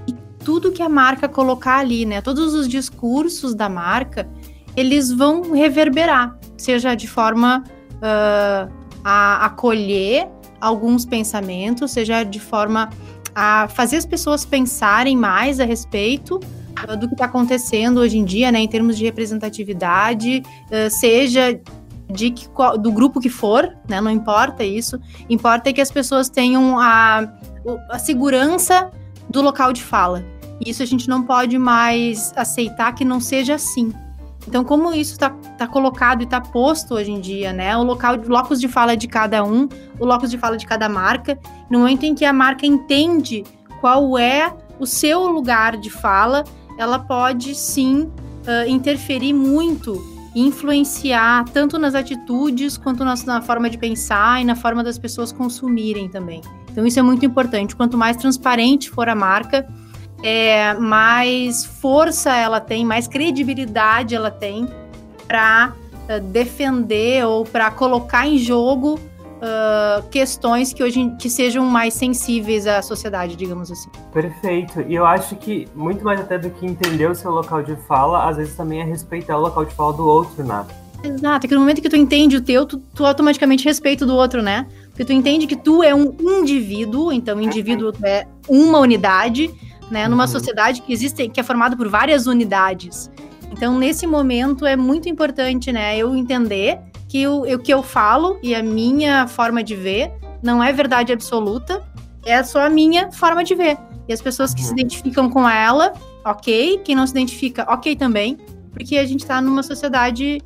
E 0.06 0.12
tudo 0.44 0.72
que 0.72 0.82
a 0.82 0.88
marca 0.88 1.28
colocar 1.28 1.78
ali, 1.78 2.04
né, 2.04 2.20
todos 2.20 2.54
os 2.54 2.68
discursos 2.68 3.54
da 3.54 3.68
marca, 3.68 4.28
eles 4.76 5.12
vão 5.12 5.52
reverberar, 5.52 6.38
seja 6.56 6.94
de 6.94 7.06
forma 7.06 7.64
ah, 8.02 8.68
a 9.04 9.46
acolher 9.46 10.28
alguns 10.60 11.04
pensamentos, 11.04 11.90
seja 11.90 12.24
de 12.24 12.40
forma 12.40 12.90
a 13.34 13.68
fazer 13.68 13.96
as 13.96 14.06
pessoas 14.06 14.44
pensarem 14.44 15.16
mais 15.16 15.60
a 15.60 15.64
respeito 15.64 16.40
do 16.98 17.08
que 17.08 17.14
está 17.14 17.24
acontecendo 17.24 17.98
hoje 17.98 18.18
em 18.18 18.24
dia, 18.24 18.50
né, 18.52 18.60
em 18.60 18.68
termos 18.68 18.96
de 18.96 19.04
representatividade, 19.04 20.42
ah, 20.70 20.90
seja 20.90 21.60
de 22.10 22.30
que, 22.30 22.48
do 22.80 22.90
grupo 22.90 23.20
que 23.20 23.28
for, 23.28 23.76
né, 23.88 24.00
não 24.00 24.10
importa 24.10 24.64
isso, 24.64 24.98
importa 25.28 25.68
é 25.70 25.72
que 25.72 25.80
as 25.80 25.90
pessoas 25.90 26.28
tenham 26.28 26.78
a, 26.78 27.30
a 27.90 27.98
segurança 27.98 28.90
do 29.28 29.42
local 29.42 29.72
de 29.72 29.82
fala. 29.82 30.24
E 30.64 30.70
isso 30.70 30.82
a 30.82 30.86
gente 30.86 31.08
não 31.08 31.22
pode 31.22 31.58
mais 31.58 32.32
aceitar 32.34 32.94
que 32.94 33.04
não 33.04 33.20
seja 33.20 33.54
assim. 33.54 33.92
Então, 34.46 34.64
como 34.64 34.94
isso 34.94 35.12
está 35.12 35.30
tá 35.58 35.66
colocado 35.66 36.22
e 36.22 36.24
está 36.24 36.40
posto 36.40 36.94
hoje 36.94 37.10
em 37.10 37.20
dia, 37.20 37.52
né? 37.52 37.76
O 37.76 37.82
local, 37.82 38.16
o 38.16 38.28
locus 38.28 38.58
de 38.58 38.66
fala 38.66 38.96
de 38.96 39.06
cada 39.06 39.44
um, 39.44 39.68
o 40.00 40.06
locus 40.06 40.30
de 40.30 40.38
fala 40.38 40.56
de 40.56 40.66
cada 40.66 40.88
marca, 40.88 41.38
no 41.70 41.80
momento 41.80 42.04
em 42.04 42.14
que 42.14 42.24
a 42.24 42.32
marca 42.32 42.66
entende 42.66 43.44
qual 43.80 44.18
é 44.18 44.50
o 44.80 44.86
seu 44.86 45.28
lugar 45.28 45.76
de 45.76 45.90
fala, 45.90 46.44
ela 46.78 46.98
pode 46.98 47.54
sim 47.54 48.08
ah, 48.46 48.66
interferir 48.66 49.34
muito 49.34 50.16
influenciar 50.34 51.44
tanto 51.52 51.78
nas 51.78 51.94
atitudes 51.94 52.76
quanto 52.78 53.04
nas- 53.04 53.24
na 53.24 53.42
forma 53.42 53.68
de 53.68 53.76
pensar 53.76 54.40
e 54.40 54.44
na 54.44 54.54
forma 54.54 54.82
das 54.84 54.98
pessoas 54.98 55.32
consumirem 55.32 56.08
também. 56.08 56.40
Então, 56.70 56.86
isso 56.86 56.98
é 56.98 57.02
muito 57.02 57.26
importante. 57.26 57.74
Quanto 57.74 57.98
mais 57.98 58.16
transparente 58.16 58.88
for 58.88 59.08
a 59.08 59.14
marca, 59.14 59.66
é, 60.22 60.74
mais 60.74 61.64
força 61.64 62.34
ela 62.36 62.60
tem, 62.60 62.84
mais 62.84 63.08
credibilidade 63.08 64.14
ela 64.14 64.30
tem 64.30 64.68
para 65.26 65.72
defender 66.30 67.26
ou 67.26 67.44
para 67.44 67.70
colocar 67.70 68.26
em 68.26 68.38
jogo 68.38 68.98
ah, 69.40 70.02
questões 70.10 70.72
que 70.72 70.82
hoje 70.82 71.14
que 71.18 71.30
sejam 71.30 71.64
mais 71.64 71.94
sensíveis 71.94 72.66
à 72.66 72.82
sociedade, 72.82 73.36
digamos 73.36 73.70
assim. 73.70 73.88
Perfeito. 74.12 74.80
E 74.88 74.94
eu 74.94 75.06
acho 75.06 75.36
que 75.36 75.68
muito 75.74 76.04
mais 76.04 76.20
até 76.20 76.38
do 76.38 76.50
que 76.50 76.66
entender 76.66 77.08
o 77.08 77.14
seu 77.14 77.30
local 77.30 77.62
de 77.62 77.76
fala, 77.86 78.28
às 78.28 78.36
vezes 78.36 78.56
também 78.56 78.80
é 78.80 78.84
respeitar 78.84 79.36
o 79.36 79.40
local 79.40 79.64
de 79.64 79.74
fala 79.74 79.92
do 79.92 80.06
outro, 80.06 80.44
né? 80.44 80.64
Exato, 81.02 81.46
é 81.46 81.48
que 81.48 81.54
no 81.54 81.60
momento 81.60 81.80
que 81.80 81.88
tu 81.88 81.94
entende 81.94 82.36
o 82.36 82.40
teu, 82.40 82.66
tu, 82.66 82.78
tu 82.92 83.06
automaticamente 83.06 83.64
respeita 83.64 84.04
o 84.04 84.06
do 84.06 84.16
outro, 84.16 84.42
né? 84.42 84.66
Porque 84.88 85.04
tu 85.04 85.12
entende 85.12 85.46
que 85.46 85.54
tu 85.54 85.80
é 85.80 85.94
um 85.94 86.12
indivíduo, 86.40 87.12
então 87.12 87.40
indivíduo 87.40 87.92
é 88.02 88.26
uma 88.48 88.80
unidade, 88.80 89.48
né? 89.92 90.08
Numa 90.08 90.24
uhum. 90.24 90.28
sociedade 90.28 90.82
que 90.82 90.92
existe, 90.92 91.28
que 91.28 91.38
é 91.38 91.42
formada 91.44 91.76
por 91.76 91.88
várias 91.88 92.26
unidades. 92.26 93.08
Então, 93.50 93.78
nesse 93.78 94.06
momento, 94.06 94.66
é 94.66 94.76
muito 94.76 95.08
importante, 95.08 95.72
né? 95.72 95.96
Eu 95.96 96.14
entender 96.14 96.78
que 97.08 97.26
o, 97.26 97.42
o 97.42 97.58
que 97.58 97.72
eu 97.72 97.82
falo 97.82 98.38
e 98.42 98.54
a 98.54 98.62
minha 98.62 99.26
forma 99.26 99.62
de 99.62 99.74
ver 99.74 100.12
não 100.42 100.62
é 100.62 100.72
verdade 100.72 101.12
absoluta, 101.12 101.82
é 102.24 102.42
só 102.42 102.66
a 102.66 102.70
minha 102.70 103.10
forma 103.10 103.42
de 103.42 103.54
ver. 103.54 103.78
E 104.06 104.12
as 104.12 104.20
pessoas 104.20 104.54
que 104.54 104.62
se 104.62 104.68
uhum. 104.68 104.78
identificam 104.78 105.30
com 105.30 105.48
ela, 105.48 105.92
ok. 106.24 106.80
Quem 106.84 106.94
não 106.94 107.06
se 107.06 107.12
identifica, 107.12 107.66
ok 107.68 107.96
também. 107.96 108.36
Porque 108.72 108.96
a 108.96 109.06
gente 109.06 109.20
está 109.20 109.40
numa 109.40 109.62
sociedade 109.62 110.40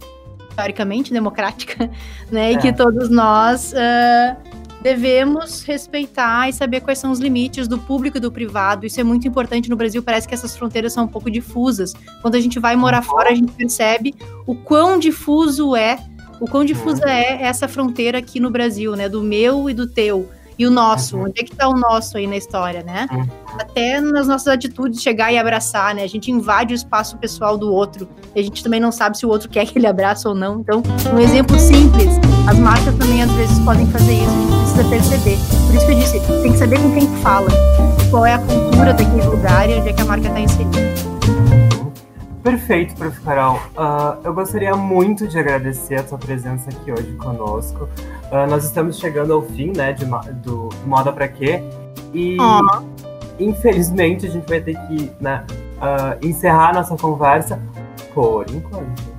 teoricamente 0.56 1.12
democrática, 1.12 1.90
né? 2.30 2.50
É. 2.50 2.52
E 2.52 2.58
que 2.58 2.72
todos 2.72 3.08
nós 3.08 3.72
uh, 3.72 4.61
devemos 4.82 5.62
respeitar 5.62 6.48
e 6.48 6.52
saber 6.52 6.80
quais 6.80 6.98
são 6.98 7.12
os 7.12 7.20
limites 7.20 7.68
do 7.68 7.78
público 7.78 8.16
e 8.16 8.20
do 8.20 8.32
privado. 8.32 8.84
Isso 8.84 9.00
é 9.00 9.04
muito 9.04 9.26
importante 9.26 9.70
no 9.70 9.76
Brasil. 9.76 10.02
Parece 10.02 10.26
que 10.26 10.34
essas 10.34 10.56
fronteiras 10.56 10.92
são 10.92 11.04
um 11.04 11.08
pouco 11.08 11.30
difusas. 11.30 11.92
Quando 12.20 12.34
a 12.34 12.40
gente 12.40 12.58
vai 12.58 12.74
morar 12.74 12.98
uhum. 12.98 13.08
fora, 13.08 13.30
a 13.30 13.34
gente 13.34 13.52
percebe 13.52 14.14
o 14.46 14.54
quão 14.54 14.98
difuso 14.98 15.76
é, 15.76 15.98
o 16.40 16.46
quão 16.46 16.64
difusa 16.64 17.08
é 17.08 17.42
essa 17.42 17.68
fronteira 17.68 18.18
aqui 18.18 18.40
no 18.40 18.50
Brasil, 18.50 18.96
né? 18.96 19.08
Do 19.08 19.22
meu 19.22 19.70
e 19.70 19.74
do 19.74 19.86
teu. 19.86 20.28
E 20.62 20.66
o 20.66 20.70
nosso, 20.70 21.16
uhum. 21.16 21.24
onde 21.24 21.40
é 21.40 21.44
que 21.44 21.52
está 21.52 21.68
o 21.68 21.74
nosso 21.74 22.16
aí 22.16 22.24
na 22.24 22.36
história, 22.36 22.84
né? 22.84 23.08
Uhum. 23.10 23.26
Até 23.58 24.00
nas 24.00 24.28
nossas 24.28 24.46
atitudes, 24.46 25.02
chegar 25.02 25.32
e 25.32 25.36
abraçar, 25.36 25.92
né? 25.92 26.04
A 26.04 26.06
gente 26.06 26.30
invade 26.30 26.72
o 26.72 26.76
espaço 26.76 27.16
pessoal 27.16 27.58
do 27.58 27.72
outro. 27.72 28.08
E 28.32 28.38
a 28.38 28.42
gente 28.44 28.62
também 28.62 28.78
não 28.78 28.92
sabe 28.92 29.18
se 29.18 29.26
o 29.26 29.28
outro 29.28 29.48
quer 29.50 29.66
que 29.66 29.76
ele 29.76 29.88
abraça 29.88 30.28
ou 30.28 30.36
não. 30.36 30.60
Então, 30.60 30.80
um 31.12 31.18
exemplo 31.18 31.58
simples. 31.58 32.14
As 32.48 32.56
marcas 32.56 32.94
também, 32.94 33.24
às 33.24 33.30
vezes, 33.32 33.58
podem 33.58 33.88
fazer 33.88 34.12
isso. 34.12 34.30
A 34.30 34.84
gente 34.86 34.86
precisa 34.86 34.88
perceber. 34.88 35.38
Por 35.66 35.74
isso 35.74 35.86
que 35.86 35.92
eu 35.92 35.98
disse, 35.98 36.42
tem 36.42 36.52
que 36.52 36.58
saber 36.58 36.78
com 36.80 36.92
quem 36.92 37.08
fala. 37.16 37.50
Qual 38.08 38.24
é 38.24 38.34
a 38.34 38.38
cultura 38.38 38.94
daquele 38.94 39.26
lugar 39.26 39.68
e 39.68 39.80
onde 39.80 39.88
é 39.88 39.92
que 39.92 40.00
a 40.00 40.04
marca 40.04 40.28
está 40.28 40.38
inserida. 40.38 41.11
Perfeito, 42.42 42.94
Prof. 42.96 43.20
Carol. 43.20 43.56
Uh, 43.56 44.18
eu 44.24 44.34
gostaria 44.34 44.74
muito 44.74 45.28
de 45.28 45.38
agradecer 45.38 45.94
a 45.96 46.06
sua 46.06 46.18
presença 46.18 46.70
aqui 46.70 46.90
hoje 46.90 47.12
conosco. 47.12 47.88
Uh, 48.30 48.50
nós 48.50 48.64
estamos 48.64 48.98
chegando 48.98 49.32
ao 49.32 49.42
fim, 49.42 49.72
né, 49.76 49.92
de, 49.92 50.04
do, 50.04 50.68
do 50.68 50.70
Moda 50.86 51.12
Pra 51.12 51.28
Quê? 51.28 51.62
E, 52.12 52.36
infelizmente, 53.38 54.26
a 54.26 54.30
gente 54.30 54.48
vai 54.48 54.60
ter 54.60 54.76
que 54.86 55.12
né, 55.20 55.44
uh, 55.78 56.26
encerrar 56.26 56.74
nossa 56.74 56.96
conversa 56.96 57.60
por 58.12 58.44
enquanto. 58.50 59.12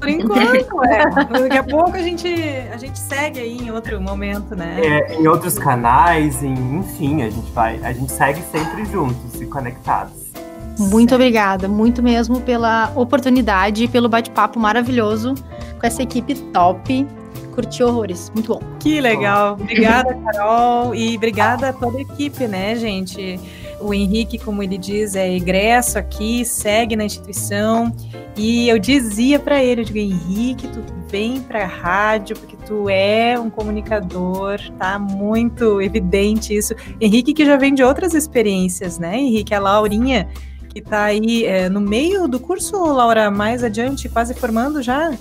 Por 0.00 0.08
enquanto, 0.08 0.84
é. 0.84 1.04
Daqui 1.40 1.58
a 1.58 1.62
pouco 1.62 1.94
a 1.94 2.00
gente, 2.02 2.26
a 2.72 2.78
gente 2.78 2.98
segue 2.98 3.38
aí 3.38 3.58
em 3.58 3.70
outro 3.70 4.00
momento, 4.00 4.56
né? 4.56 4.80
É, 4.80 5.20
em 5.20 5.26
outros 5.28 5.58
canais, 5.58 6.42
em, 6.42 6.54
enfim, 6.78 7.22
a 7.22 7.28
gente 7.28 7.52
vai, 7.52 7.78
a 7.84 7.92
gente 7.92 8.10
segue 8.10 8.40
sempre 8.50 8.86
juntos 8.86 9.38
e 9.38 9.44
conectados. 9.44 10.29
Muito 10.78 11.14
obrigada, 11.14 11.68
muito 11.68 12.02
mesmo 12.02 12.40
pela 12.40 12.92
oportunidade 12.94 13.84
e 13.84 13.88
pelo 13.88 14.08
bate-papo 14.08 14.58
maravilhoso 14.58 15.34
com 15.78 15.86
essa 15.86 16.02
equipe 16.02 16.34
top. 16.52 17.06
Curti 17.54 17.82
horrores, 17.82 18.30
muito 18.34 18.54
bom. 18.54 18.62
Que 18.78 19.00
legal. 19.00 19.54
Obrigada, 19.54 20.14
Carol, 20.14 20.94
e 20.94 21.16
obrigada 21.16 21.70
a 21.70 21.72
toda 21.72 21.98
a 21.98 22.00
equipe, 22.00 22.46
né, 22.46 22.76
gente? 22.76 23.38
O 23.80 23.92
Henrique, 23.92 24.38
como 24.38 24.62
ele 24.62 24.78
diz, 24.78 25.16
é 25.16 25.34
egresso 25.34 25.98
aqui, 25.98 26.44
segue 26.44 26.94
na 26.94 27.04
instituição. 27.04 27.92
E 28.36 28.68
eu 28.68 28.78
dizia 28.78 29.38
para 29.38 29.62
ele, 29.62 29.80
eu 29.80 29.84
digo, 29.84 29.98
Henrique, 29.98 30.68
tu 30.68 30.82
vem 31.08 31.40
para 31.40 31.64
a 31.64 31.66
rádio 31.66 32.36
porque 32.38 32.56
tu 32.64 32.88
é 32.88 33.38
um 33.38 33.50
comunicador, 33.50 34.60
tá 34.78 34.98
muito 34.98 35.80
evidente 35.82 36.54
isso. 36.54 36.74
Henrique 37.00 37.34
que 37.34 37.44
já 37.44 37.56
vem 37.56 37.74
de 37.74 37.82
outras 37.82 38.14
experiências, 38.14 38.98
né? 38.98 39.18
Henrique, 39.18 39.54
a 39.54 39.58
Laurinha 39.58 40.28
que 40.72 40.78
está 40.78 41.04
aí 41.04 41.44
é, 41.44 41.68
no 41.68 41.80
meio 41.80 42.28
do 42.28 42.38
curso, 42.38 42.76
Laura, 42.76 43.30
mais 43.30 43.62
adiante, 43.62 44.08
quase 44.08 44.34
formando 44.34 44.80
já? 44.82 45.12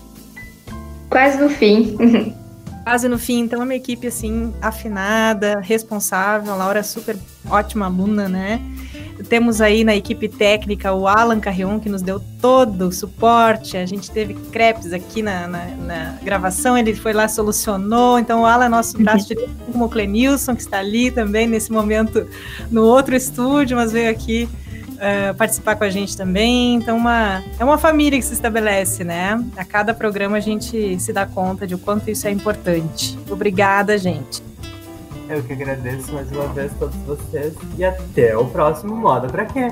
Quase 1.10 1.42
no 1.42 1.50
fim. 1.50 1.98
quase 2.84 3.08
no 3.08 3.20
fim, 3.20 3.42
então 3.42 3.62
é 3.62 3.64
uma 3.64 3.76
equipe 3.76 4.08
assim 4.08 4.54
afinada, 4.62 5.60
responsável, 5.60 6.54
a 6.54 6.56
Laura 6.56 6.80
é 6.80 6.84
super 6.84 7.18
ótima 7.50 7.86
aluna, 7.86 8.30
né? 8.30 8.62
Temos 9.28 9.60
aí 9.60 9.84
na 9.84 9.96
equipe 9.96 10.30
técnica 10.30 10.94
o 10.94 11.06
Alan 11.06 11.42
Carrion, 11.42 11.80
que 11.80 11.90
nos 11.90 12.02
deu 12.02 12.22
todo 12.42 12.88
o 12.88 12.92
suporte. 12.92 13.76
A 13.76 13.86
gente 13.86 14.10
teve 14.10 14.34
crepes 14.34 14.94
aqui 14.94 15.22
na, 15.22 15.46
na, 15.46 15.66
na 15.76 16.18
gravação, 16.24 16.78
ele 16.78 16.96
foi 16.96 17.12
lá, 17.12 17.28
solucionou. 17.28 18.18
Então, 18.18 18.44
o 18.44 18.46
Alan 18.46 18.66
é 18.66 18.70
nosso 18.70 18.98
braço 18.98 19.28
direito, 19.28 19.52
como 19.70 19.86
o 19.86 19.90
Clenilson, 19.90 20.56
que 20.56 20.62
está 20.62 20.80
ali 20.80 21.12
também 21.12 21.48
nesse 21.48 21.70
momento 21.70 22.26
no 22.72 22.84
outro 22.86 23.14
estúdio, 23.14 23.76
mas 23.76 23.92
veio 23.92 24.10
aqui 24.10 24.48
uh, 25.00 25.34
participar 25.36 25.76
com 25.76 25.84
a 25.84 25.90
gente 25.90 26.16
também. 26.16 26.76
Então, 26.76 26.98
uma, 26.98 27.44
é 27.58 27.64
uma 27.64 27.78
família 27.78 28.20
que 28.20 28.26
se 28.26 28.34
estabelece, 28.34 29.04
né? 29.04 29.44
A 29.58 29.66
cada 29.66 29.94
programa 29.94 30.38
a 30.38 30.40
gente 30.40 31.00
se 31.00 31.14
dá 31.14 31.26
conta 31.26 31.66
de 31.66 31.76
o 31.76 31.80
quanto 31.80 32.10
isso 32.10 32.28
é 32.28 32.32
importante. 32.32 33.18
Obrigada, 33.30 33.98
gente. 33.98 34.44
Eu 35.30 35.44
que 35.44 35.54
agradeço 35.54 36.12
mais 36.12 36.32
uma 36.32 36.48
vez 36.48 36.72
a 36.72 36.76
todos 36.76 36.96
vocês 37.06 37.54
e 37.78 37.86
até 37.86 38.36
o 38.36 38.46
próximo 38.46 38.96
Moda 38.96 39.28
Pra 39.28 39.46
Quê? 39.46 39.68